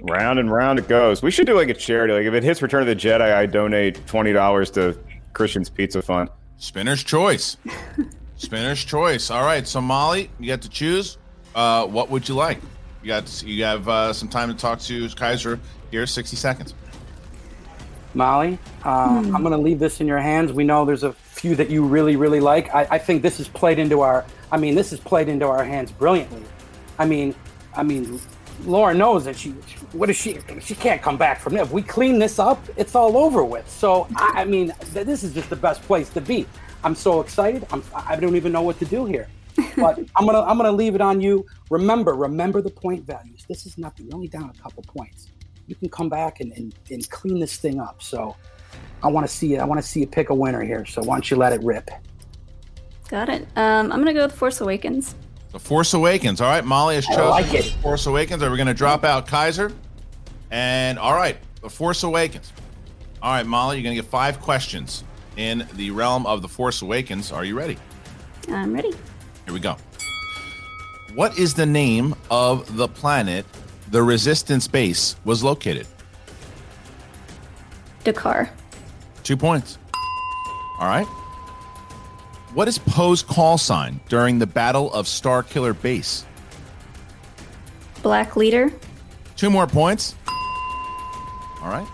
Round 0.00 0.38
and 0.38 0.50
round 0.50 0.78
it 0.78 0.88
goes. 0.88 1.22
We 1.22 1.30
should 1.30 1.46
do 1.46 1.54
like 1.54 1.68
a 1.68 1.74
charity. 1.74 2.14
Like 2.14 2.24
if 2.24 2.34
it 2.34 2.44
hits 2.44 2.62
Return 2.62 2.82
of 2.82 2.86
the 2.86 2.96
Jedi, 2.96 3.34
I 3.34 3.46
donate 3.46 4.06
twenty 4.06 4.32
dollars 4.32 4.70
to 4.72 4.98
Christian's 5.34 5.68
Pizza 5.68 6.00
Fund. 6.00 6.30
Spinner's 6.56 7.04
choice. 7.04 7.56
Spinner's 8.38 8.82
choice. 8.84 9.30
All 9.30 9.44
right. 9.44 9.66
So 9.66 9.80
Molly, 9.80 10.30
you 10.38 10.46
get 10.46 10.62
to 10.62 10.68
choose. 10.70 11.18
Uh, 11.54 11.86
what 11.86 12.08
would 12.10 12.28
you 12.28 12.34
like? 12.34 12.58
You 13.02 13.08
got. 13.08 13.42
You 13.42 13.64
have 13.64 13.88
uh, 13.88 14.12
some 14.12 14.28
time 14.28 14.48
to 14.48 14.54
talk 14.56 14.80
to 14.80 15.08
Kaiser. 15.10 15.60
here. 15.90 16.06
60 16.06 16.36
seconds. 16.36 16.74
Molly, 18.14 18.58
uh, 18.84 19.20
Hmm. 19.22 19.36
I'm 19.36 19.42
going 19.42 19.52
to 19.52 19.58
leave 19.58 19.78
this 19.78 20.00
in 20.00 20.06
your 20.06 20.18
hands. 20.18 20.52
We 20.52 20.64
know 20.64 20.84
there's 20.84 21.02
a 21.02 21.12
few 21.12 21.54
that 21.56 21.68
you 21.70 21.84
really, 21.84 22.16
really 22.16 22.40
like. 22.40 22.74
I, 22.74 22.86
I 22.92 22.98
think 22.98 23.22
this 23.22 23.38
is 23.38 23.48
played 23.48 23.78
into 23.78 24.00
our. 24.00 24.24
I 24.50 24.56
mean, 24.56 24.74
this 24.74 24.92
is 24.92 24.98
played 25.00 25.28
into 25.28 25.46
our 25.46 25.62
hands 25.62 25.92
brilliantly. 25.92 26.42
I 26.98 27.04
mean, 27.04 27.34
I 27.76 27.82
mean, 27.82 28.18
Laura 28.64 28.94
knows 28.94 29.24
that 29.26 29.36
she. 29.36 29.50
What 29.92 30.08
is 30.10 30.16
she? 30.16 30.38
She 30.60 30.74
can't 30.74 31.02
come 31.02 31.16
back 31.18 31.38
from 31.40 31.56
it. 31.56 31.60
If 31.60 31.70
we 31.70 31.82
clean 31.82 32.18
this 32.18 32.38
up, 32.38 32.64
it's 32.76 32.94
all 32.94 33.16
over 33.18 33.44
with. 33.44 33.68
So 33.70 34.08
I, 34.16 34.32
I 34.42 34.44
mean, 34.44 34.72
th- 34.94 35.06
this 35.06 35.22
is 35.22 35.34
just 35.34 35.50
the 35.50 35.56
best 35.56 35.82
place 35.82 36.08
to 36.10 36.20
be. 36.20 36.46
I'm 36.88 36.94
so 36.94 37.20
excited. 37.20 37.66
I'm. 37.70 37.82
I 37.94 38.16
don't 38.16 38.34
even 38.34 38.50
know 38.52 38.62
what 38.62 38.78
to 38.78 38.86
do 38.86 39.04
here. 39.04 39.28
But 39.76 39.98
I'm 40.16 40.24
gonna. 40.26 40.40
I'm 40.40 40.56
gonna 40.56 40.72
leave 40.72 40.94
it 40.94 41.02
on 41.02 41.20
you. 41.20 41.44
Remember, 41.70 42.14
remember 42.14 42.62
the 42.62 42.70
point 42.70 43.04
values. 43.04 43.44
This 43.46 43.66
is 43.66 43.76
nothing. 43.76 44.06
You're 44.06 44.14
only 44.14 44.28
down 44.28 44.50
a 44.56 44.62
couple 44.62 44.82
points 44.84 45.28
you 45.68 45.74
can 45.74 45.88
come 45.90 46.08
back 46.08 46.40
and, 46.40 46.50
and, 46.52 46.74
and 46.90 47.08
clean 47.10 47.38
this 47.38 47.58
thing 47.58 47.78
up. 47.78 48.02
So 48.02 48.34
I 49.02 49.08
want 49.08 49.28
to 49.28 49.32
see 49.32 49.54
it. 49.54 49.58
I 49.58 49.64
want 49.64 49.80
to 49.80 49.86
see 49.86 50.00
you 50.00 50.06
pick 50.06 50.30
a 50.30 50.34
winner 50.34 50.62
here. 50.64 50.86
So 50.86 51.02
why 51.02 51.16
don't 51.16 51.30
you 51.30 51.36
let 51.36 51.52
it 51.52 51.62
rip? 51.62 51.90
Got 53.08 53.28
it. 53.28 53.42
Um, 53.54 53.92
I'm 53.92 53.98
gonna 53.98 54.14
go 54.14 54.22
with 54.22 54.34
Force 54.34 54.60
Awakens. 54.60 55.14
The 55.52 55.58
Force 55.58 55.94
Awakens. 55.94 56.40
All 56.40 56.50
right, 56.50 56.64
Molly 56.64 56.94
has 56.94 57.06
I 57.06 57.14
chosen 57.14 57.30
like 57.30 57.54
it. 57.54 57.64
Force 57.82 58.06
Awakens. 58.06 58.42
Are 58.42 58.50
we 58.50 58.56
going 58.58 58.66
to 58.66 58.74
drop 58.74 59.02
out 59.02 59.26
Kaiser? 59.26 59.72
And 60.50 60.98
all 60.98 61.14
right, 61.14 61.38
The 61.62 61.70
Force 61.70 62.02
Awakens. 62.02 62.52
All 63.22 63.32
right, 63.32 63.46
Molly, 63.46 63.78
you're 63.78 63.82
going 63.82 63.96
to 63.96 64.02
get 64.02 64.10
five 64.10 64.40
questions 64.42 65.04
in 65.38 65.66
the 65.74 65.90
realm 65.92 66.26
of 66.26 66.42
The 66.42 66.48
Force 66.48 66.82
Awakens. 66.82 67.32
Are 67.32 67.44
you 67.44 67.56
ready? 67.56 67.78
I'm 68.50 68.74
ready. 68.74 68.90
Here 69.44 69.54
we 69.54 69.60
go. 69.60 69.76
What 71.14 71.38
is 71.38 71.54
the 71.54 71.64
name 71.64 72.14
of 72.30 72.76
the 72.76 72.88
planet 72.88 73.46
the 73.90 74.02
Resistance 74.02 74.68
base 74.68 75.16
was 75.24 75.42
located? 75.42 75.86
D'Qar. 78.04 78.50
Two 79.22 79.36
points. 79.36 79.78
All 80.78 80.86
right. 80.86 81.06
What 82.54 82.68
is 82.68 82.78
Poe's 82.78 83.22
call 83.22 83.58
sign 83.58 84.00
during 84.08 84.38
the 84.38 84.46
Battle 84.46 84.92
of 84.92 85.06
Starkiller 85.06 85.80
Base? 85.80 86.26
Black 88.02 88.36
Leader. 88.36 88.72
Two 89.36 89.50
more 89.50 89.66
points. 89.66 90.14
All 91.62 91.68
right. 91.68 91.86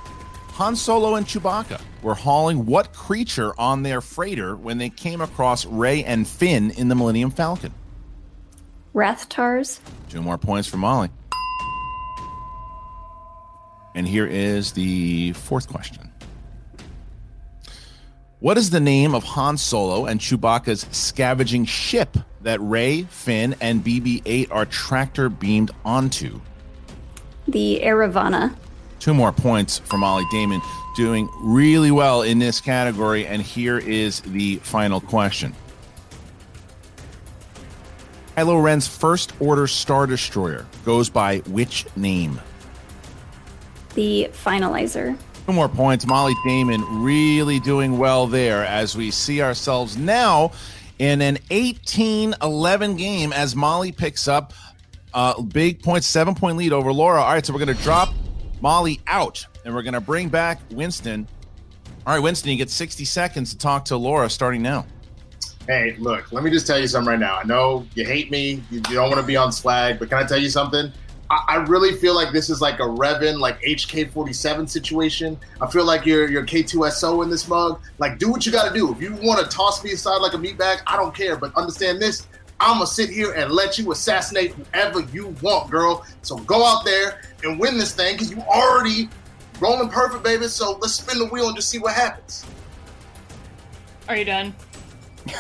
Han 0.55 0.77
Solo 0.77 1.17
and 1.17 1.27
Chewbacca 1.27 1.81
were 2.01 2.15
hauling 2.15 2.65
what 2.65 2.93
creature 2.93 3.53
on 3.59 3.83
their 3.83 4.01
freighter 4.01 4.55
when 4.55 4.79
they 4.79 4.89
came 4.89 5.21
across 5.21 5.67
Rey 5.67 6.05
and 6.05 6.29
Finn 6.29 6.71
in 6.71 6.87
the 6.87 6.95
Millennium 6.95 7.33
Falcon? 7.33 7.75
Rathtars. 8.95 9.81
Two 10.09 10.23
more 10.23 10.39
points 10.39 10.69
for 10.69 10.77
Molly. 10.77 11.11
And 13.97 14.07
here 14.07 14.27
is 14.29 14.71
the 14.71 15.33
fourth 15.33 15.69
question. 15.69 16.13
What 18.39 18.57
is 18.57 18.71
the 18.71 18.79
name 18.79 19.13
of 19.13 19.25
Han 19.25 19.59
Solo 19.59 20.07
and 20.07 20.21
Chewbacca's 20.21 20.87
scavenging 20.93 21.65
ship 21.65 22.17
that 22.43 22.61
Rey, 22.61 23.03
Finn, 23.03 23.57
and 23.61 23.85
BB 23.85 24.23
8 24.25 24.53
are 24.53 24.67
tractor 24.67 25.29
beamed 25.29 25.73
onto? 25.85 26.41
The 27.49 27.83
Eravana. 27.83 28.55
Two 29.05 29.13
more 29.13 29.33
points 29.33 29.81
for 29.81 29.99
Molly 29.99 30.25
Damon, 30.31 30.63
doing 30.97 31.29
really 31.43 31.91
well 31.91 32.23
in 32.23 32.39
this 32.39 32.59
category. 32.59 33.27
And 33.27 33.43
here 33.43 33.77
is 33.77 34.21
the 34.21 34.57
final 34.63 34.99
question. 34.99 35.55
Kylo 38.35 38.65
Ren's 38.65 38.89
First 38.89 39.35
Order 39.41 39.67
Star 39.67 40.07
Destroyer 40.07 40.65
goes 40.87 41.11
by 41.11 41.41
which 41.41 41.85
name? 41.97 42.41
The 43.95 44.31
Finalizer. 44.33 45.19
Two 45.47 45.53
more 45.53 45.69
points. 45.69 46.07
Molly 46.07 46.35
Damon 46.43 46.83
really 47.03 47.61
doing 47.61 47.99
well 47.99 48.27
there 48.27 48.65
as 48.65 48.97
we 48.97 49.11
see 49.11 49.43
ourselves 49.43 49.99
now 49.99 50.51
in 50.99 51.21
an 51.21 51.37
18 51.51 52.37
11 52.41 52.97
game 52.97 53.35
as 53.35 53.55
Molly 53.55 53.93
picks 53.93 54.29
up 54.29 54.55
a 55.13 55.43
big 55.43 55.83
point, 55.83 56.05
seven 56.05 56.35
point 56.35 56.57
lead 56.57 56.73
over 56.73 56.91
Laura. 56.91 57.21
All 57.21 57.35
right, 57.35 57.45
so 57.45 57.53
we're 57.53 57.63
going 57.63 57.77
to 57.77 57.83
drop 57.83 58.09
Molly 58.61 59.01
out 59.07 59.47
and 59.65 59.75
we're 59.75 59.83
going 59.83 59.95
to 59.95 60.01
bring 60.01 60.29
back 60.29 60.61
Winston. 60.71 61.27
All 62.07 62.15
right, 62.15 62.23
Winston, 62.23 62.51
you 62.51 62.57
get 62.57 62.71
60 62.71 63.05
seconds 63.05 63.53
to 63.53 63.59
talk 63.59 63.85
to 63.87 63.97
Laura 63.97 64.29
starting 64.29 64.63
now. 64.63 64.87
Hey, 65.67 65.97
look, 65.99 66.31
let 66.31 66.45
me 66.45 66.51
just 66.51 66.67
tell 66.67 66.79
you 66.79 66.87
something 66.87 67.11
right 67.11 67.19
now. 67.19 67.39
I 67.39 67.45
know 67.45 67.87
you 67.95 68.05
hate 68.05 68.31
me, 68.31 68.63
you, 68.71 68.81
don't 68.81 69.09
want 69.09 69.21
to 69.21 69.27
be 69.27 69.37
on 69.37 69.51
swag, 69.51 69.99
but 69.99 70.11
can 70.11 70.19
I 70.19 70.27
tell 70.27 70.39
you 70.39 70.51
something? 70.51 70.93
I, 71.31 71.45
I 71.49 71.57
really 71.57 71.95
feel 71.97 72.15
like 72.15 72.33
this 72.35 72.51
is 72.51 72.61
like 72.61 72.81
a 72.81 72.83
Revan, 72.83 73.39
like 73.39 73.59
HK47 73.63 74.69
situation. 74.69 75.39
I 75.63 75.71
feel 75.71 75.87
like 75.87 76.05
you're 76.05 76.29
you're 76.29 76.45
K2SO 76.45 77.25
in 77.25 77.31
this 77.31 77.49
mug. 77.49 77.81
Like, 77.97 78.19
do 78.19 78.31
what 78.31 78.45
you 78.45 78.53
got 78.53 78.69
to 78.69 78.75
do. 78.75 78.93
If 78.93 79.01
you 79.01 79.15
want 79.23 79.41
to 79.41 79.57
toss 79.57 79.83
me 79.83 79.93
aside 79.93 80.19
like 80.19 80.35
a 80.35 80.39
meat 80.39 80.59
bag, 80.59 80.81
I 80.87 80.97
don't 80.97 81.15
care. 81.15 81.37
But 81.37 81.55
understand 81.57 81.99
this: 81.99 82.27
I'm 82.61 82.75
gonna 82.77 82.87
sit 82.87 83.11
here 83.11 83.33
and 83.33 83.51
let 83.53 83.79
you 83.79 83.91
assassinate 83.93 84.53
whoever 84.53 85.01
you 85.01 85.35
want, 85.43 85.71
girl. 85.71 86.05
So 86.23 86.37
go 86.39 86.65
out 86.65 86.85
there 86.85 87.21
and 87.43 87.59
win 87.59 87.77
this 87.79 87.95
thing 87.95 88.15
because 88.15 88.31
you 88.31 88.39
already 88.43 89.09
rolling 89.61 89.89
perfect, 89.89 90.23
baby. 90.25 90.47
So 90.49 90.79
let's 90.81 90.95
spin 90.95 91.19
the 91.19 91.27
wheel 91.27 91.49
and 91.49 91.57
just 91.57 91.69
see 91.69 91.79
what 91.79 91.95
happens. 91.95 92.45
Are 94.09 94.17
you 94.17 94.25
done? 94.25 94.55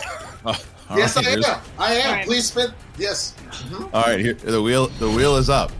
Uh, 0.90 0.96
yes, 0.98 1.16
right, 1.16 1.26
I 1.26 1.30
here's- 1.30 1.48
am. 1.48 1.60
I 1.78 1.94
am. 1.94 2.06
All 2.08 2.14
right. 2.16 2.26
Please 2.26 2.44
spin. 2.44 2.70
Yes. 2.98 3.34
Mhm. 3.48 3.88
All 3.94 4.02
right, 4.02 4.20
here 4.20 4.34
the 4.34 4.60
wheel. 4.60 4.88
The 4.88 5.08
wheel 5.08 5.36
is 5.36 5.48
up. 5.48 5.72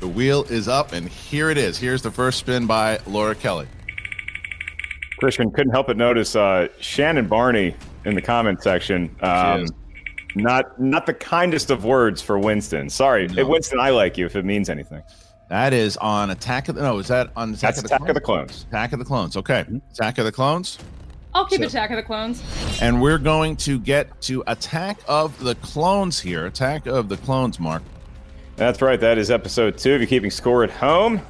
The 0.00 0.06
wheel 0.06 0.42
is 0.50 0.68
up, 0.68 0.92
and 0.92 1.08
here 1.08 1.48
it 1.48 1.56
is. 1.56 1.78
Here's 1.78 2.02
the 2.02 2.10
first 2.10 2.38
spin 2.38 2.66
by 2.66 2.98
Laura 3.06 3.34
Kelly. 3.34 3.66
Christian 5.18 5.50
couldn't 5.50 5.72
help 5.72 5.86
but 5.86 5.96
notice 5.96 6.36
uh, 6.36 6.68
Shannon 6.78 7.26
Barney 7.26 7.74
in 8.04 8.14
the 8.14 8.20
comment 8.20 8.62
section. 8.62 9.16
Um, 9.22 9.62
is. 9.62 9.70
Not 10.34 10.80
not 10.80 11.06
the 11.06 11.14
kindest 11.14 11.70
of 11.70 11.84
words 11.84 12.20
for 12.22 12.38
Winston. 12.38 12.88
Sorry, 12.90 13.26
No. 13.28 13.34
Hey, 13.34 13.42
Winston. 13.44 13.78
I 13.80 13.90
like 13.90 14.16
you 14.18 14.26
if 14.26 14.36
it 14.36 14.44
means 14.44 14.68
anything. 14.68 15.02
That 15.48 15.72
is 15.72 15.96
on 15.96 16.30
Attack 16.30 16.68
of 16.68 16.76
the. 16.76 16.82
No, 16.82 16.98
is 16.98 17.08
that 17.08 17.30
on 17.36 17.50
Attack 17.50 17.60
That's 17.60 17.78
of 17.78 17.88
the 17.88 17.94
Attack 17.96 18.08
of 18.08 18.14
the 18.14 18.20
Clones. 18.20 18.66
Attack 18.68 18.92
of 18.92 18.98
the 18.98 19.04
Clones. 19.04 19.36
Okay, 19.36 19.60
mm-hmm. 19.62 19.78
Attack 19.92 20.18
of 20.18 20.24
the 20.24 20.32
Clones. 20.32 20.78
I'll 21.34 21.46
keep 21.46 21.60
So- 21.60 21.66
Attack 21.66 21.90
of 21.90 21.96
the 21.96 22.02
Clones. 22.02 22.42
And 22.80 23.00
we're 23.00 23.18
going 23.18 23.56
to 23.56 23.78
get 23.78 24.20
to 24.22 24.42
Attack 24.46 25.00
of 25.08 25.38
the 25.38 25.54
Clones 25.56 26.20
here. 26.20 26.46
Attack 26.46 26.86
of 26.86 27.08
the 27.08 27.16
Clones, 27.18 27.58
Mark. 27.60 27.82
That's 28.56 28.82
right. 28.82 29.00
That 29.00 29.16
is 29.18 29.30
episode 29.30 29.78
two. 29.78 29.92
If 29.92 30.00
you're 30.00 30.06
keeping 30.08 30.30
score 30.30 30.64
at 30.64 30.70
home. 30.70 31.20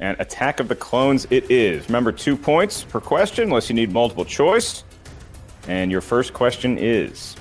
And 0.00 0.18
Attack 0.20 0.60
of 0.60 0.68
the 0.68 0.76
Clones 0.76 1.26
it 1.30 1.50
is. 1.50 1.86
Remember, 1.88 2.12
two 2.12 2.36
points 2.36 2.84
per 2.84 3.00
question, 3.00 3.44
unless 3.44 3.68
you 3.68 3.74
need 3.74 3.92
multiple 3.92 4.24
choice. 4.24 4.84
And 5.68 5.92
your 5.92 6.00
first 6.00 6.32
question 6.32 6.78
is 6.78 7.36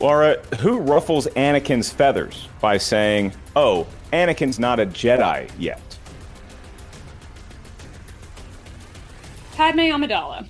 Laura, 0.00 0.38
who 0.60 0.78
ruffles 0.78 1.26
Anakin's 1.28 1.90
feathers 1.90 2.48
by 2.60 2.78
saying, 2.78 3.32
Oh, 3.54 3.86
Anakin's 4.12 4.58
not 4.58 4.80
a 4.80 4.86
Jedi 4.86 5.50
yet? 5.58 5.80
Padme 9.54 9.80
Amidala. 9.80 10.48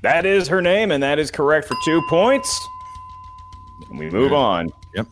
That 0.00 0.26
is 0.26 0.48
her 0.48 0.60
name, 0.60 0.90
and 0.90 1.02
that 1.02 1.18
is 1.18 1.30
correct 1.30 1.68
for 1.68 1.76
two 1.84 2.02
points. 2.08 2.60
And 3.88 3.98
we 3.98 4.10
move 4.10 4.32
on. 4.32 4.72
Yep. 4.96 5.06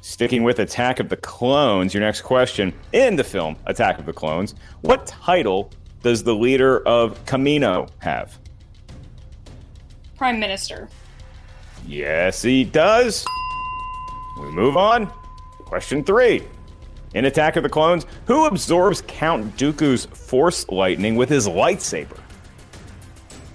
Sticking 0.00 0.42
with 0.42 0.58
Attack 0.58 0.98
of 0.98 1.08
the 1.08 1.16
Clones, 1.16 1.94
your 1.94 2.00
next 2.00 2.22
question 2.22 2.72
in 2.92 3.14
the 3.14 3.22
film 3.22 3.56
Attack 3.66 4.00
of 4.00 4.06
the 4.06 4.12
Clones, 4.12 4.56
what 4.80 5.06
title 5.06 5.70
does 6.02 6.24
the 6.24 6.34
leader 6.34 6.80
of 6.88 7.24
Kamino 7.24 7.88
have? 7.98 8.36
Prime 10.22 10.38
Minister. 10.38 10.88
Yes, 11.84 12.42
he 12.42 12.62
does. 12.62 13.26
We 14.40 14.52
move 14.52 14.76
on. 14.76 15.12
Question 15.64 16.04
three. 16.04 16.44
In 17.14 17.24
Attack 17.24 17.56
of 17.56 17.64
the 17.64 17.68
Clones, 17.68 18.06
who 18.26 18.46
absorbs 18.46 19.02
Count 19.08 19.56
Dooku's 19.56 20.06
Force 20.06 20.68
lightning 20.68 21.16
with 21.16 21.28
his 21.28 21.48
lightsaber? 21.48 22.20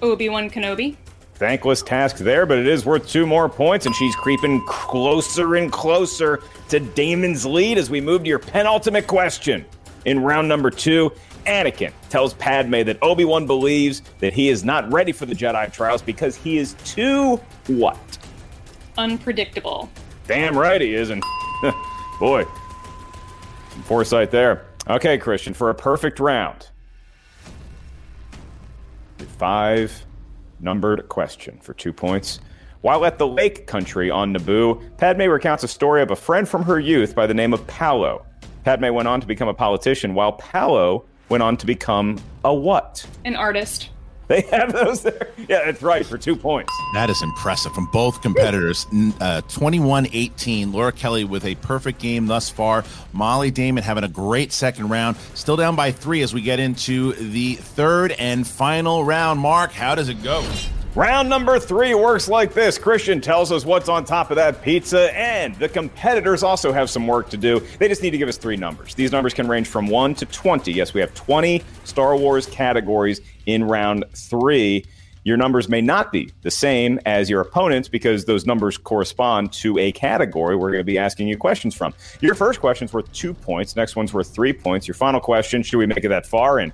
Obi 0.02 0.28
Wan 0.28 0.50
Kenobi. 0.50 0.98
Thankless 1.36 1.80
task 1.80 2.18
there, 2.18 2.44
but 2.44 2.58
it 2.58 2.66
is 2.66 2.84
worth 2.84 3.08
two 3.08 3.26
more 3.26 3.48
points, 3.48 3.86
and 3.86 3.94
she's 3.94 4.14
creeping 4.16 4.62
closer 4.66 5.56
and 5.56 5.72
closer 5.72 6.42
to 6.68 6.80
Damon's 6.80 7.46
lead 7.46 7.78
as 7.78 7.88
we 7.88 8.02
move 8.02 8.24
to 8.24 8.28
your 8.28 8.38
penultimate 8.38 9.06
question. 9.06 9.64
In 10.04 10.20
round 10.20 10.46
number 10.46 10.70
two, 10.70 11.12
Anakin 11.48 11.92
tells 12.10 12.34
Padme 12.34 12.82
that 12.82 12.98
Obi 13.00 13.24
Wan 13.24 13.46
believes 13.46 14.02
that 14.18 14.34
he 14.34 14.50
is 14.50 14.64
not 14.64 14.92
ready 14.92 15.12
for 15.12 15.24
the 15.24 15.34
Jedi 15.34 15.72
trials 15.72 16.02
because 16.02 16.36
he 16.36 16.58
is 16.58 16.74
too 16.84 17.36
what? 17.68 18.18
Unpredictable. 18.98 19.90
Damn 20.26 20.56
right 20.56 20.80
he 20.80 20.94
isn't. 20.94 21.24
Boy, 22.20 22.44
some 23.70 23.82
foresight 23.84 24.30
there. 24.30 24.66
Okay, 24.88 25.16
Christian, 25.16 25.54
for 25.54 25.70
a 25.70 25.74
perfect 25.74 26.20
round, 26.20 26.68
five 29.38 30.04
numbered 30.60 31.08
question 31.08 31.58
for 31.60 31.72
two 31.72 31.92
points. 31.92 32.40
While 32.82 33.06
at 33.06 33.18
the 33.18 33.26
lake 33.26 33.66
country 33.66 34.10
on 34.10 34.34
Naboo, 34.34 34.96
Padme 34.98 35.22
recounts 35.22 35.64
a 35.64 35.68
story 35.68 36.02
of 36.02 36.10
a 36.10 36.16
friend 36.16 36.48
from 36.48 36.62
her 36.64 36.78
youth 36.78 37.14
by 37.14 37.26
the 37.26 37.34
name 37.34 37.54
of 37.54 37.66
Palo. 37.66 38.24
Padme 38.64 38.92
went 38.92 39.08
on 39.08 39.20
to 39.20 39.26
become 39.26 39.48
a 39.48 39.54
politician, 39.54 40.14
while 40.14 40.32
Palo 40.32 41.04
went 41.28 41.42
on 41.42 41.56
to 41.58 41.66
become 41.66 42.18
a 42.44 42.54
what? 42.54 43.06
An 43.24 43.36
artist. 43.36 43.90
They 44.28 44.42
have 44.42 44.74
those 44.74 45.02
there. 45.02 45.30
Yeah, 45.48 45.64
that's 45.64 45.80
right, 45.80 46.04
for 46.04 46.18
two 46.18 46.36
points. 46.36 46.70
That 46.92 47.08
is 47.08 47.22
impressive 47.22 47.72
from 47.72 47.86
both 47.94 48.20
competitors. 48.20 48.86
Uh, 49.22 49.40
21 49.48 50.08
18. 50.12 50.70
Laura 50.70 50.92
Kelly 50.92 51.24
with 51.24 51.46
a 51.46 51.54
perfect 51.54 51.98
game 51.98 52.26
thus 52.26 52.50
far. 52.50 52.84
Molly 53.14 53.50
Damon 53.50 53.82
having 53.82 54.04
a 54.04 54.08
great 54.08 54.52
second 54.52 54.90
round. 54.90 55.16
Still 55.32 55.56
down 55.56 55.76
by 55.76 55.92
three 55.92 56.20
as 56.20 56.34
we 56.34 56.42
get 56.42 56.60
into 56.60 57.14
the 57.14 57.54
third 57.54 58.12
and 58.12 58.46
final 58.46 59.02
round. 59.02 59.40
Mark, 59.40 59.72
how 59.72 59.94
does 59.94 60.10
it 60.10 60.22
go? 60.22 60.46
Round 60.98 61.28
number 61.28 61.60
three 61.60 61.94
works 61.94 62.26
like 62.26 62.54
this 62.54 62.76
Christian 62.76 63.20
tells 63.20 63.52
us 63.52 63.64
what's 63.64 63.88
on 63.88 64.04
top 64.04 64.32
of 64.32 64.34
that 64.34 64.62
pizza, 64.62 65.16
and 65.16 65.54
the 65.54 65.68
competitors 65.68 66.42
also 66.42 66.72
have 66.72 66.90
some 66.90 67.06
work 67.06 67.28
to 67.28 67.36
do. 67.36 67.64
They 67.78 67.86
just 67.86 68.02
need 68.02 68.10
to 68.10 68.18
give 68.18 68.28
us 68.28 68.36
three 68.36 68.56
numbers. 68.56 68.96
These 68.96 69.12
numbers 69.12 69.32
can 69.32 69.46
range 69.46 69.68
from 69.68 69.86
1 69.86 70.16
to 70.16 70.26
20. 70.26 70.72
Yes, 70.72 70.94
we 70.94 71.00
have 71.00 71.14
20 71.14 71.62
Star 71.84 72.16
Wars 72.16 72.46
categories 72.46 73.20
in 73.46 73.62
round 73.62 74.06
three. 74.12 74.84
Your 75.22 75.36
numbers 75.36 75.68
may 75.68 75.80
not 75.80 76.10
be 76.10 76.32
the 76.42 76.50
same 76.50 76.98
as 77.06 77.30
your 77.30 77.42
opponents 77.42 77.88
because 77.88 78.24
those 78.24 78.44
numbers 78.44 78.76
correspond 78.76 79.52
to 79.52 79.78
a 79.78 79.92
category 79.92 80.56
we're 80.56 80.72
going 80.72 80.80
to 80.80 80.84
be 80.84 80.98
asking 80.98 81.28
you 81.28 81.38
questions 81.38 81.76
from. 81.76 81.94
Your 82.20 82.34
first 82.34 82.58
question's 82.58 82.92
worth 82.92 83.12
two 83.12 83.34
points, 83.34 83.76
next 83.76 83.94
one's 83.94 84.12
worth 84.12 84.34
three 84.34 84.52
points. 84.52 84.88
Your 84.88 84.96
final 84.96 85.20
question, 85.20 85.62
should 85.62 85.78
we 85.78 85.86
make 85.86 86.02
it 86.02 86.08
that 86.08 86.26
far? 86.26 86.58
And 86.58 86.72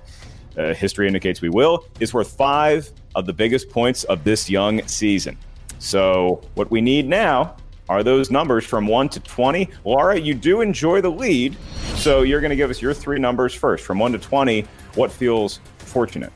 uh, 0.57 0.73
history 0.73 1.07
indicates 1.07 1.41
we 1.41 1.49
will, 1.49 1.85
is 1.99 2.13
worth 2.13 2.35
five 2.35 2.89
of 3.15 3.25
the 3.25 3.33
biggest 3.33 3.69
points 3.69 4.03
of 4.05 4.23
this 4.23 4.49
young 4.49 4.85
season. 4.87 5.37
So, 5.79 6.41
what 6.55 6.71
we 6.71 6.81
need 6.81 7.07
now 7.07 7.55
are 7.89 8.03
those 8.03 8.31
numbers 8.31 8.65
from 8.65 8.87
1 8.87 9.09
to 9.09 9.19
20. 9.19 9.69
Laura, 9.83 10.19
you 10.19 10.33
do 10.33 10.61
enjoy 10.61 11.01
the 11.01 11.11
lead, 11.11 11.55
so 11.95 12.23
you're 12.23 12.41
going 12.41 12.49
to 12.49 12.55
give 12.55 12.69
us 12.69 12.81
your 12.81 12.93
three 12.93 13.19
numbers 13.19 13.53
first. 13.53 13.85
From 13.85 13.99
1 13.99 14.13
to 14.13 14.17
20, 14.17 14.61
what 14.95 15.11
feels 15.11 15.59
fortunate? 15.77 16.31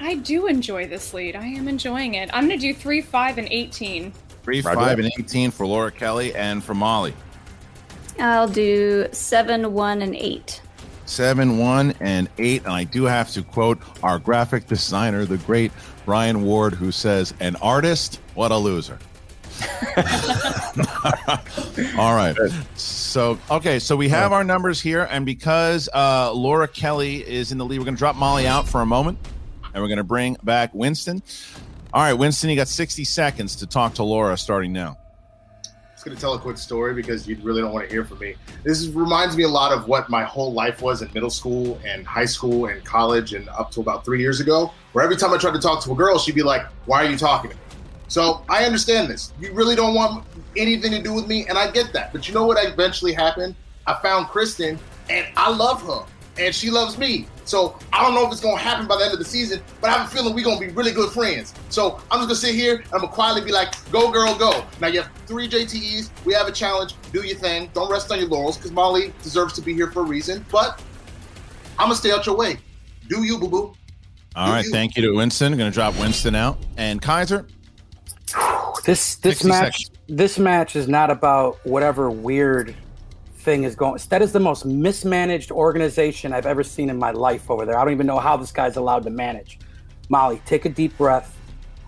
I 0.00 0.16
do 0.16 0.46
enjoy 0.46 0.88
this 0.88 1.14
lead. 1.14 1.36
I 1.36 1.46
am 1.46 1.68
enjoying 1.68 2.14
it. 2.14 2.30
I'm 2.32 2.48
going 2.48 2.58
to 2.58 2.72
do 2.72 2.74
3, 2.74 3.02
5, 3.02 3.38
and 3.38 3.48
18. 3.50 4.12
3, 4.42 4.62
5, 4.62 4.98
and 4.98 5.12
18 5.18 5.50
for 5.50 5.66
Laura 5.66 5.92
Kelly 5.92 6.34
and 6.34 6.64
for 6.64 6.74
Molly. 6.74 7.14
I'll 8.18 8.48
do 8.48 9.06
7, 9.12 9.72
1, 9.72 10.02
and 10.02 10.16
8 10.16 10.60
seven, 11.06 11.58
one, 11.58 11.94
and 12.00 12.28
eight. 12.38 12.64
And 12.64 12.72
I 12.72 12.84
do 12.84 13.04
have 13.04 13.30
to 13.32 13.42
quote 13.42 13.78
our 14.02 14.18
graphic 14.18 14.66
designer, 14.66 15.24
the 15.24 15.38
great 15.38 15.72
Brian 16.04 16.42
Ward, 16.42 16.74
who 16.74 16.92
says, 16.92 17.34
An 17.40 17.56
artist, 17.56 18.20
what 18.34 18.50
a 18.50 18.56
loser. 18.56 18.98
All 21.98 22.14
right. 22.14 22.36
So, 22.76 23.38
okay. 23.50 23.78
So 23.78 23.96
we 23.96 24.08
have 24.08 24.32
our 24.32 24.44
numbers 24.44 24.80
here. 24.80 25.06
And 25.10 25.26
because 25.26 25.88
uh, 25.94 26.32
Laura 26.32 26.66
Kelly 26.66 27.26
is 27.26 27.52
in 27.52 27.58
the 27.58 27.64
lead, 27.64 27.78
we're 27.78 27.84
going 27.84 27.94
to 27.94 27.98
drop 27.98 28.16
Molly 28.16 28.46
out 28.46 28.68
for 28.68 28.80
a 28.80 28.86
moment 28.86 29.18
and 29.74 29.82
we're 29.82 29.88
going 29.88 29.98
to 29.98 30.04
bring 30.04 30.36
back 30.42 30.74
Winston. 30.74 31.22
All 31.92 32.02
right, 32.02 32.14
Winston, 32.14 32.48
you 32.50 32.56
got 32.56 32.68
60 32.68 33.04
seconds 33.04 33.56
to 33.56 33.66
talk 33.66 33.94
to 33.94 34.02
Laura 34.02 34.36
starting 34.36 34.72
now 34.72 34.96
just 36.02 36.06
going 36.06 36.16
to 36.16 36.20
tell 36.20 36.34
a 36.34 36.38
quick 36.38 36.58
story 36.58 36.94
because 36.94 37.28
you 37.28 37.38
really 37.42 37.60
don't 37.60 37.72
want 37.72 37.88
to 37.88 37.94
hear 37.94 38.04
from 38.04 38.18
me. 38.18 38.34
This 38.64 38.88
reminds 38.88 39.36
me 39.36 39.44
a 39.44 39.48
lot 39.48 39.70
of 39.70 39.86
what 39.86 40.10
my 40.10 40.24
whole 40.24 40.52
life 40.52 40.82
was 40.82 41.00
in 41.00 41.08
middle 41.14 41.30
school 41.30 41.80
and 41.86 42.04
high 42.04 42.24
school 42.24 42.66
and 42.66 42.84
college 42.84 43.34
and 43.34 43.48
up 43.50 43.70
to 43.72 43.80
about 43.80 44.04
three 44.04 44.20
years 44.20 44.40
ago, 44.40 44.72
where 44.94 45.04
every 45.04 45.16
time 45.16 45.32
I 45.32 45.38
tried 45.38 45.54
to 45.54 45.60
talk 45.60 45.80
to 45.84 45.92
a 45.92 45.94
girl, 45.94 46.18
she'd 46.18 46.34
be 46.34 46.42
like, 46.42 46.66
Why 46.86 47.04
are 47.04 47.08
you 47.08 47.16
talking 47.16 47.52
to 47.52 47.56
me? 47.56 47.62
So 48.08 48.44
I 48.48 48.64
understand 48.64 49.10
this. 49.10 49.32
You 49.40 49.52
really 49.52 49.76
don't 49.76 49.94
want 49.94 50.26
anything 50.56 50.90
to 50.90 51.00
do 51.00 51.12
with 51.12 51.28
me, 51.28 51.46
and 51.46 51.56
I 51.56 51.70
get 51.70 51.92
that. 51.92 52.12
But 52.12 52.26
you 52.26 52.34
know 52.34 52.46
what 52.46 52.58
eventually 52.60 53.12
happened? 53.12 53.54
I 53.86 53.94
found 54.02 54.26
Kristen, 54.26 54.80
and 55.08 55.26
I 55.36 55.54
love 55.54 55.82
her 55.82 56.04
and 56.38 56.54
she 56.54 56.70
loves 56.70 56.98
me. 56.98 57.26
So 57.44 57.78
I 57.92 58.02
don't 58.02 58.14
know 58.14 58.26
if 58.26 58.32
it's 58.32 58.40
gonna 58.40 58.56
happen 58.56 58.86
by 58.86 58.96
the 58.96 59.04
end 59.04 59.12
of 59.12 59.18
the 59.18 59.24
season, 59.24 59.60
but 59.80 59.90
I 59.90 59.94
have 59.94 60.06
a 60.06 60.10
feeling 60.14 60.34
we're 60.34 60.44
gonna 60.44 60.60
be 60.60 60.68
really 60.68 60.92
good 60.92 61.12
friends. 61.12 61.54
So 61.68 62.00
I'm 62.10 62.20
just 62.20 62.28
gonna 62.28 62.34
sit 62.34 62.54
here 62.54 62.76
and 62.76 62.86
I'm 62.92 63.00
gonna 63.00 63.12
quietly 63.12 63.44
be 63.44 63.52
like, 63.52 63.74
go 63.90 64.10
girl, 64.10 64.34
go. 64.36 64.64
Now 64.80 64.88
you 64.88 65.02
have 65.02 65.10
three 65.26 65.48
JTEs, 65.48 66.10
we 66.24 66.34
have 66.34 66.46
a 66.46 66.52
challenge, 66.52 66.94
do 67.12 67.22
your 67.22 67.36
thing. 67.36 67.70
Don't 67.74 67.90
rest 67.90 68.10
on 68.12 68.18
your 68.18 68.28
laurels, 68.28 68.56
because 68.56 68.72
Molly 68.72 69.12
deserves 69.22 69.54
to 69.54 69.60
be 69.60 69.74
here 69.74 69.90
for 69.90 70.00
a 70.00 70.06
reason. 70.06 70.44
But 70.50 70.80
I'm 71.78 71.86
gonna 71.86 71.96
stay 71.96 72.12
out 72.12 72.26
your 72.26 72.36
way. 72.36 72.58
Do 73.08 73.24
you, 73.24 73.38
boo-boo. 73.38 73.74
All 74.34 74.46
do 74.46 74.52
right, 74.52 74.64
you. 74.64 74.70
thank 74.70 74.96
you 74.96 75.02
to 75.02 75.12
Winston. 75.16 75.52
I'm 75.52 75.58
gonna 75.58 75.70
drop 75.70 75.98
Winston 75.98 76.34
out. 76.34 76.58
And 76.76 77.02
Kaiser. 77.02 77.46
This 78.84 79.16
this 79.16 79.44
match 79.44 79.84
seconds. 79.84 79.98
this 80.08 80.38
match 80.38 80.74
is 80.74 80.88
not 80.88 81.10
about 81.10 81.64
whatever 81.64 82.10
weird 82.10 82.74
thing 83.42 83.64
is 83.64 83.74
going. 83.74 84.00
That 84.08 84.22
is 84.22 84.32
the 84.32 84.40
most 84.40 84.64
mismanaged 84.64 85.50
organization 85.50 86.32
I've 86.32 86.46
ever 86.46 86.62
seen 86.62 86.88
in 86.88 86.98
my 86.98 87.10
life 87.10 87.50
over 87.50 87.66
there. 87.66 87.76
I 87.78 87.84
don't 87.84 87.92
even 87.92 88.06
know 88.06 88.18
how 88.18 88.36
this 88.36 88.52
guy's 88.52 88.76
allowed 88.76 89.02
to 89.04 89.10
manage. 89.10 89.58
Molly, 90.08 90.40
take 90.46 90.64
a 90.64 90.68
deep 90.68 90.96
breath. 90.96 91.36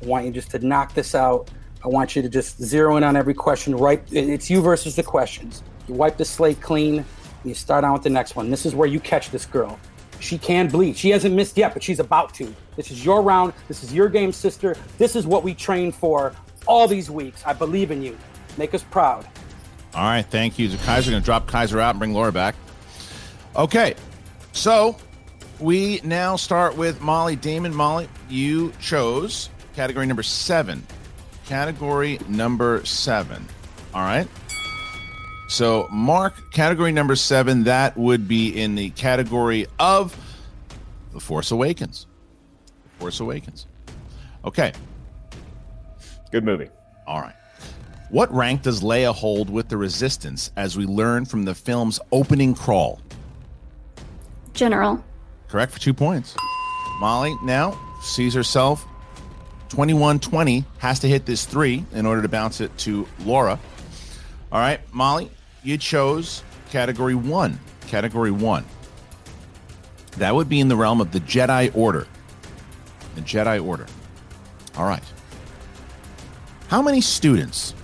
I 0.02 0.06
want 0.06 0.26
you 0.26 0.32
just 0.32 0.50
to 0.50 0.58
knock 0.58 0.94
this 0.94 1.14
out. 1.14 1.50
I 1.84 1.88
want 1.88 2.16
you 2.16 2.22
to 2.22 2.28
just 2.28 2.62
zero 2.62 2.96
in 2.96 3.04
on 3.04 3.16
every 3.16 3.34
question. 3.34 3.76
Right, 3.76 4.02
it's 4.10 4.50
you 4.50 4.60
versus 4.60 4.96
the 4.96 5.02
questions. 5.02 5.62
You 5.88 5.94
wipe 5.94 6.16
the 6.16 6.24
slate 6.24 6.60
clean. 6.60 7.04
You 7.44 7.54
start 7.54 7.84
on 7.84 7.92
with 7.92 8.02
the 8.02 8.10
next 8.10 8.36
one. 8.36 8.50
This 8.50 8.64
is 8.64 8.74
where 8.74 8.88
you 8.88 8.98
catch 9.00 9.30
this 9.30 9.46
girl. 9.46 9.78
She 10.18 10.38
can 10.38 10.68
bleed. 10.68 10.96
She 10.96 11.10
hasn't 11.10 11.34
missed 11.34 11.58
yet, 11.58 11.74
but 11.74 11.82
she's 11.82 12.00
about 12.00 12.32
to. 12.34 12.54
This 12.76 12.90
is 12.90 13.04
your 13.04 13.20
round. 13.20 13.52
This 13.68 13.84
is 13.84 13.92
your 13.92 14.08
game, 14.08 14.32
sister. 14.32 14.76
This 14.96 15.14
is 15.14 15.26
what 15.26 15.44
we 15.44 15.52
trained 15.54 15.94
for 15.94 16.34
all 16.66 16.88
these 16.88 17.10
weeks. 17.10 17.42
I 17.44 17.52
believe 17.52 17.90
in 17.90 18.00
you. 18.02 18.16
Make 18.56 18.72
us 18.72 18.82
proud. 18.84 19.28
All 19.94 20.02
right, 20.02 20.26
thank 20.26 20.58
you. 20.58 20.68
So 20.68 20.78
Kaiser 20.84 21.10
going 21.10 21.22
to 21.22 21.24
drop 21.24 21.46
Kaiser 21.46 21.80
out 21.80 21.90
and 21.90 21.98
bring 21.98 22.12
Laura 22.12 22.32
back. 22.32 22.56
Okay, 23.56 23.94
so 24.52 24.96
we 25.60 26.00
now 26.02 26.34
start 26.36 26.76
with 26.76 27.00
Molly 27.00 27.36
Damon. 27.36 27.72
Molly, 27.72 28.08
you 28.28 28.72
chose 28.80 29.50
category 29.74 30.06
number 30.06 30.22
seven. 30.22 30.84
Category 31.46 32.18
number 32.28 32.84
seven. 32.84 33.46
All 33.92 34.02
right. 34.02 34.26
So, 35.46 35.86
Mark, 35.92 36.52
category 36.52 36.90
number 36.90 37.14
seven, 37.14 37.64
that 37.64 37.96
would 37.96 38.26
be 38.26 38.48
in 38.48 38.74
the 38.74 38.90
category 38.90 39.66
of 39.78 40.16
The 41.12 41.20
Force 41.20 41.50
Awakens. 41.50 42.06
The 42.82 43.00
Force 43.00 43.20
Awakens. 43.20 43.66
Okay. 44.44 44.72
Good 46.32 46.44
movie. 46.44 46.70
All 47.06 47.20
right. 47.20 47.34
What 48.10 48.32
rank 48.32 48.62
does 48.62 48.82
Leia 48.82 49.14
hold 49.14 49.48
with 49.50 49.68
the 49.68 49.76
Resistance 49.76 50.50
as 50.56 50.76
we 50.76 50.84
learn 50.84 51.24
from 51.24 51.44
the 51.44 51.54
film's 51.54 51.98
opening 52.12 52.54
crawl? 52.54 53.00
General. 54.52 55.02
Correct 55.48 55.72
for 55.72 55.80
two 55.80 55.94
points. 55.94 56.36
Molly 57.00 57.34
now 57.42 57.78
sees 58.02 58.34
herself 58.34 58.86
21 59.70 60.20
20, 60.20 60.64
has 60.78 61.00
to 61.00 61.08
hit 61.08 61.26
this 61.26 61.46
three 61.46 61.84
in 61.92 62.06
order 62.06 62.22
to 62.22 62.28
bounce 62.28 62.60
it 62.60 62.76
to 62.78 63.08
Laura. 63.20 63.58
All 64.52 64.60
right, 64.60 64.80
Molly, 64.92 65.30
you 65.64 65.78
chose 65.78 66.44
category 66.70 67.14
one. 67.14 67.58
Category 67.88 68.30
one. 68.30 68.64
That 70.18 70.34
would 70.34 70.48
be 70.48 70.60
in 70.60 70.68
the 70.68 70.76
realm 70.76 71.00
of 71.00 71.10
the 71.10 71.20
Jedi 71.20 71.74
Order. 71.74 72.06
The 73.16 73.22
Jedi 73.22 73.64
Order. 73.64 73.86
All 74.76 74.86
right. 74.86 75.02
How 76.68 76.82
many 76.82 77.00
students 77.00 77.74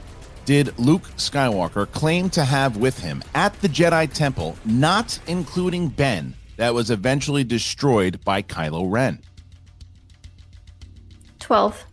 did 0.50 0.76
Luke 0.80 1.04
Skywalker 1.16 1.88
claim 1.92 2.28
to 2.28 2.44
have 2.44 2.76
with 2.76 2.98
him 2.98 3.22
at 3.36 3.54
the 3.60 3.68
Jedi 3.68 4.12
Temple, 4.12 4.56
not 4.64 5.16
including 5.28 5.86
Ben, 5.86 6.34
that 6.56 6.74
was 6.74 6.90
eventually 6.90 7.44
destroyed 7.44 8.18
by 8.24 8.42
Kylo 8.42 8.90
Ren? 8.90 9.20
12. 11.38 11.86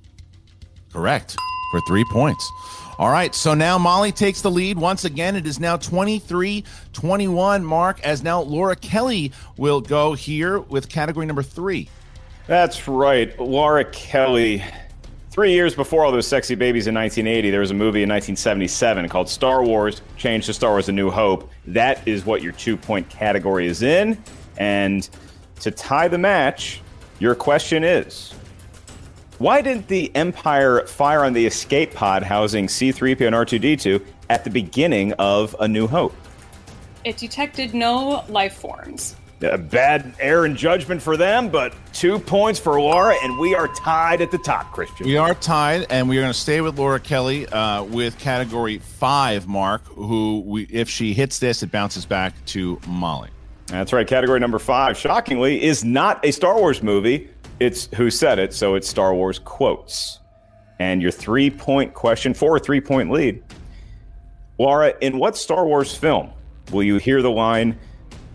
Correct. 0.91 1.37
for 1.69 1.81
three 1.87 2.03
points. 2.05 2.51
All 2.97 3.11
right, 3.11 3.35
so 3.35 3.53
now 3.53 3.77
Molly 3.77 4.11
takes 4.11 4.41
the 4.41 4.49
lead 4.49 4.79
once 4.79 5.05
again. 5.05 5.35
It 5.35 5.45
is 5.45 5.59
now 5.59 5.77
23 5.77 6.63
21, 6.93 7.63
Mark, 7.63 7.99
as 8.03 8.23
now 8.23 8.41
Laura 8.41 8.75
Kelly 8.75 9.33
will 9.57 9.81
go 9.81 10.13
here 10.13 10.57
with 10.61 10.89
category 10.89 11.27
number 11.27 11.43
three. 11.43 11.89
That's 12.47 12.87
right. 12.87 13.39
Laura 13.39 13.85
Kelly. 13.85 14.63
Three 15.37 15.53
years 15.53 15.75
before 15.75 16.03
all 16.03 16.11
those 16.11 16.25
sexy 16.25 16.55
babies 16.55 16.87
in 16.87 16.95
1980, 16.95 17.51
there 17.51 17.59
was 17.59 17.69
a 17.69 17.75
movie 17.75 18.01
in 18.01 18.09
1977 18.09 19.07
called 19.07 19.29
Star 19.29 19.63
Wars, 19.63 20.01
changed 20.15 20.47
to 20.47 20.53
Star 20.55 20.71
Wars 20.71 20.89
A 20.89 20.91
New 20.91 21.11
Hope. 21.11 21.47
That 21.67 22.07
is 22.07 22.25
what 22.25 22.41
your 22.41 22.53
two 22.53 22.75
point 22.75 23.07
category 23.07 23.67
is 23.67 23.83
in. 23.83 24.17
And 24.57 25.07
to 25.59 25.69
tie 25.69 26.07
the 26.07 26.17
match, 26.17 26.81
your 27.19 27.35
question 27.35 27.83
is 27.83 28.33
why 29.37 29.61
didn't 29.61 29.87
the 29.87 30.11
Empire 30.15 30.87
fire 30.87 31.23
on 31.23 31.33
the 31.33 31.45
escape 31.45 31.93
pod 31.93 32.23
housing 32.23 32.65
C3PO 32.65 33.27
and 33.27 33.35
R2D2 33.35 34.03
at 34.31 34.43
the 34.43 34.49
beginning 34.49 35.13
of 35.19 35.55
A 35.59 35.67
New 35.67 35.85
Hope? 35.85 36.15
It 37.03 37.17
detected 37.17 37.75
no 37.75 38.25
life 38.27 38.55
forms. 38.55 39.15
A 39.41 39.57
bad 39.57 40.15
air 40.19 40.45
and 40.45 40.57
judgment 40.57 40.99
for 40.99 41.15
them, 41.15 41.49
but 41.49 41.75
two 41.93 42.17
points 42.17 42.59
for 42.59 42.81
Laura, 42.81 43.15
and 43.21 43.37
we 43.37 43.53
are 43.53 43.67
tied 43.67 44.19
at 44.19 44.31
the 44.31 44.39
top, 44.39 44.71
Christian. 44.71 45.05
We 45.05 45.15
are 45.15 45.35
tied, 45.35 45.85
and 45.91 46.09
we 46.09 46.17
are 46.17 46.21
going 46.21 46.33
to 46.33 46.39
stay 46.39 46.59
with 46.61 46.79
Laura 46.79 46.99
Kelly 46.99 47.45
uh, 47.47 47.83
with 47.83 48.17
category 48.17 48.79
five, 48.79 49.47
Mark, 49.47 49.85
who, 49.85 50.41
we, 50.43 50.63
if 50.63 50.89
she 50.89 51.13
hits 51.13 51.37
this, 51.37 51.61
it 51.61 51.71
bounces 51.71 52.03
back 52.03 52.33
to 52.47 52.79
Molly. 52.87 53.29
That's 53.67 53.93
right. 53.93 54.07
Category 54.07 54.39
number 54.39 54.57
five, 54.59 54.97
shockingly, 54.97 55.61
is 55.61 55.83
not 55.83 56.25
a 56.25 56.31
Star 56.31 56.55
Wars 56.55 56.81
movie. 56.81 57.29
It's 57.59 57.89
who 57.95 58.09
said 58.09 58.39
it, 58.39 58.53
so 58.53 58.73
it's 58.73 58.87
Star 58.87 59.13
Wars 59.13 59.37
quotes. 59.37 60.19
And 60.79 61.01
your 61.01 61.11
three 61.11 61.49
point 61.49 61.93
question 61.93 62.33
for 62.33 62.57
a 62.57 62.59
three 62.59 62.81
point 62.81 63.11
lead. 63.11 63.43
Laura, 64.57 64.93
in 65.01 65.19
what 65.19 65.37
Star 65.37 65.65
Wars 65.67 65.95
film 65.95 66.31
will 66.71 66.83
you 66.83 66.97
hear 66.97 67.21
the 67.21 67.29
line, 67.29 67.77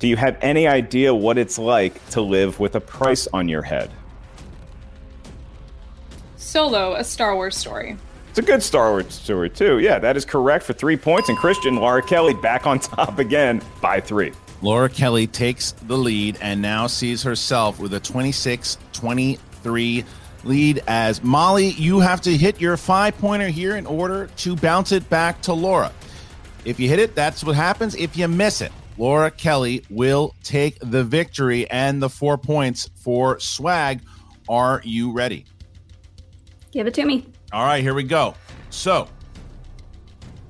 Do 0.03 0.09
you 0.09 0.17
have 0.17 0.37
any 0.43 0.67
idea 0.67 1.15
what 1.15 1.39
it's 1.39 1.61
like 1.61 2.05
to 2.09 2.23
live 2.23 2.59
with 2.59 2.75
a 2.75 2.81
price 2.81 3.29
on 3.33 3.49
your 3.49 3.63
head? 3.63 3.89
Solo, 6.35 6.95
a 6.95 7.05
Star 7.05 7.37
Wars 7.37 7.57
story. 7.57 7.97
It's 8.31 8.39
a 8.41 8.43
good 8.43 8.65
Star 8.65 8.91
Wars 8.91 9.15
story, 9.15 9.49
too. 9.49 9.79
Yeah, 9.79 10.01
that 10.01 10.17
is 10.17 10.25
correct 10.25 10.65
for 10.65 10.73
three 10.73 10.97
points. 10.97 11.29
And 11.29 11.39
Christian, 11.39 11.77
Laura 11.77 12.03
Kelly 12.03 12.35
back 12.35 12.67
on 12.67 12.81
top 12.81 13.21
again 13.21 13.63
by 13.81 14.01
three. 14.01 14.33
Laura 14.61 14.89
Kelly 14.89 15.29
takes 15.29 15.71
the 15.71 15.97
lead 15.97 16.37
and 16.43 16.61
now 16.61 16.89
sees 16.89 17.23
herself 17.23 17.79
with 17.79 17.95
a 17.95 18.01
26 18.01 18.79
23 18.93 20.05
lead. 20.43 20.83
As 20.89 21.23
Molly, 21.23 21.69
you 21.69 22.01
have 22.01 22.21
to 22.23 22.37
hit 22.37 22.61
your 22.61 22.77
five 22.77 23.17
pointer 23.19 23.51
here 23.51 23.77
in 23.77 23.87
order 23.87 24.27
to 24.39 24.57
bounce 24.57 24.91
it 24.91 25.09
back 25.09 25.41
to 25.43 25.53
Laura. 25.53 25.93
If 26.65 26.81
you 26.81 26.89
hit 26.89 26.99
it, 26.99 27.15
that's 27.15 27.45
what 27.45 27.55
happens. 27.55 27.95
If 27.95 28.17
you 28.17 28.27
miss 28.27 28.63
it, 28.63 28.73
Laura 28.99 29.31
Kelly 29.31 29.85
will 29.91 30.35
take 30.43 30.79
the 30.81 31.03
victory 31.03 31.69
and 31.71 32.03
the 32.03 32.09
four 32.09 32.37
points 32.37 32.91
for 32.97 33.39
swag. 33.41 34.01
Are 34.49 34.81
you 34.85 35.13
ready? 35.13 35.47
Give 36.73 36.87
it 36.87 36.95
to 36.95 37.05
me. 37.05 37.27
All 37.53 37.65
right, 37.65 37.83
here 37.83 37.95
we 37.95 38.03
go. 38.03 38.35
So, 38.71 39.09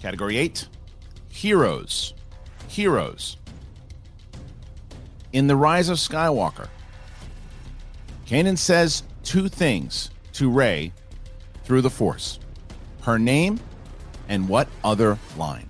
category 0.01 0.37
eight 0.39 0.69
heroes. 1.29 2.15
Heroes. 2.69 3.37
In 5.33 5.47
The 5.47 5.57
Rise 5.57 5.89
of 5.89 5.99
Skywalker, 5.99 6.69
Kanan 8.27 8.59
says 8.59 9.03
two 9.23 9.49
things 9.49 10.11
to 10.35 10.51
Rey 10.51 10.93
through 11.65 11.83
the 11.83 11.91
Force 11.91 12.39
her 13.03 13.19
name 13.19 13.61
and 14.29 14.49
what 14.49 14.69
other 14.83 15.19
line? 15.37 15.69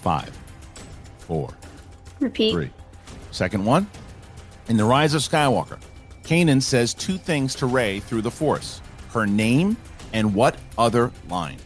Five, 0.00 0.30
four, 1.18 1.50
Repeat. 2.20 2.52
three. 2.52 2.70
Second 3.30 3.64
one. 3.64 3.86
In 4.68 4.76
The 4.76 4.84
Rise 4.84 5.14
of 5.14 5.22
Skywalker, 5.22 5.78
Kanan 6.22 6.62
says 6.62 6.94
two 6.94 7.18
things 7.18 7.54
to 7.56 7.66
Rey 7.66 8.00
through 8.00 8.22
the 8.22 8.30
Force 8.30 8.80
her 9.12 9.26
name 9.26 9.76
and 10.12 10.34
what 10.34 10.56
other 10.78 11.12
line? 11.28 11.58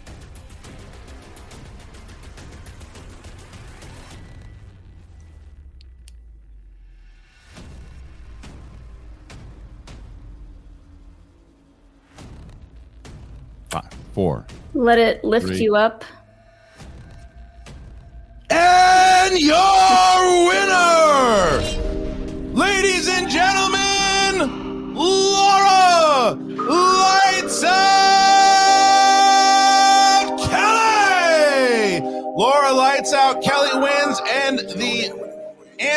Five, 13.70 13.84
four. 14.12 14.46
Let 14.74 14.98
it 14.98 15.24
lift 15.24 15.46
Three. 15.46 15.62
you 15.62 15.76
up. 15.76 16.04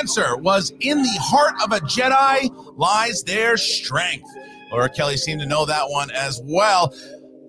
Answer 0.08 0.38
was 0.38 0.72
in 0.80 1.02
the 1.02 1.18
heart 1.20 1.54
of 1.62 1.74
a 1.74 1.80
Jedi 1.86 2.50
lies 2.78 3.24
their 3.24 3.58
strength. 3.58 4.26
Laura 4.72 4.88
Kelly 4.90 5.18
seemed 5.18 5.42
to 5.42 5.46
know 5.46 5.66
that 5.66 5.90
one 5.90 6.10
as 6.12 6.40
well. 6.46 6.94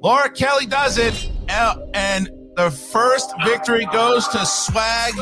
Laura 0.02 0.28
Kelly 0.28 0.66
does 0.66 0.98
it, 0.98 1.30
uh, 1.48 1.76
and 1.94 2.28
the 2.56 2.68
first 2.70 3.32
victory 3.44 3.86
goes 3.92 4.26
to 4.28 4.44
Swag. 4.44 5.14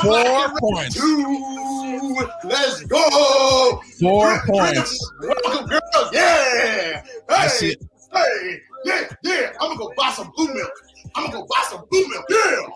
Four 0.00 0.58
points. 0.58 0.94
Two. 0.94 2.16
Let's 2.44 2.82
go. 2.84 3.82
Four 4.00 4.40
points. 4.46 5.12
Welcome, 5.20 5.66
girls. 5.68 6.10
Yeah. 6.14 7.04
I 7.28 7.42
Hey, 7.42 7.48
see 7.48 7.68
it. 7.72 7.82
hey, 8.14 8.60
yeah, 8.86 9.08
yeah. 9.22 9.50
I'm 9.60 9.68
gonna 9.68 9.78
go 9.80 9.92
buy 9.98 10.10
some 10.12 10.32
blue 10.34 10.52
milk. 10.54 10.70
I'm 11.14 11.26
gonna 11.26 11.38
go 11.40 11.46
buy 11.46 11.62
some 11.68 11.84
blue 11.90 12.08
milk. 12.08 12.24
Yeah. 12.30 12.66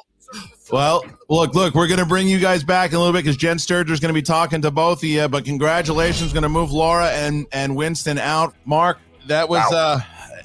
Well, 0.70 1.04
look, 1.28 1.54
look, 1.54 1.74
we're 1.74 1.86
going 1.86 2.00
to 2.00 2.06
bring 2.06 2.28
you 2.28 2.38
guys 2.38 2.62
back 2.62 2.90
in 2.90 2.96
a 2.96 2.98
little 2.98 3.12
bit 3.12 3.24
because 3.24 3.36
Jen 3.36 3.58
Sturger's 3.58 4.00
going 4.00 4.10
to 4.10 4.14
be 4.14 4.22
talking 4.22 4.60
to 4.62 4.70
both 4.70 4.98
of 4.98 5.04
you. 5.08 5.26
But 5.28 5.44
congratulations, 5.44 6.32
going 6.32 6.42
to 6.42 6.48
move 6.48 6.70
Laura 6.70 7.08
and 7.08 7.46
and 7.52 7.74
Winston 7.74 8.18
out. 8.18 8.54
Mark, 8.64 8.98
that 9.28 9.48
was 9.48 9.72
uh 9.72 10.00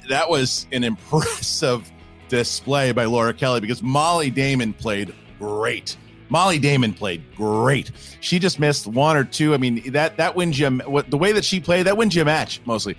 that 0.08 0.28
was 0.28 0.66
an 0.72 0.84
impressive 0.84 1.90
display 2.28 2.92
by 2.92 3.04
Laura 3.04 3.34
Kelly 3.34 3.60
because 3.60 3.82
Molly 3.82 4.30
Damon 4.30 4.72
played 4.72 5.14
great. 5.38 5.96
Molly 6.30 6.58
Damon 6.58 6.94
played 6.94 7.22
great. 7.36 7.90
She 8.20 8.38
just 8.38 8.58
missed 8.58 8.86
one 8.86 9.16
or 9.16 9.24
two. 9.24 9.52
I 9.54 9.58
mean, 9.58 9.92
that 9.92 10.16
that 10.16 10.34
wins 10.34 10.58
you 10.58 10.70
what 10.70 11.10
the 11.10 11.18
way 11.18 11.32
that 11.32 11.44
she 11.44 11.60
played 11.60 11.86
that 11.86 11.96
wins 11.96 12.14
you 12.14 12.22
a 12.22 12.24
match 12.24 12.60
mostly. 12.64 12.96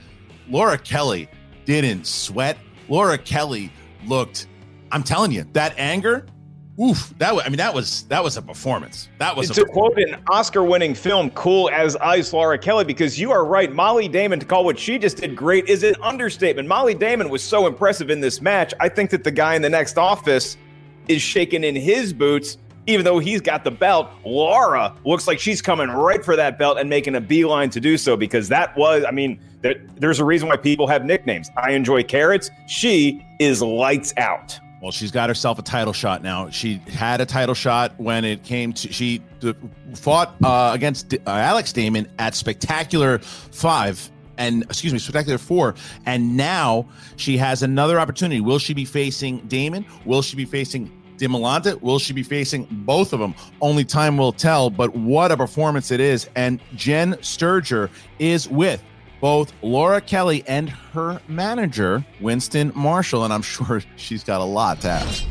Laura 0.48 0.78
Kelly 0.78 1.28
didn't 1.66 2.06
sweat. 2.06 2.58
Laura 2.88 3.18
Kelly 3.18 3.72
looked. 4.06 4.48
I'm 4.92 5.02
telling 5.04 5.32
you, 5.32 5.46
that 5.54 5.74
anger. 5.78 6.28
Oof, 6.82 7.14
that 7.20 7.34
was, 7.34 7.46
I 7.46 7.50
mean, 7.50 7.58
that 7.58 7.74
was 7.74 8.04
that 8.04 8.22
was 8.22 8.36
a 8.36 8.42
performance. 8.42 9.08
That 9.18 9.34
was 9.36 9.50
a 9.50 9.54
to 9.54 9.66
quote 9.66 9.98
an 9.98 10.22
Oscar-winning 10.30 10.94
film, 10.94 11.30
"Cool 11.30 11.70
as 11.70 11.96
Ice," 11.98 12.34
Laura 12.34 12.58
Kelly, 12.58 12.84
because 12.84 13.18
you 13.18 13.32
are 13.32 13.46
right. 13.46 13.72
Molly 13.72 14.10
Damon 14.10 14.42
to 14.42 14.46
call 14.46 14.66
what 14.66 14.78
she 14.78 15.00
just 15.00 15.18
did 15.18 15.38
great 15.38 15.70
is 15.70 15.84
an 15.84 15.96
understatement. 16.02 16.68
Molly 16.68 16.94
Damon 16.94 17.30
was 17.30 17.42
so 17.42 17.66
impressive 17.66 18.10
in 18.10 18.20
this 18.20 18.42
match. 18.42 18.74
I 18.82 18.90
think 18.90 19.10
that 19.12 19.24
the 19.24 19.32
guy 19.32 19.56
in 19.56 19.62
the 19.62 19.70
next 19.70 19.98
office 19.98 20.58
is 21.08 21.22
shaking 21.22 21.64
in 21.64 21.76
his 21.76 22.12
boots, 22.12 22.58
even 22.88 23.06
though 23.06 23.20
he's 23.20 23.40
got 23.40 23.64
the 23.64 23.72
belt. 23.72 24.10
Laura 24.26 24.94
looks 25.06 25.28
like 25.28 25.40
she's 25.40 25.62
coming 25.62 25.88
right 25.88 26.26
for 26.26 26.36
that 26.36 26.60
belt 26.60 26.78
and 26.78 26.90
making 26.90 27.16
a 27.16 27.22
beeline 27.22 27.70
to 27.70 27.80
do 27.80 27.98
so 27.98 28.18
because 28.18 28.50
that 28.50 28.76
was, 28.76 29.06
I 29.06 29.12
mean, 29.12 29.40
there, 29.62 29.76
there's 29.96 30.20
a 30.20 30.26
reason 30.26 30.50
why 30.50 30.58
people 30.58 30.88
have 30.88 31.06
nicknames. 31.06 31.50
I 31.56 31.72
enjoy 31.72 32.04
carrots. 32.04 32.50
She 32.68 33.26
is 33.40 33.62
lights 33.62 34.14
out. 34.18 34.60
Well, 34.86 34.92
she's 34.92 35.10
got 35.10 35.30
herself 35.30 35.58
a 35.58 35.64
title 35.64 35.94
shot 35.94 36.22
now. 36.22 36.52
She 36.52 36.76
had 36.88 37.20
a 37.20 37.26
title 37.26 37.56
shot 37.56 38.00
when 38.00 38.24
it 38.24 38.44
came 38.44 38.72
to 38.74 38.94
she 38.94 39.20
fought 39.96 40.36
uh, 40.44 40.70
against 40.76 41.12
uh, 41.12 41.18
Alex 41.26 41.74
Damon 41.74 42.08
at 42.20 42.36
Spectacular 42.36 43.18
Five 43.18 44.12
and 44.38 44.62
excuse 44.62 44.94
me, 44.94 45.00
Spectacular 45.00 45.40
Four, 45.40 45.74
and 46.06 46.38
now 46.38 46.88
she 47.16 47.36
has 47.36 47.64
another 47.64 48.00
opportunity. 48.00 48.42
Will 48.42 48.60
she 48.60 48.76
be 48.76 48.86
facing 48.86 49.40
Damon? 49.48 49.88
Will 50.06 50.22
she 50.22 50.36
be 50.36 50.46
facing 50.46 50.92
Dimolanta? 51.18 51.82
Will 51.82 51.98
she 51.98 52.14
be 52.14 52.22
facing 52.22 52.68
both 52.70 53.12
of 53.12 53.20
them? 53.20 53.34
Only 53.62 53.86
time 53.86 54.18
will 54.18 54.34
tell. 54.34 54.70
But 54.70 54.96
what 54.96 55.32
a 55.32 55.38
performance 55.38 55.90
it 55.90 56.00
is! 56.00 56.30
And 56.36 56.62
Jen 56.76 57.16
Sturger 57.16 57.90
is 58.20 58.48
with 58.48 58.84
both 59.26 59.52
Laura 59.64 60.00
Kelly 60.02 60.44
and 60.46 60.70
her 60.70 61.20
manager, 61.28 62.06
Winston 62.22 62.72
Marshall. 62.76 63.24
And 63.24 63.34
I'm 63.34 63.42
sure 63.56 63.82
she's 63.96 64.24
got 64.24 64.40
a 64.40 64.44
lot 64.44 64.82
to 64.82 64.90
ask. 64.90 65.24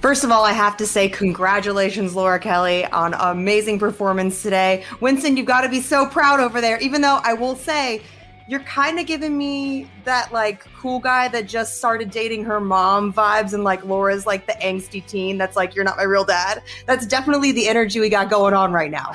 First 0.00 0.24
of 0.24 0.32
all, 0.32 0.44
I 0.44 0.50
have 0.50 0.76
to 0.78 0.86
say 0.86 1.08
congratulations, 1.08 2.16
Laura 2.16 2.40
Kelly, 2.40 2.86
on 2.86 3.14
amazing 3.14 3.78
performance 3.78 4.42
today. 4.42 4.84
Winston, 5.00 5.36
you've 5.36 5.46
got 5.46 5.60
to 5.60 5.68
be 5.68 5.80
so 5.80 6.06
proud 6.06 6.40
over 6.40 6.60
there. 6.60 6.76
Even 6.80 7.00
though 7.00 7.20
I 7.22 7.34
will 7.34 7.54
say, 7.54 8.02
you're 8.48 8.64
kind 8.64 8.98
of 8.98 9.06
giving 9.06 9.38
me 9.38 9.88
that 10.02 10.32
like 10.32 10.64
cool 10.74 10.98
guy 10.98 11.28
that 11.28 11.46
just 11.46 11.76
started 11.76 12.10
dating 12.10 12.42
her 12.46 12.60
mom 12.60 13.12
vibes, 13.12 13.52
and 13.52 13.62
like 13.62 13.84
Laura's 13.84 14.26
like 14.26 14.48
the 14.48 14.54
angsty 14.54 15.06
teen 15.06 15.38
that's 15.38 15.54
like, 15.54 15.76
you're 15.76 15.84
not 15.84 15.98
my 15.98 16.02
real 16.02 16.24
dad. 16.24 16.64
That's 16.86 17.06
definitely 17.06 17.52
the 17.52 17.68
energy 17.68 18.00
we 18.00 18.08
got 18.08 18.28
going 18.28 18.54
on 18.54 18.72
right 18.72 18.90
now. 18.90 19.14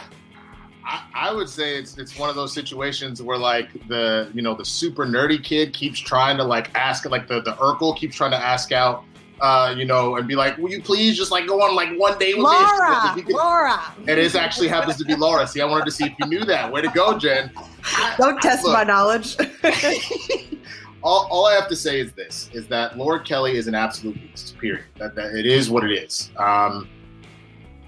I, 0.85 1.03
I 1.13 1.33
would 1.33 1.49
say 1.49 1.77
it's 1.77 1.97
it's 1.97 2.17
one 2.17 2.29
of 2.29 2.35
those 2.35 2.53
situations 2.53 3.21
where 3.21 3.37
like 3.37 3.71
the 3.87 4.29
you 4.33 4.41
know 4.41 4.55
the 4.55 4.65
super 4.65 5.05
nerdy 5.05 5.41
kid 5.43 5.73
keeps 5.73 5.99
trying 5.99 6.37
to 6.37 6.43
like 6.43 6.75
ask 6.75 7.09
like 7.09 7.27
the 7.27 7.41
the 7.41 7.53
Urkel 7.53 7.95
keeps 7.95 8.15
trying 8.15 8.31
to 8.31 8.37
ask 8.37 8.71
out 8.71 9.05
uh, 9.43 9.75
you 9.75 9.83
know, 9.83 10.15
and 10.15 10.25
be 10.25 10.35
like, 10.35 10.57
"Will 10.57 10.69
you 10.69 10.81
please 10.81 11.17
just 11.17 11.29
like 11.29 11.47
go 11.47 11.61
on 11.61 11.75
like 11.75 11.89
one 11.99 12.17
day 12.17 12.33
with 12.33 12.43
Laura, 12.43 13.13
me?" 13.15 13.23
Could, 13.23 13.35
Laura. 13.35 13.77
And 14.07 14.19
it 14.19 14.35
actually 14.35 14.69
happens 14.69 14.95
to 14.97 15.05
be 15.05 15.15
Laura. 15.15 15.45
See, 15.45 15.59
I 15.59 15.65
wanted 15.65 15.85
to 15.85 15.91
see 15.91 16.05
if 16.05 16.13
you 16.19 16.27
knew 16.27 16.45
that. 16.45 16.71
Way 16.71 16.81
to 16.81 16.87
go, 16.89 17.17
Jen. 17.17 17.51
Don't 18.17 18.41
test 18.41 18.63
Look. 18.63 18.73
my 18.73 18.83
knowledge. 18.85 19.35
all, 21.03 21.27
all 21.29 21.45
I 21.45 21.55
have 21.55 21.67
to 21.67 21.75
say 21.75 21.99
is 21.99 22.13
this: 22.13 22.49
is 22.53 22.67
that 22.67 22.97
Laura 22.97 23.21
Kelly 23.21 23.57
is 23.57 23.67
an 23.67 23.75
absolute 23.75 24.15
beast. 24.15 24.57
Period. 24.59 24.85
That, 24.97 25.13
that 25.15 25.35
it 25.35 25.45
is 25.45 25.69
what 25.69 25.83
it 25.83 25.91
is. 25.91 26.31
Um, 26.37 26.87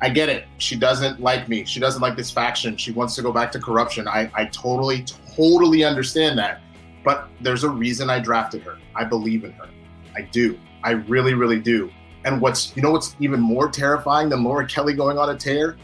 I 0.01 0.09
get 0.09 0.29
it. 0.29 0.45
She 0.57 0.75
doesn't 0.75 1.21
like 1.21 1.47
me. 1.47 1.65
She 1.65 1.79
doesn't 1.79 2.01
like 2.01 2.15
this 2.15 2.29
faction. 2.29 2.75
She 2.77 2.91
wants 2.91 3.15
to 3.15 3.21
go 3.21 3.31
back 3.31 3.51
to 3.53 3.59
corruption. 3.59 4.07
I, 4.07 4.29
I 4.35 4.45
totally, 4.45 5.05
totally 5.35 5.83
understand 5.83 6.37
that. 6.37 6.61
But 7.03 7.29
there's 7.39 7.63
a 7.63 7.69
reason 7.69 8.09
I 8.09 8.19
drafted 8.19 8.63
her. 8.63 8.77
I 8.95 9.05
believe 9.05 9.43
in 9.43 9.51
her. 9.53 9.69
I 10.15 10.21
do. 10.21 10.59
I 10.83 10.91
really, 10.91 11.33
really 11.33 11.59
do. 11.59 11.89
And 12.25 12.41
what's 12.41 12.75
you 12.75 12.81
know 12.81 12.91
what's 12.91 13.15
even 13.19 13.39
more 13.39 13.69
terrifying 13.69 14.29
than 14.29 14.43
Laura 14.43 14.67
Kelly 14.67 14.93
going 14.93 15.17
on 15.17 15.29
a 15.29 15.37
tear? 15.37 15.77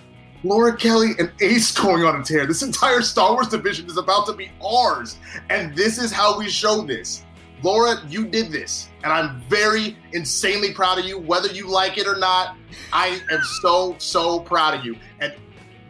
Laura 0.43 0.76
Kelly 0.76 1.12
and 1.20 1.32
Ace 1.39 1.72
going 1.80 2.03
on 2.03 2.20
a 2.20 2.24
tear. 2.24 2.45
This 2.45 2.64
entire 2.64 3.01
Star 3.01 3.34
Wars 3.34 3.47
division 3.47 3.86
is 3.86 3.97
about 3.97 4.26
to 4.26 4.34
be 4.34 4.51
ours. 4.66 5.18
And 5.49 5.76
this 5.76 5.99
is 5.99 6.12
how 6.12 6.38
we 6.38 6.49
show 6.49 6.82
this. 6.82 7.24
Laura, 7.64 8.01
you 8.07 8.26
did 8.26 8.51
this. 8.51 8.89
And 9.03 9.12
I'm 9.12 9.41
very 9.41 9.97
insanely 10.14 10.74
proud 10.74 10.99
of 10.99 11.05
you, 11.05 11.20
whether 11.20 11.49
you 11.49 11.68
like 11.68 11.97
it 11.97 12.07
or 12.07 12.18
not. 12.18 12.57
I 12.93 13.22
am 13.32 13.41
so, 13.62 13.95
so 13.97 14.39
proud 14.39 14.74
of 14.74 14.86
you. 14.86 14.95
And 15.20 15.34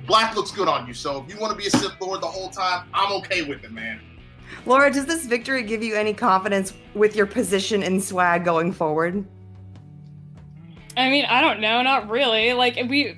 black 0.06 0.36
looks 0.36 0.52
good 0.52 0.68
on 0.68 0.88
you. 0.88 0.94
So 0.94 1.24
if 1.24 1.34
you 1.34 1.40
want 1.40 1.52
to 1.52 1.58
be 1.58 1.68
a 1.68 1.72
Sith 1.72 2.00
Lord 2.00 2.22
the 2.22 2.28
whole 2.28 2.50
time, 2.50 2.88
I'm 2.94 3.12
okay 3.20 3.44
with 3.44 3.64
it, 3.64 3.72
man. 3.72 4.02
Laura, 4.66 4.92
does 4.92 5.06
this 5.06 5.26
victory 5.26 5.64
give 5.64 5.82
you 5.82 5.96
any 5.96 6.14
confidence 6.14 6.74
with 6.94 7.16
your 7.16 7.26
position 7.26 7.84
in 7.84 8.00
swag 8.00 8.44
going 8.44 8.72
forward? 8.72 9.26
I 10.98 11.10
mean, 11.10 11.26
I 11.26 11.42
don't 11.42 11.62
know, 11.62 11.82
not 11.82 12.10
really. 12.10 12.54
Like 12.54 12.76
we 12.90 13.18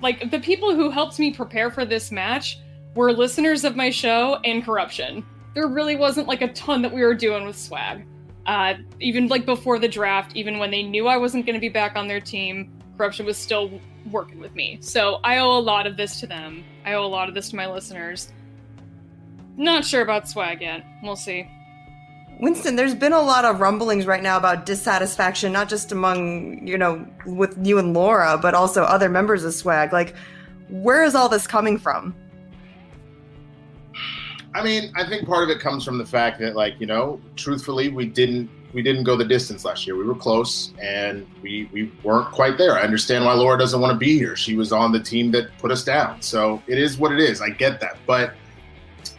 like 0.00 0.30
the 0.30 0.38
people 0.38 0.74
who 0.74 0.90
helped 0.90 1.18
me 1.18 1.32
prepare 1.32 1.70
for 1.70 1.84
this 1.84 2.12
match 2.12 2.60
were 2.94 3.12
listeners 3.12 3.64
of 3.64 3.74
my 3.74 3.90
show 3.90 4.36
and 4.44 4.64
corruption. 4.64 5.24
There 5.54 5.66
really 5.66 5.96
wasn't 5.96 6.28
like 6.28 6.42
a 6.42 6.52
ton 6.52 6.82
that 6.82 6.92
we 6.92 7.02
were 7.02 7.14
doing 7.14 7.46
with 7.46 7.56
swag. 7.56 8.06
Uh, 8.46 8.74
even 9.00 9.28
like 9.28 9.46
before 9.46 9.78
the 9.78 9.88
draft, 9.88 10.36
even 10.36 10.58
when 10.58 10.70
they 10.70 10.82
knew 10.82 11.06
I 11.06 11.16
wasn't 11.16 11.46
going 11.46 11.54
to 11.54 11.60
be 11.60 11.68
back 11.68 11.96
on 11.96 12.08
their 12.08 12.20
team, 12.20 12.70
corruption 12.96 13.24
was 13.24 13.38
still 13.38 13.80
working 14.10 14.38
with 14.38 14.54
me. 14.54 14.78
So 14.80 15.20
I 15.24 15.38
owe 15.38 15.56
a 15.56 15.60
lot 15.60 15.86
of 15.86 15.96
this 15.96 16.20
to 16.20 16.26
them. 16.26 16.64
I 16.84 16.94
owe 16.94 17.04
a 17.04 17.08
lot 17.08 17.28
of 17.28 17.34
this 17.34 17.50
to 17.50 17.56
my 17.56 17.66
listeners. 17.66 18.32
Not 19.56 19.84
sure 19.84 20.02
about 20.02 20.28
swag 20.28 20.60
yet. 20.60 20.84
We'll 21.02 21.16
see. 21.16 21.48
Winston, 22.40 22.74
there's 22.74 22.94
been 22.94 23.12
a 23.12 23.20
lot 23.20 23.44
of 23.44 23.60
rumblings 23.60 24.06
right 24.06 24.22
now 24.22 24.36
about 24.36 24.66
dissatisfaction, 24.66 25.52
not 25.52 25.68
just 25.68 25.92
among, 25.92 26.66
you 26.66 26.76
know, 26.76 27.06
with 27.26 27.56
you 27.64 27.78
and 27.78 27.94
Laura, 27.94 28.36
but 28.36 28.54
also 28.54 28.82
other 28.82 29.08
members 29.08 29.44
of 29.44 29.54
Swag. 29.54 29.92
Like, 29.92 30.16
where 30.68 31.04
is 31.04 31.14
all 31.14 31.28
this 31.28 31.46
coming 31.46 31.78
from? 31.78 32.14
I 34.54 34.62
mean, 34.62 34.92
I 34.94 35.04
think 35.06 35.26
part 35.26 35.42
of 35.42 35.50
it 35.50 35.60
comes 35.60 35.84
from 35.84 35.98
the 35.98 36.06
fact 36.06 36.38
that, 36.38 36.54
like, 36.54 36.74
you 36.78 36.86
know, 36.86 37.20
truthfully, 37.36 37.88
we 37.88 38.06
didn't 38.06 38.48
we 38.72 38.82
didn't 38.82 39.04
go 39.04 39.16
the 39.16 39.24
distance 39.24 39.64
last 39.64 39.86
year. 39.86 39.96
We 39.96 40.04
were 40.04 40.14
close, 40.14 40.72
and 40.80 41.26
we 41.42 41.68
we 41.72 41.92
weren't 42.02 42.30
quite 42.30 42.56
there. 42.56 42.78
I 42.78 42.82
understand 42.82 43.24
why 43.24 43.34
Laura 43.34 43.58
doesn't 43.58 43.80
want 43.80 43.92
to 43.92 43.98
be 43.98 44.16
here. 44.16 44.36
She 44.36 44.56
was 44.56 44.72
on 44.72 44.92
the 44.92 45.00
team 45.00 45.32
that 45.32 45.56
put 45.58 45.70
us 45.70 45.84
down, 45.84 46.22
so 46.22 46.62
it 46.68 46.78
is 46.78 46.98
what 46.98 47.12
it 47.12 47.18
is. 47.18 47.40
I 47.42 47.50
get 47.50 47.80
that, 47.80 47.98
but 48.06 48.34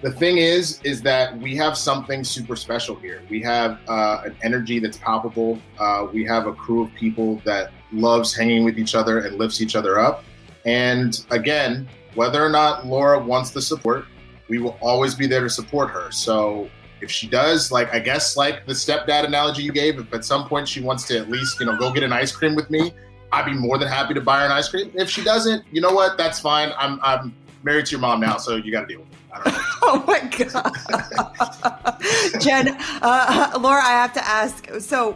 the 0.01 0.11
thing 0.11 0.37
is, 0.37 0.81
is 0.83 1.01
that 1.01 1.37
we 1.39 1.55
have 1.55 1.77
something 1.77 2.23
super 2.23 2.55
special 2.55 2.95
here. 2.95 3.21
We 3.29 3.41
have 3.43 3.79
uh, 3.87 4.23
an 4.25 4.35
energy 4.43 4.79
that's 4.79 4.97
palpable. 4.97 5.59
Uh, 5.79 6.07
we 6.11 6.23
have 6.25 6.47
a 6.47 6.53
crew 6.53 6.83
of 6.83 6.93
people 6.95 7.41
that 7.45 7.71
loves 7.91 8.33
hanging 8.33 8.63
with 8.63 8.77
each 8.77 8.95
other 8.95 9.19
and 9.19 9.37
lifts 9.37 9.61
each 9.61 9.75
other 9.75 9.99
up. 9.99 10.23
And 10.65 11.25
again, 11.31 11.87
whether 12.13 12.43
or 12.43 12.49
not 12.49 12.85
Laura 12.85 13.19
wants 13.19 13.51
the 13.51 13.61
support, 13.61 14.05
we 14.47 14.59
will 14.59 14.77
always 14.81 15.15
be 15.15 15.27
there 15.27 15.41
to 15.41 15.49
support 15.49 15.89
her. 15.89 16.11
So 16.11 16.69
if 17.01 17.11
she 17.11 17.27
does, 17.27 17.71
like 17.71 17.93
I 17.93 17.99
guess 17.99 18.37
like 18.37 18.65
the 18.65 18.73
stepdad 18.73 19.25
analogy 19.25 19.63
you 19.63 19.71
gave, 19.71 19.99
if 19.99 20.13
at 20.13 20.25
some 20.25 20.47
point 20.47 20.67
she 20.67 20.81
wants 20.81 21.05
to 21.07 21.17
at 21.17 21.29
least, 21.29 21.59
you 21.59 21.65
know, 21.65 21.77
go 21.77 21.91
get 21.91 22.03
an 22.03 22.13
ice 22.13 22.31
cream 22.31 22.55
with 22.55 22.69
me, 22.69 22.93
I'd 23.31 23.45
be 23.45 23.53
more 23.53 23.77
than 23.77 23.87
happy 23.87 24.13
to 24.13 24.21
buy 24.21 24.39
her 24.39 24.45
an 24.45 24.51
ice 24.51 24.69
cream. 24.69 24.91
If 24.95 25.09
she 25.09 25.23
doesn't, 25.23 25.65
you 25.71 25.81
know 25.81 25.91
what? 25.91 26.17
That's 26.17 26.39
fine. 26.39 26.71
I'm 26.77 26.99
I'm 27.03 27.35
married 27.63 27.87
to 27.87 27.91
your 27.91 27.99
mom 27.99 28.19
now, 28.21 28.37
so 28.37 28.55
you 28.55 28.71
got 28.71 28.81
to 28.81 28.87
deal 28.87 28.99
with 28.99 29.09
it. 29.09 29.15
Oh 29.87 30.03
my 30.07 30.19
god, 30.21 32.01
Jen, 32.41 32.75
uh, 33.03 33.59
Laura, 33.59 33.83
I 33.83 33.91
have 33.91 34.13
to 34.13 34.25
ask. 34.25 34.67
So, 34.79 35.15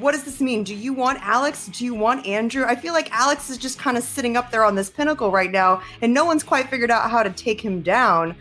what 0.00 0.12
does 0.12 0.24
this 0.24 0.40
mean? 0.40 0.64
Do 0.64 0.74
you 0.74 0.92
want 0.92 1.18
Alex? 1.22 1.66
Do 1.68 1.84
you 1.84 1.94
want 1.94 2.26
Andrew? 2.26 2.64
I 2.64 2.74
feel 2.74 2.92
like 2.92 3.10
Alex 3.12 3.50
is 3.50 3.58
just 3.58 3.78
kind 3.78 3.96
of 3.96 4.02
sitting 4.02 4.36
up 4.36 4.50
there 4.50 4.64
on 4.64 4.74
this 4.74 4.90
pinnacle 4.90 5.30
right 5.30 5.50
now, 5.50 5.82
and 6.02 6.12
no 6.12 6.24
one's 6.24 6.42
quite 6.42 6.68
figured 6.68 6.90
out 6.90 7.10
how 7.10 7.22
to 7.22 7.30
take 7.30 7.60
him 7.60 7.82
down. 7.82 8.34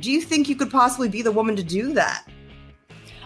Do 0.00 0.10
you 0.10 0.20
think 0.20 0.48
you 0.48 0.56
could 0.56 0.70
possibly 0.70 1.08
be 1.08 1.22
the 1.22 1.32
woman 1.32 1.54
to 1.56 1.62
do 1.62 1.92
that? 1.92 2.26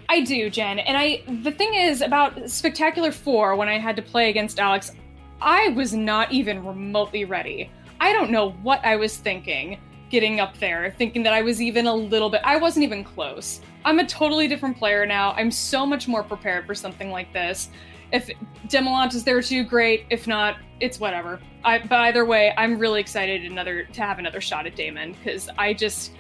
I 0.09 0.21
do, 0.21 0.51
Jen. 0.51 0.79
And 0.81 0.97
I 0.97 1.23
the 1.43 1.53
thing 1.53 1.75
is 1.75 2.01
about 2.01 2.51
Spectacular 2.51 3.13
4 3.13 3.57
when 3.57 3.69
I 3.69 3.79
had 3.79 3.97
to 3.97 4.03
play 4.03 4.31
against 4.31 4.59
Alex, 4.59 4.93
I 5.41 5.69
was 5.71 5.95
not 5.95 6.33
even 6.33 6.65
remotely 6.65 7.25
ready. 7.25 7.71
I 8.01 8.13
don't 8.13 8.31
know 8.31 8.51
what 8.63 8.85
I 8.85 8.97
was 8.97 9.17
thinking 9.17 9.79
getting 10.11 10.41
up 10.41 10.57
there, 10.59 10.95
thinking 10.97 11.23
that 11.25 11.33
I 11.33 11.43
was 11.43 11.61
even 11.61 11.87
a 11.87 11.95
little 11.95 12.31
bit 12.31 12.41
I 12.45 12.57
wasn't 12.57 12.85
even 12.85 13.05
close. 13.05 13.61
I'm 13.85 13.99
a 13.99 14.07
totally 14.07 14.49
different 14.49 14.77
player 14.77 15.07
now. 15.07 15.33
I'm 15.33 15.51
so 15.51 15.87
much 15.87 16.09
more 16.09 16.23
prepared 16.23 16.67
for 16.67 16.75
something 16.75 17.11
like 17.11 17.33
this. 17.33 17.71
If 18.13 18.31
Demolant 18.69 19.15
is 19.15 19.25
there 19.25 19.43
too, 19.43 19.65
great. 19.65 20.07
If 20.11 20.27
not, 20.27 20.59
it's 20.81 21.01
whatever. 21.01 21.41
I, 21.65 21.79
but 21.79 21.99
either 22.01 22.25
way, 22.25 22.55
I'm 22.57 22.79
really 22.79 23.01
excited 23.01 23.45
another 23.45 23.85
to 23.85 24.01
have 24.03 24.19
another 24.19 24.41
shot 24.41 24.67
at 24.67 24.77
Damon 24.77 25.13
because 25.13 25.49
I 25.59 25.75
just 25.75 26.13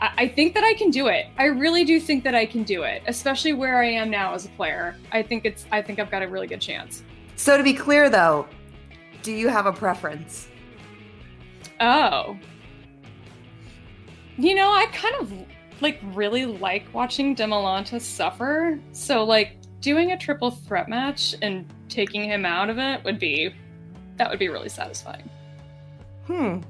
I, 0.00 0.10
I 0.18 0.28
think 0.28 0.54
that 0.54 0.64
I 0.64 0.74
can 0.74 0.90
do 0.90 1.08
it. 1.08 1.26
I 1.38 1.44
really 1.44 1.84
do 1.84 1.98
think 2.00 2.24
that 2.24 2.34
I 2.34 2.44
can 2.44 2.62
do 2.62 2.82
it, 2.82 3.02
especially 3.06 3.52
where 3.52 3.78
I 3.78 3.86
am 3.86 4.10
now 4.10 4.34
as 4.34 4.44
a 4.44 4.50
player. 4.50 4.96
I 5.12 5.22
think 5.22 5.44
it's 5.44 5.66
I 5.72 5.80
think 5.80 5.98
I've 5.98 6.10
got 6.10 6.22
a 6.22 6.28
really 6.28 6.46
good 6.46 6.60
chance. 6.60 7.02
So, 7.36 7.56
to 7.56 7.62
be 7.62 7.72
clear 7.72 8.10
though, 8.10 8.46
do 9.22 9.32
you 9.32 9.48
have 9.48 9.66
a 9.66 9.72
preference? 9.72 10.48
Oh. 11.80 12.38
You 14.40 14.54
know, 14.54 14.70
I 14.72 14.86
kind 14.86 15.14
of 15.20 15.32
like 15.82 16.00
really 16.14 16.46
like 16.46 16.86
watching 16.94 17.36
Demolanta 17.36 18.00
suffer. 18.00 18.80
So 18.92 19.22
like 19.22 19.58
doing 19.80 20.12
a 20.12 20.16
triple 20.16 20.50
threat 20.50 20.88
match 20.88 21.34
and 21.42 21.70
taking 21.90 22.24
him 22.24 22.46
out 22.46 22.70
of 22.70 22.78
it 22.78 23.04
would 23.04 23.18
be 23.18 23.54
that 24.16 24.30
would 24.30 24.38
be 24.38 24.48
really 24.48 24.70
satisfying. 24.70 25.28
Hmm. 26.26 26.60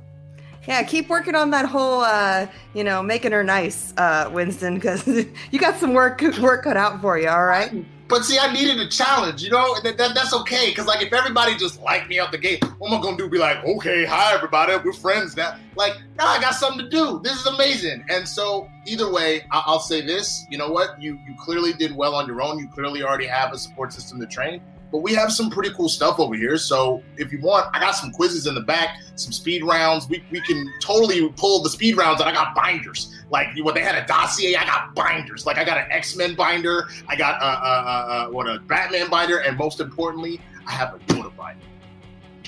Yeah, 0.67 0.83
keep 0.83 1.09
working 1.09 1.35
on 1.35 1.51
that 1.51 1.65
whole, 1.65 2.01
uh, 2.01 2.47
you 2.75 2.85
know, 2.85 3.03
making 3.03 3.33
her 3.33 3.43
nice, 3.43 3.95
uh, 3.97 4.31
Winston, 4.33 4.75
because 4.75 5.07
you 5.51 5.59
got 5.59 5.77
some 5.77 5.95
work 5.95 6.23
work 6.41 6.65
cut 6.65 6.77
out 6.77 7.01
for 7.01 7.19
you. 7.19 7.29
All 7.29 7.45
right. 7.45 7.85
But 8.11 8.25
see, 8.25 8.39
I 8.39 8.53
needed 8.53 8.81
a 8.81 8.89
challenge, 8.89 9.43
you 9.43 9.51
know. 9.51 9.81
That, 9.83 9.97
that 9.97 10.15
that's 10.15 10.35
okay, 10.35 10.71
because 10.71 10.87
like 10.87 11.01
if 11.01 11.13
everybody 11.13 11.57
just 11.57 11.81
liked 11.81 12.09
me 12.09 12.19
out 12.19 12.33
the 12.33 12.39
gate, 12.39 12.63
what 12.79 12.91
am 12.93 12.99
I 12.99 13.03
gonna 13.03 13.17
do? 13.17 13.29
Be 13.29 13.39
like, 13.39 13.65
okay, 13.65 14.05
hi 14.05 14.35
everybody, 14.35 14.75
we're 14.85 14.93
friends 14.93 15.37
now. 15.37 15.57
Like, 15.77 15.95
no, 16.19 16.25
I 16.27 16.41
got 16.41 16.55
something 16.55 16.85
to 16.85 16.91
do. 16.91 17.21
This 17.23 17.41
is 17.41 17.47
amazing. 17.47 18.05
And 18.11 18.27
so 18.27 18.69
either 18.87 19.11
way, 19.11 19.43
I- 19.53 19.63
I'll 19.65 19.79
say 19.81 20.01
this: 20.05 20.45
you 20.51 20.59
know 20.59 20.69
what? 20.71 21.01
You 21.01 21.19
you 21.27 21.35
clearly 21.39 21.73
did 21.73 21.95
well 21.97 22.15
on 22.17 22.27
your 22.27 22.43
own. 22.43 22.59
You 22.59 22.69
clearly 22.69 23.03
already 23.05 23.27
have 23.27 23.53
a 23.53 23.59
support 23.59 23.93
system 23.93 24.19
to 24.21 24.27
train. 24.27 24.61
But 24.93 25.03
we 25.03 25.15
have 25.15 25.31
some 25.33 25.51
pretty 25.51 25.73
cool 25.75 25.89
stuff 25.89 26.19
over 26.19 26.35
here. 26.35 26.57
So 26.59 27.01
if 27.17 27.31
you 27.31 27.41
want, 27.41 27.69
I 27.73 27.79
got 27.79 27.93
some 27.93 28.11
quizzes 28.11 28.49
in 28.49 28.57
the 28.57 28.61
back, 28.61 28.97
some 29.15 29.31
speed 29.31 29.63
rounds. 29.63 30.09
We, 30.09 30.25
we 30.33 30.41
can 30.41 30.69
totally 30.83 31.29
pull 31.37 31.63
the 31.63 31.71
speed 31.71 31.97
rounds, 31.97 32.21
and 32.21 32.29
I 32.29 32.33
got 32.33 32.57
binders. 32.57 33.20
Like 33.31 33.49
what 33.61 33.75
they 33.75 33.83
had 33.83 33.95
a 33.95 34.07
dossier, 34.07 34.57
I 34.57 34.65
got 34.65 34.95
binders. 34.95 35.47
Like 35.47 35.57
I 35.57 35.65
got 35.65 35.79
an 35.79 35.87
X 35.91 36.17
Men 36.17 36.35
binder, 36.35 36.89
I 37.09 37.17
got 37.17 37.41
uh, 37.41 37.45
uh, 37.45 37.49
uh, 37.49 38.27
uh, 38.29 38.31
what 38.31 38.49
a 38.49 38.59
Batman 38.61 39.09
binder, 39.09 39.39
and 39.39 39.57
most 39.57 39.81
importantly, 39.81 40.41
I 40.67 40.73
have 40.73 40.95
a 40.95 40.99
Yoda 40.99 41.35
binder. 41.37 41.65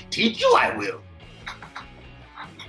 Teach 0.09 0.41
you, 0.41 0.55
I 0.59 0.75
will. 0.75 1.01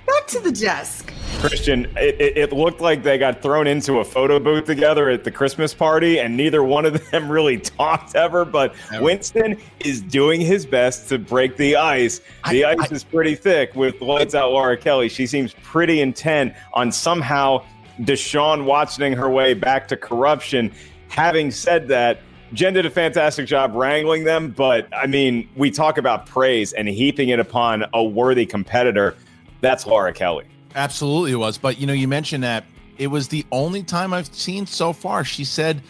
Back 0.07 0.27
to 0.27 0.39
the 0.39 0.51
desk. 0.51 1.11
Christian, 1.39 1.85
it, 1.97 2.21
it, 2.21 2.37
it, 2.37 2.53
looked 2.53 2.79
like 2.79 3.03
they 3.03 3.17
got 3.17 3.41
thrown 3.41 3.67
into 3.67 3.99
a 3.99 4.05
photo 4.05 4.39
booth 4.39 4.65
together 4.65 5.09
at 5.09 5.23
the 5.23 5.31
Christmas 5.31 5.73
party, 5.73 6.19
and 6.19 6.37
neither 6.37 6.63
one 6.63 6.85
of 6.85 7.09
them 7.11 7.29
really 7.29 7.57
talked 7.57 8.15
ever. 8.15 8.45
But 8.45 8.75
ever. 8.91 9.03
Winston 9.03 9.57
is 9.79 10.01
doing 10.01 10.41
his 10.41 10.65
best 10.65 11.09
to 11.09 11.19
break 11.19 11.57
the 11.57 11.75
ice. 11.75 12.21
The 12.49 12.65
I, 12.65 12.71
ice 12.71 12.91
I, 12.91 12.95
is 12.95 13.03
pretty 13.03 13.35
thick 13.35 13.75
with 13.75 13.99
lights 14.01 14.35
out 14.35 14.51
Laura 14.51 14.77
Kelly. 14.77 15.09
She 15.09 15.27
seems 15.27 15.53
pretty 15.63 16.01
intent 16.01 16.53
on 16.73 16.91
somehow 16.91 17.63
Deshaun 18.01 18.65
Watsoning 18.65 19.13
her 19.13 19.29
way 19.29 19.53
back 19.53 19.87
to 19.89 19.97
corruption. 19.97 20.71
Having 21.09 21.51
said 21.51 21.87
that, 21.89 22.19
Jen 22.53 22.73
did 22.73 22.85
a 22.85 22.89
fantastic 22.89 23.47
job 23.47 23.73
wrangling 23.73 24.23
them, 24.23 24.51
but 24.51 24.87
I 24.93 25.07
mean, 25.07 25.49
we 25.55 25.71
talk 25.71 25.97
about 25.97 26.25
praise 26.25 26.73
and 26.73 26.87
heaping 26.87 27.29
it 27.29 27.39
upon 27.39 27.85
a 27.93 28.03
worthy 28.03 28.45
competitor. 28.45 29.15
That's 29.61 29.85
Laura 29.85 30.13
Kelly. 30.13 30.45
Absolutely, 30.75 31.31
it 31.31 31.37
was. 31.37 31.57
But 31.57 31.79
you 31.79 31.87
know, 31.87 31.93
you 31.93 32.07
mentioned 32.07 32.43
that 32.43 32.65
it 32.97 33.07
was 33.07 33.27
the 33.27 33.45
only 33.51 33.83
time 33.83 34.13
I've 34.13 34.33
seen 34.33 34.65
so 34.65 34.93
far. 34.93 35.23
She 35.23 35.43
said 35.43 35.81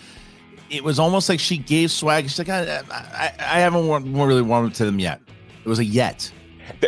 it 0.70 0.84
was 0.84 1.00
almost 1.00 1.30
like 1.30 1.40
she 1.40 1.58
gave 1.58 1.92
swag. 1.92 2.26
She's 2.26 2.40
like, 2.40 2.50
I, 2.50 2.82
I, 2.90 3.34
I 3.40 3.60
haven't 3.60 3.88
really 4.14 4.42
wanted 4.42 4.74
to 4.76 4.86
them 4.86 5.00
yet. 5.00 5.22
It 5.64 5.70
was 5.70 5.80
a 5.80 5.86
yet. 5.86 6.32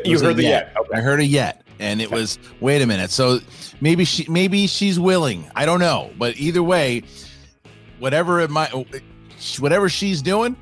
You 0.05 0.19
heard 0.19 0.37
the 0.37 0.43
yet. 0.43 0.71
yet. 0.73 0.77
Okay. 0.77 0.97
I 0.97 1.01
heard 1.01 1.19
a 1.19 1.25
yet, 1.25 1.63
and 1.79 2.01
it 2.01 2.11
was 2.11 2.39
wait 2.59 2.81
a 2.81 2.87
minute. 2.87 3.11
So 3.11 3.39
maybe 3.81 4.05
she, 4.05 4.29
maybe 4.29 4.67
she's 4.67 4.99
willing. 4.99 5.49
I 5.55 5.65
don't 5.65 5.79
know, 5.79 6.11
but 6.17 6.37
either 6.37 6.63
way, 6.63 7.03
whatever 7.99 8.39
it 8.39 8.49
might, 8.49 8.71
whatever 9.59 9.89
she's 9.89 10.21
doing, 10.21 10.55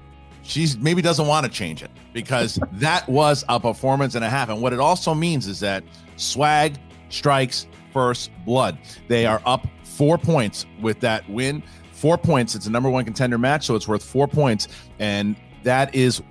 she's 0.43 0.77
maybe 0.77 1.01
doesn't 1.01 1.27
want 1.27 1.45
to 1.45 1.51
change 1.51 1.83
it 1.83 1.91
because 2.13 2.59
that 2.73 3.07
was 3.07 3.43
a 3.49 3.59
performance 3.59 4.15
and 4.15 4.23
a 4.23 4.29
half. 4.29 4.49
And 4.49 4.61
what 4.61 4.73
it 4.73 4.79
also 4.79 5.13
means 5.13 5.47
is 5.47 5.59
that 5.61 5.83
swag 6.17 6.77
strikes 7.09 7.67
first 7.93 8.31
blood. 8.45 8.77
They 9.07 9.25
are 9.25 9.41
up 9.45 9.67
four 9.83 10.17
points 10.17 10.65
with 10.81 10.99
that 10.99 11.27
win. 11.29 11.63
Four 11.93 12.17
points. 12.17 12.55
It's 12.55 12.67
a 12.67 12.69
number 12.69 12.89
one 12.89 13.05
contender 13.05 13.37
match, 13.37 13.65
so 13.65 13.75
it's 13.75 13.87
worth 13.87 14.03
four 14.03 14.27
points. 14.27 14.67
And 14.99 15.35
that 15.63 15.95
is 15.95 16.21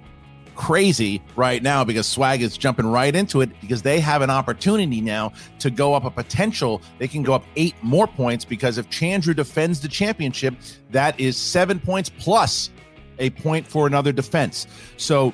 crazy 0.55 1.23
right 1.37 1.63
now 1.63 1.85
because 1.85 2.07
Swag 2.07 2.43
is 2.43 2.57
jumping 2.57 2.87
right 2.87 3.15
into 3.15 3.41
it 3.41 3.51
because 3.61 3.83
they 3.83 4.01
have 4.01 4.23
an 4.23 4.31
opportunity 4.31 5.01
now 5.01 5.33
to 5.59 5.71
go 5.71 5.95
up 5.95 6.05
a 6.05 6.11
potential. 6.11 6.83
They 6.99 7.09
can 7.09 7.23
go 7.23 7.35
up 7.35 7.45
eight 7.57 7.75
more 7.83 8.07
points 8.07 8.45
because 8.45 8.79
if 8.79 8.89
Chandru 8.91 9.35
defends 9.35 9.81
the 9.81 9.89
championship, 9.89 10.55
that 10.91 11.19
is 11.19 11.37
seven 11.37 11.79
points 11.79 12.11
plus 12.11 12.71
a 13.19 13.31
point 13.31 13.67
for 13.67 13.87
another 13.87 14.13
defense. 14.13 14.67
So 14.97 15.33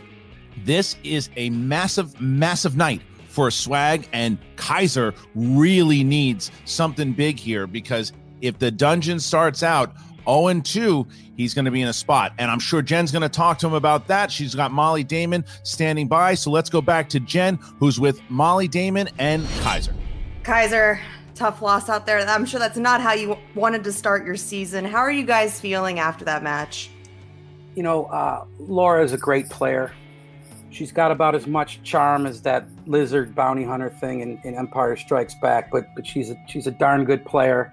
this 0.65 0.97
is 1.05 1.31
a 1.37 1.51
massive, 1.51 2.21
massive 2.21 2.77
night 2.77 3.03
for 3.29 3.51
Swag, 3.51 4.09
and 4.13 4.39
Kaiser 4.57 5.15
really 5.35 6.03
needs 6.03 6.51
something 6.65 7.13
big 7.13 7.39
here 7.39 7.67
because 7.67 8.13
if 8.41 8.59
the 8.59 8.71
dungeon 8.71 9.21
starts 9.21 9.63
out 9.63 9.95
0 10.25 10.61
2, 10.61 11.07
he's 11.37 11.55
going 11.55 11.65
to 11.65 11.71
be 11.71 11.83
in 11.83 11.89
a 11.89 11.93
spot. 11.93 12.33
And 12.39 12.51
I'm 12.51 12.59
sure 12.59 12.83
Jen's 12.83 13.13
going 13.13 13.23
to 13.23 13.29
talk 13.29 13.59
to 13.61 13.67
him 13.67 13.75
about 13.75 14.07
that. 14.09 14.31
She's 14.31 14.55
got 14.55 14.73
Molly 14.73 15.05
Damon 15.05 15.45
standing 15.63 16.09
by. 16.09 16.35
So 16.35 16.51
let's 16.51 16.71
go 16.71 16.81
back 16.81 17.09
to 17.11 17.21
Jen, 17.21 17.57
who's 17.79 17.99
with 17.99 18.21
Molly 18.31 18.69
Damon 18.69 19.09
and 19.19 19.47
Kaiser. 19.61 19.95
Kaiser, 20.43 21.01
tough 21.35 21.63
loss 21.63 21.89
out 21.89 22.07
there. 22.07 22.21
I'm 22.21 22.45
sure 22.45 22.61
that's 22.61 22.79
not 22.79 23.01
how 23.01 23.13
you 23.13 23.37
wanted 23.55 23.85
to 23.85 23.93
start 23.93 24.25
your 24.25 24.37
season. 24.37 24.85
How 24.85 24.99
are 24.99 25.13
you 25.13 25.25
guys 25.25 25.61
feeling 25.61 25.99
after 25.99 26.25
that 26.27 26.43
match? 26.43 26.91
You 27.75 27.83
know, 27.83 28.05
uh, 28.07 28.45
Laura 28.59 29.03
is 29.05 29.13
a 29.13 29.19
great 29.19 29.49
player. 29.49 29.93
She's 30.71 30.93
got 30.93 31.11
about 31.11 31.35
as 31.35 31.47
much 31.47 31.83
charm 31.83 32.27
as 32.27 32.43
that 32.43 32.67
lizard 32.87 33.35
bounty 33.35 33.65
hunter 33.65 33.91
thing 33.91 34.21
in, 34.21 34.41
in 34.45 34.55
Empire 34.55 34.97
Strikes 34.97 35.35
Back, 35.43 35.71
but 35.71 35.87
but 35.97 36.07
she's 36.07 36.31
a 36.31 36.37
she's 36.47 36.67
a 36.67 36.71
darn 36.71 37.05
good 37.05 37.25
player. 37.25 37.73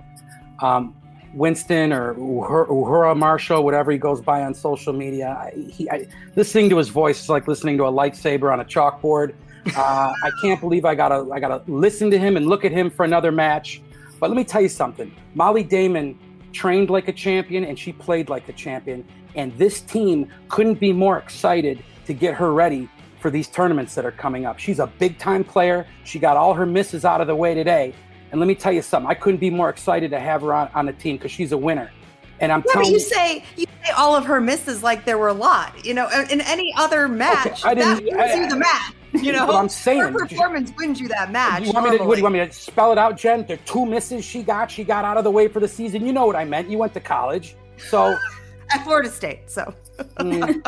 Um, 0.60 0.96
Winston 1.38 1.94
or 1.94 2.16
Uhura 2.16 3.16
Marshall, 3.16 3.64
whatever 3.64 3.92
he 3.92 3.98
goes 4.00 4.22
by 4.22 4.44
on 4.44 4.54
social 4.56 4.92
media, 4.92 5.38
I, 5.40 5.52
he, 5.56 5.90
I, 5.90 6.08
listening 6.36 6.70
to 6.72 6.78
his 6.78 6.90
voice 6.90 7.22
is 7.22 7.30
like 7.30 7.48
listening 7.48 7.78
to 7.78 7.86
a 7.86 7.92
lightsaber 7.92 8.52
on 8.52 8.60
a 8.60 8.66
chalkboard. 8.66 9.36
Uh, 9.68 10.14
I 10.24 10.32
can't 10.42 10.60
believe 10.60 10.84
I 10.84 10.96
gotta 10.96 11.30
I 11.32 11.40
gotta 11.40 11.62
listen 11.68 12.10
to 12.12 12.18
him 12.18 12.38
and 12.38 12.48
look 12.48 12.66
at 12.66 12.72
him 12.72 12.90
for 12.90 13.06
another 13.06 13.32
match. 13.32 13.82
But 14.20 14.32
let 14.32 14.36
me 14.36 14.44
tell 14.44 14.62
you 14.62 14.70
something: 14.70 15.16
Molly 15.36 15.64
Damon 15.64 16.18
trained 16.54 16.90
like 16.90 17.08
a 17.08 17.14
champion 17.14 17.66
and 17.66 17.78
she 17.78 17.94
played 17.94 18.30
like 18.30 18.50
a 18.50 18.54
champion, 18.54 19.06
and 19.36 19.56
this 19.58 19.82
team 19.82 20.28
couldn't 20.50 20.80
be 20.80 20.92
more 20.92 21.20
excited 21.20 21.84
to 22.08 22.14
get 22.14 22.34
her 22.34 22.52
ready 22.52 22.90
for 23.20 23.30
these 23.30 23.48
tournaments 23.48 23.94
that 23.96 24.06
are 24.06 24.12
coming 24.12 24.46
up. 24.46 24.58
She's 24.58 24.80
a 24.80 24.88
big 24.88 25.20
time 25.20 25.44
player. 25.44 25.86
She 26.04 26.18
got 26.18 26.36
all 26.36 26.56
her 26.56 26.66
misses 26.66 27.06
out 27.06 27.22
of 27.22 27.28
the 27.28 27.36
way 27.36 27.54
today. 27.54 27.94
And 28.32 28.40
let 28.40 28.48
me 28.48 28.56
tell 28.56 28.72
you 28.72 28.82
something, 28.82 29.10
I 29.10 29.14
couldn't 29.14 29.40
be 29.40 29.50
more 29.50 29.70
excited 29.70 30.12
to 30.12 30.20
have 30.20 30.42
her 30.42 30.54
on, 30.54 30.70
on 30.74 30.86
the 30.86 30.94
team 30.94 31.18
because 31.18 31.32
she's 31.32 31.52
a 31.52 31.58
winner. 31.58 31.92
And 32.40 32.52
I'm 32.52 32.64
yeah, 32.68 32.74
telling 32.74 32.88
but 32.90 32.94
you 32.94 33.00
say 33.00 33.44
you 33.56 33.66
say 33.84 33.92
all 33.92 34.16
of 34.16 34.26
her 34.26 34.40
misses 34.40 34.84
like 34.84 35.06
there 35.06 35.18
were 35.18 35.30
a 35.30 35.34
lot. 35.34 35.86
You 35.86 35.94
know, 35.94 36.10
in 36.30 36.42
any 36.42 36.74
other 36.78 37.08
match, 37.08 37.48
okay, 37.48 37.70
I 37.70 37.74
didn't, 37.74 38.06
that 38.06 38.18
wins 38.18 38.32
I, 38.32 38.36
you 38.36 38.50
the 38.50 38.56
match. 38.58 38.94
You 39.14 39.32
know, 39.34 39.50
I'm 39.52 39.70
saying 39.70 40.02
her 40.02 40.12
performance 40.12 40.72
wins 40.78 41.00
you 41.00 41.08
that 41.08 41.32
match. 41.32 41.66
You 41.66 41.72
want, 41.72 41.90
me 41.90 41.98
to, 41.98 42.04
what, 42.04 42.16
do 42.16 42.20
you 42.20 42.24
want 42.24 42.34
me 42.34 42.46
to 42.46 42.52
spell 42.52 42.92
it 42.92 42.98
out, 42.98 43.18
Jen? 43.18 43.46
The 43.48 43.58
two 43.58 43.86
misses 43.86 44.24
she 44.24 44.44
got, 44.44 44.70
she 44.70 44.84
got 44.84 45.06
out 45.06 45.18
of 45.18 45.24
the 45.24 45.32
way 45.32 45.48
for 45.48 45.60
the 45.60 45.68
season. 45.68 46.06
You 46.06 46.14
know 46.14 46.28
what 46.28 46.36
I 46.36 46.46
meant. 46.46 46.70
You 46.70 46.78
went 46.78 46.94
to 46.94 47.00
college, 47.00 47.56
so 47.78 48.16
at 48.72 48.84
Florida 48.84 49.10
State. 49.10 49.50
So 49.50 49.74
mm, 50.20 50.62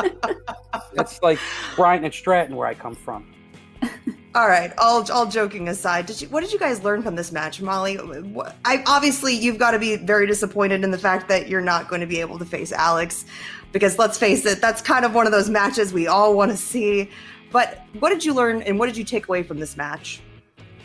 it's 0.94 1.22
like 1.22 1.38
Bryant 1.76 2.04
and 2.04 2.12
Stratton, 2.12 2.56
where 2.56 2.66
I 2.66 2.74
come 2.74 2.94
from. 2.94 3.32
All 4.32 4.46
right, 4.46 4.72
all 4.78 5.04
all 5.10 5.26
joking 5.26 5.68
aside, 5.68 6.06
did 6.06 6.20
you 6.20 6.28
what 6.28 6.42
did 6.42 6.52
you 6.52 6.58
guys 6.60 6.84
learn 6.84 7.02
from 7.02 7.16
this 7.16 7.32
match, 7.32 7.60
Molly? 7.60 7.98
I 8.64 8.80
obviously 8.86 9.34
you've 9.34 9.58
got 9.58 9.72
to 9.72 9.78
be 9.80 9.96
very 9.96 10.24
disappointed 10.28 10.84
in 10.84 10.92
the 10.92 10.98
fact 10.98 11.26
that 11.26 11.48
you're 11.48 11.60
not 11.60 11.88
going 11.88 12.00
to 12.00 12.06
be 12.06 12.20
able 12.20 12.38
to 12.38 12.44
face 12.44 12.70
Alex 12.70 13.24
because 13.72 13.98
let's 13.98 14.16
face 14.16 14.46
it, 14.46 14.60
that's 14.60 14.80
kind 14.82 15.04
of 15.04 15.14
one 15.14 15.26
of 15.26 15.32
those 15.32 15.50
matches 15.50 15.92
we 15.92 16.06
all 16.06 16.36
want 16.36 16.52
to 16.52 16.56
see. 16.56 17.10
But 17.50 17.80
what 17.98 18.10
did 18.10 18.24
you 18.24 18.32
learn 18.32 18.62
and 18.62 18.78
what 18.78 18.86
did 18.86 18.96
you 18.96 19.02
take 19.02 19.26
away 19.26 19.42
from 19.42 19.58
this 19.58 19.76
match? 19.76 20.20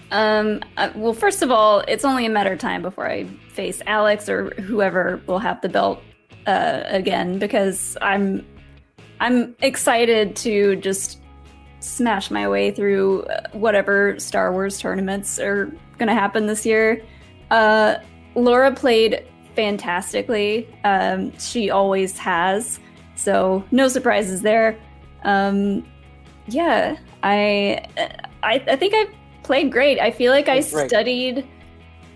Um, 0.10 0.62
uh, 0.78 0.92
well, 0.96 1.14
first 1.14 1.42
of 1.42 1.52
all, 1.52 1.82
it's 1.88 2.06
only 2.06 2.26
a 2.26 2.30
matter 2.30 2.54
of 2.54 2.60
time 2.60 2.82
before 2.82 3.08
I 3.08 3.26
face 3.54 3.82
Alex 3.86 4.28
or 4.28 4.50
whoever 4.62 5.22
will 5.28 5.40
have 5.40 5.62
the 5.62 5.70
belt 5.70 6.02
uh, 6.48 6.82
again 6.86 7.40
because 7.40 7.98
I'm 8.02 8.46
I'm 9.20 9.56
excited 9.62 10.36
to 10.38 10.76
just 10.78 11.20
smash 11.86 12.32
my 12.32 12.48
way 12.48 12.72
through 12.72 13.24
uh, 13.24 13.48
whatever 13.52 14.20
Star 14.20 14.52
Wars 14.52 14.80
tournaments 14.80 15.40
are 15.40 15.66
going 15.98 16.08
to 16.08 16.14
happen 16.14 16.48
this 16.48 16.66
year. 16.66 17.04
Uh, 17.52 17.96
Laura 18.36 18.74
played 18.74 19.26
fantastically. 19.56 20.68
Um, 20.84 21.38
she 21.40 21.70
always 21.70 22.18
has, 22.18 22.80
so 23.16 23.64
no 23.72 23.88
surprises 23.88 24.42
there. 24.42 24.78
Um, 25.24 25.86
yeah, 26.48 26.98
I, 27.24 27.86
I, 28.44 28.64
I 28.68 28.76
think 28.76 28.94
I 28.96 29.08
played 29.44 29.72
great. 29.72 30.00
I 30.00 30.12
feel 30.12 30.32
like 30.32 30.50
I 30.50 30.60
studied 30.60 31.48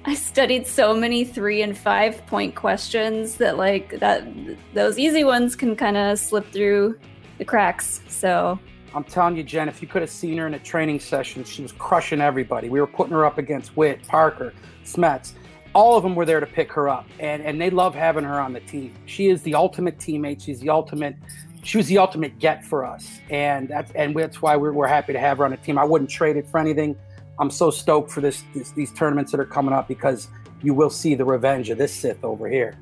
I 0.06 0.16
studied 0.16 0.66
so 0.66 0.96
many 0.96 1.26
three 1.26 1.62
and 1.62 1.78
five 1.78 2.26
point 2.26 2.56
questions 2.56 3.36
that 3.36 3.58
like 3.58 4.00
that 4.00 4.26
those 4.74 4.98
easy 4.98 5.24
ones 5.24 5.56
can 5.56 5.76
kind 5.76 5.98
of 5.98 6.18
slip 6.18 6.52
through 6.52 6.98
the 7.38 7.46
cracks. 7.46 8.02
So 8.08 8.58
I'm 8.94 9.04
telling 9.04 9.38
you, 9.38 9.44
Jen, 9.44 9.70
if 9.70 9.82
you 9.82 9.88
could 9.88 10.02
have 10.02 10.10
seen 10.10 10.38
her 10.38 10.48
in 10.48 10.54
a 10.54 10.60
training 10.60 11.00
session, 11.00 11.44
she 11.44 11.62
was 11.62 11.72
crushing 11.72 12.22
everybody. 12.22 12.70
We 12.70 12.80
were 12.80 12.88
putting 12.88 13.14
her 13.14 13.26
up 13.26 13.38
against 13.38 13.76
Witt, 13.78 14.08
Parker, 14.08 14.54
Smets. 14.84 15.34
All 15.74 15.96
of 15.96 16.04
them 16.04 16.16
were 16.16 16.26
there 16.26 16.40
to 16.40 16.48
pick 16.48 16.72
her 16.74 16.90
up, 16.90 17.06
and 17.20 17.44
and 17.44 17.62
they 17.62 17.70
love 17.70 17.94
having 17.94 18.24
her 18.24 18.40
on 18.40 18.54
the 18.54 18.60
team. 18.62 18.96
She 19.06 19.28
is 19.28 19.44
the 19.44 19.54
ultimate 19.54 20.00
teammate. 20.00 20.44
She's 20.44 20.60
the 20.60 20.70
ultimate. 20.70 21.16
She 21.64 21.78
was 21.78 21.88
the 21.88 22.00
ultimate 22.00 22.40
get 22.40 22.66
for 22.66 22.84
us, 22.84 23.20
and 23.30 23.68
that's 23.68 23.92
and 23.92 24.16
that's 24.16 24.42
why 24.42 24.56
we're, 24.56 24.74
we're 24.74 24.88
happy 24.88 25.14
to 25.14 25.20
have 25.20 25.38
her 25.38 25.46
on 25.46 25.52
the 25.52 25.58
team. 25.58 25.78
I 25.78 25.86
wouldn't 25.86 26.10
trade 26.10 26.38
it 26.38 26.48
for 26.48 26.60
anything. 26.60 26.96
I'm 27.38 27.52
so 27.52 27.70
stoked 27.70 28.10
for 28.10 28.22
this, 28.22 28.44
this 28.56 28.72
these 28.72 28.92
tournaments 28.92 29.32
that 29.32 29.40
are 29.40 29.46
coming 29.46 29.74
up 29.74 29.88
because 29.88 30.28
you 30.62 30.74
will 30.74 30.90
see 30.90 31.14
the 31.14 31.26
revenge 31.26 31.70
of 31.70 31.78
this 31.78 31.94
Sith 31.94 32.24
over 32.24 32.50
here. 32.50 32.76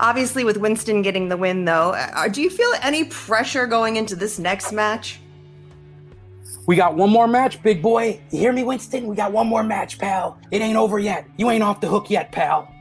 Obviously, 0.00 0.44
with 0.44 0.56
Winston 0.56 1.02
getting 1.02 1.28
the 1.28 1.36
win, 1.36 1.66
though, 1.66 1.90
uh, 1.90 2.26
do 2.28 2.40
you 2.40 2.48
feel 2.48 2.72
any 2.82 3.04
pressure 3.04 3.66
going 3.66 3.96
into 3.96 4.16
this 4.16 4.38
next 4.38 4.72
match? 4.72 5.20
We 6.66 6.74
got 6.74 6.96
one 6.96 7.10
more 7.10 7.28
match, 7.28 7.62
big 7.62 7.82
boy. 7.82 8.18
You 8.30 8.38
hear 8.38 8.52
me, 8.52 8.62
Winston? 8.62 9.06
We 9.06 9.14
got 9.14 9.30
one 9.32 9.46
more 9.46 9.62
match, 9.62 9.98
pal. 9.98 10.38
It 10.50 10.62
ain't 10.62 10.76
over 10.76 10.98
yet. 10.98 11.26
You 11.36 11.50
ain't 11.50 11.62
off 11.62 11.80
the 11.82 11.88
hook 11.88 12.08
yet, 12.08 12.32
pal. 12.32 12.72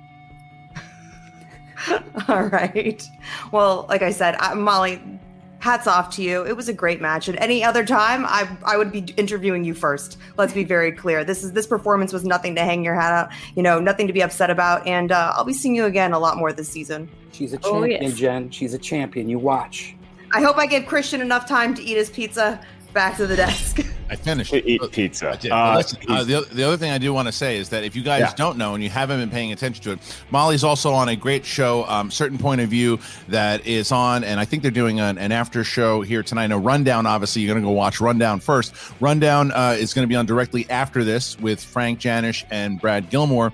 All 2.28 2.44
right. 2.44 3.04
Well, 3.52 3.86
like 3.90 4.02
I 4.02 4.12
said, 4.12 4.36
I, 4.40 4.54
Molly, 4.54 5.19
hats 5.60 5.88
off 5.88 6.10
to 6.16 6.24
you. 6.24 6.46
It 6.46 6.56
was 6.56 6.68
a 6.70 6.74
great 6.74 7.02
match. 7.02 7.30
At 7.30 7.40
any 7.42 7.64
other 7.64 7.86
time, 7.86 8.26
I 8.26 8.50
I 8.66 8.78
would 8.78 8.92
be 8.92 9.06
interviewing 9.18 9.64
you 9.64 9.74
first. 9.74 10.18
Let's 10.38 10.54
be 10.54 10.64
very 10.64 10.92
clear. 10.92 11.24
This 11.24 11.44
is 11.44 11.54
this 11.54 11.68
performance 11.68 12.12
was 12.12 12.26
nothing 12.26 12.56
to 12.56 12.62
hang 12.62 12.84
your 12.84 12.96
hat 12.96 13.14
out. 13.14 13.30
You 13.56 13.64
know, 13.64 13.80
nothing 13.80 14.08
to 14.08 14.14
be 14.14 14.24
upset 14.24 14.50
about. 14.50 14.86
And 14.88 15.12
uh, 15.12 15.34
I'll 15.36 15.46
be 15.46 15.54
seeing 15.54 15.76
you 15.76 15.86
again 15.86 16.14
a 16.14 16.20
lot 16.20 16.38
more 16.38 16.52
this 16.52 16.70
season. 16.70 17.10
She's 17.32 17.54
a 17.54 17.58
champion, 17.58 18.04
oh, 18.04 18.08
yes. 18.08 18.16
Jen. 18.16 18.50
She's 18.50 18.74
a 18.74 18.80
champion. 18.80 19.30
You 19.30 19.40
watch. 19.40 19.96
I 20.34 20.42
hope 20.42 20.58
I 20.58 20.66
gave 20.66 20.86
Christian 20.86 21.22
enough 21.22 21.48
time 21.48 21.74
to 21.76 21.84
eat 21.84 21.98
his 21.98 22.10
pizza. 22.10 22.60
Back 22.94 23.18
to 23.18 23.28
the 23.28 23.36
desk. 23.36 23.80
I 24.10 24.16
finished. 24.16 24.52
To 24.52 24.68
eat 24.68 24.82
pizza. 24.92 25.30
Uh, 25.54 25.76
Listen, 25.78 26.00
uh, 26.08 26.24
the, 26.24 26.48
the 26.52 26.64
other 26.64 26.78
thing 26.78 26.92
I 26.92 26.98
do 26.98 27.14
want 27.14 27.28
to 27.28 27.32
say 27.32 27.58
is 27.58 27.70
that 27.70 27.84
if 27.84 27.96
you 27.96 28.02
guys 28.02 28.22
Yeah. 28.22 28.34
don't 28.36 28.58
know 28.58 28.74
and 28.74 28.84
you 28.84 28.90
haven't 28.90 29.20
been 29.20 29.30
paying 29.30 29.52
attention 29.52 29.84
to 29.84 29.92
it, 29.92 30.00
Molly's 30.32 30.64
also 30.64 30.92
on 30.92 31.10
a 31.10 31.16
great 31.16 31.46
show, 31.46 31.86
um, 31.86 32.10
Certain 32.10 32.38
Point 32.38 32.62
of 32.62 32.70
View, 32.70 33.00
that 33.28 33.66
is 33.68 33.92
on, 33.92 34.24
and 34.24 34.40
I 34.40 34.46
think 34.46 34.64
they're 34.64 34.72
doing 34.72 35.00
an, 35.00 35.18
an 35.18 35.32
after 35.32 35.64
show 35.64 36.02
here 36.02 36.24
tonight. 36.24 36.48
No, 36.48 36.58
Rundown, 36.58 37.06
obviously, 37.06 37.44
you're 37.44 37.54
going 37.54 37.64
to 37.64 37.68
go 37.68 37.72
watch 37.74 38.02
Rundown 38.02 38.40
first. 38.40 38.74
Rundown 39.00 39.52
uh, 39.52 39.76
is 39.78 39.94
going 39.94 40.04
to 40.04 40.10
be 40.10 40.16
on 40.16 40.26
directly 40.26 40.66
after 40.70 41.04
this 41.04 41.40
with 41.40 41.64
Frank 41.64 42.00
Janish 42.00 42.46
and 42.50 42.82
Brad 42.82 43.10
Gilmore. 43.10 43.54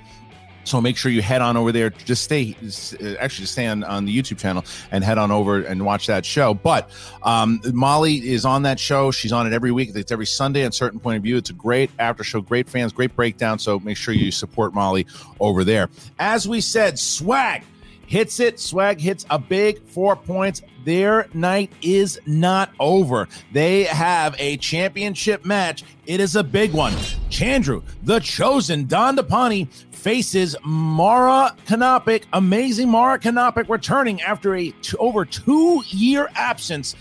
So 0.65 0.81
make 0.81 0.97
sure 0.97 1.11
you 1.11 1.21
head 1.21 1.41
on 1.41 1.55
over 1.57 1.71
there. 1.71 1.89
Just 1.89 2.23
stay, 2.23 2.55
uh, 2.61 3.15
actually, 3.19 3.43
just 3.43 3.53
stay 3.53 3.67
on, 3.67 3.83
on 3.83 4.05
the 4.05 4.15
YouTube 4.15 4.37
channel 4.37 4.65
and 4.91 5.03
head 5.03 5.17
on 5.17 5.31
over 5.31 5.61
and 5.61 5.85
watch 5.85 6.07
that 6.07 6.25
show. 6.25 6.53
But 6.53 6.89
um, 7.23 7.61
Molly 7.73 8.27
is 8.27 8.45
on 8.45 8.63
that 8.63 8.79
show. 8.79 9.11
She's 9.11 9.31
on 9.31 9.47
it 9.47 9.53
every 9.53 9.71
week. 9.71 9.91
It's 9.95 10.11
every 10.11 10.25
Sunday 10.25 10.65
on 10.65 10.71
Certain 10.71 10.99
Point 10.99 11.17
of 11.17 11.23
View. 11.23 11.37
It's 11.37 11.49
a 11.49 11.53
great 11.53 11.91
after 11.99 12.23
show, 12.23 12.41
great 12.41 12.69
fans, 12.69 12.91
great 12.91 13.15
breakdown. 13.15 13.59
So 13.59 13.79
make 13.79 13.97
sure 13.97 14.13
you 14.13 14.31
support 14.31 14.73
Molly 14.73 15.07
over 15.39 15.63
there. 15.63 15.89
As 16.19 16.47
we 16.47 16.61
said, 16.61 16.99
swag 16.99 17.63
hits 18.07 18.39
it. 18.39 18.59
Swag 18.59 18.99
hits 18.99 19.25
a 19.29 19.39
big 19.39 19.81
four 19.87 20.15
points. 20.15 20.61
Their 20.83 21.27
night 21.33 21.71
is 21.81 22.19
not 22.27 22.71
over. 22.79 23.27
They 23.51 23.85
have 23.85 24.35
a 24.37 24.57
championship 24.57 25.43
match. 25.43 25.83
It 26.05 26.19
is 26.19 26.35
a 26.35 26.43
big 26.43 26.73
one. 26.73 26.93
Chandru, 27.29 27.83
the 28.03 28.19
chosen 28.19 28.85
Don 28.85 29.17
Depani, 29.17 29.67
faces 30.05 30.55
Mara 30.63 31.55
Kanopik. 31.65 32.25
Amazing 32.33 32.89
Mara 32.89 33.17
Kanopik 33.17 33.67
returning 33.67 34.21
after 34.21 34.53
a 34.53 34.69
t- 34.69 34.95
over 34.99 35.25
two 35.25 35.81
year 35.87 36.29
absence. 36.35 36.95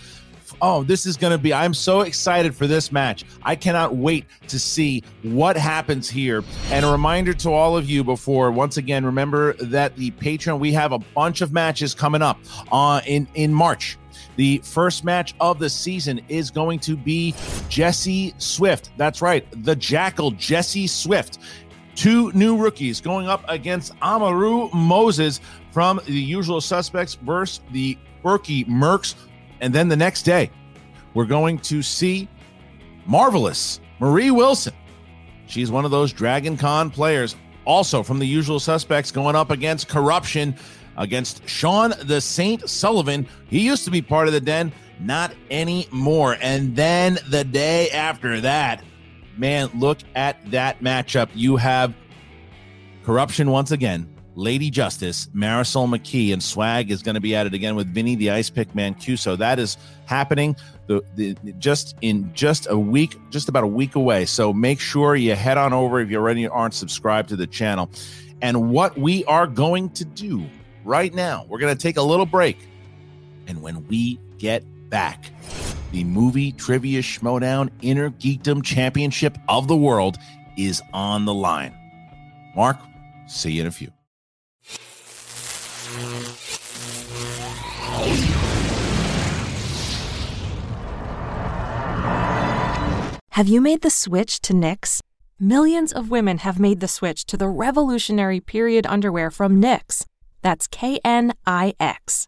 Oh, 0.59 0.81
this 0.81 1.05
is 1.05 1.15
going 1.15 1.29
to 1.29 1.37
be. 1.37 1.53
I'm 1.53 1.75
so 1.75 2.01
excited 2.01 2.55
for 2.55 2.65
this 2.65 2.91
match. 2.91 3.23
I 3.43 3.55
cannot 3.55 3.95
wait 3.95 4.25
to 4.47 4.57
see 4.57 5.03
what 5.21 5.55
happens 5.55 6.09
here. 6.09 6.43
And 6.71 6.83
a 6.83 6.91
reminder 6.91 7.33
to 7.33 7.51
all 7.51 7.77
of 7.77 7.87
you 7.87 8.03
before, 8.03 8.51
once 8.51 8.77
again, 8.77 9.05
remember 9.05 9.53
that 9.53 9.95
the 9.97 10.09
Patreon, 10.11 10.57
we 10.59 10.73
have 10.73 10.91
a 10.91 10.99
bunch 10.99 11.41
of 11.41 11.53
matches 11.53 11.93
coming 11.93 12.23
up 12.23 12.39
uh, 12.71 13.01
in, 13.05 13.27
in 13.35 13.53
March. 13.53 13.99
The 14.37 14.59
first 14.63 15.03
match 15.03 15.33
of 15.39 15.59
the 15.59 15.69
season 15.69 16.21
is 16.27 16.51
going 16.51 16.79
to 16.79 16.97
be 16.97 17.33
Jesse 17.69 18.33
Swift. 18.37 18.91
That's 18.97 19.21
right, 19.21 19.45
the 19.63 19.75
Jackal, 19.75 20.31
Jesse 20.31 20.87
Swift. 20.87 21.39
Two 21.95 22.31
new 22.33 22.57
rookies 22.57 23.01
going 23.01 23.27
up 23.27 23.43
against 23.47 23.93
Amaru 24.01 24.69
Moses 24.73 25.39
from 25.71 25.99
the 26.05 26.13
usual 26.13 26.61
suspects 26.61 27.15
versus 27.15 27.61
the 27.71 27.97
Berkey 28.23 28.67
Mercs. 28.67 29.15
And 29.61 29.73
then 29.73 29.87
the 29.87 29.95
next 29.95 30.23
day, 30.23 30.51
we're 31.13 31.25
going 31.25 31.59
to 31.59 31.81
see 31.81 32.27
Marvelous 33.05 33.79
Marie 33.99 34.31
Wilson. 34.31 34.73
She's 35.47 35.71
one 35.71 35.85
of 35.85 35.91
those 35.91 36.11
Dragon 36.11 36.57
Con 36.57 36.89
players, 36.89 37.35
also 37.65 38.03
from 38.03 38.19
the 38.19 38.27
usual 38.27 38.59
suspects, 38.59 39.11
going 39.11 39.35
up 39.35 39.51
against 39.51 39.87
corruption 39.87 40.55
against 40.97 41.47
Sean 41.47 41.93
the 42.03 42.21
Saint 42.21 42.69
Sullivan. 42.69 43.27
He 43.47 43.59
used 43.59 43.85
to 43.85 43.91
be 43.91 44.01
part 44.01 44.27
of 44.27 44.33
the 44.33 44.41
den, 44.41 44.71
not 44.99 45.33
anymore. 45.51 46.37
And 46.41 46.75
then 46.75 47.19
the 47.29 47.43
day 47.43 47.89
after 47.91 48.41
that, 48.41 48.83
man, 49.37 49.69
look 49.75 49.99
at 50.15 50.37
that 50.51 50.81
matchup. 50.81 51.29
You 51.33 51.57
have 51.57 51.93
corruption 53.03 53.51
once 53.51 53.71
again. 53.71 54.11
Lady 54.37 54.69
Justice, 54.69 55.27
Marisol 55.33 55.87
McKee, 55.87 56.33
and 56.33 56.43
Swag 56.43 56.91
is 56.91 57.01
going 57.01 57.15
to 57.15 57.21
be 57.21 57.35
at 57.35 57.47
it 57.47 57.53
again 57.53 57.75
with 57.75 57.87
Vinny 57.87 58.15
the 58.15 58.31
Ice 58.31 58.49
Pick 58.49 58.73
Mancuso. 58.73 59.37
That 59.37 59.59
is 59.59 59.77
happening 60.05 60.57
the, 60.87 61.03
the 61.15 61.35
just 61.53 61.95
in 62.01 62.33
just 62.33 62.67
a 62.69 62.77
week, 62.77 63.17
just 63.29 63.47
about 63.47 63.63
a 63.63 63.67
week 63.67 63.95
away. 63.95 64.25
So 64.25 64.51
make 64.51 64.79
sure 64.81 65.15
you 65.15 65.35
head 65.35 65.57
on 65.57 65.71
over 65.71 66.01
if 66.01 66.11
you 66.11 66.17
already 66.17 66.47
aren't 66.47 66.73
subscribed 66.73 67.29
to 67.29 67.37
the 67.37 67.47
channel. 67.47 67.89
And 68.41 68.69
what 68.71 68.97
we 68.97 69.23
are 69.25 69.47
going 69.47 69.89
to 69.91 70.05
do 70.05 70.45
right 70.83 71.13
now, 71.13 71.45
we're 71.47 71.59
going 71.59 71.75
to 71.75 71.81
take 71.81 71.97
a 71.97 72.01
little 72.01 72.25
break. 72.25 72.57
And 73.47 73.61
when 73.61 73.87
we 73.87 74.19
get 74.37 74.63
back, 74.89 75.31
the 75.95 76.03
movie 76.03 76.51
trivia 76.51 77.01
schmoedown 77.01 77.69
inner 77.81 78.09
geekdom 78.09 78.61
championship 78.61 79.37
of 79.47 79.69
the 79.69 79.77
world 79.77 80.17
is 80.57 80.81
on 80.91 81.23
the 81.23 81.33
line. 81.33 81.73
Mark, 82.53 82.77
see 83.27 83.51
you 83.53 83.61
in 83.61 83.67
a 83.67 83.71
few. 83.71 83.89
Have 93.31 93.47
you 93.47 93.61
made 93.61 93.81
the 93.81 93.89
switch 93.89 94.41
to 94.41 94.53
Knix? 94.53 94.99
Millions 95.39 95.93
of 95.93 96.09
women 96.09 96.39
have 96.39 96.59
made 96.59 96.81
the 96.81 96.89
switch 96.89 97.25
to 97.27 97.37
the 97.37 97.47
revolutionary 97.47 98.41
period 98.41 98.85
underwear 98.85 99.31
from 99.31 99.61
Nix. 99.61 100.05
That's 100.41 100.67
K 100.67 100.99
N 101.05 101.33
I 101.45 101.73
X. 101.79 102.27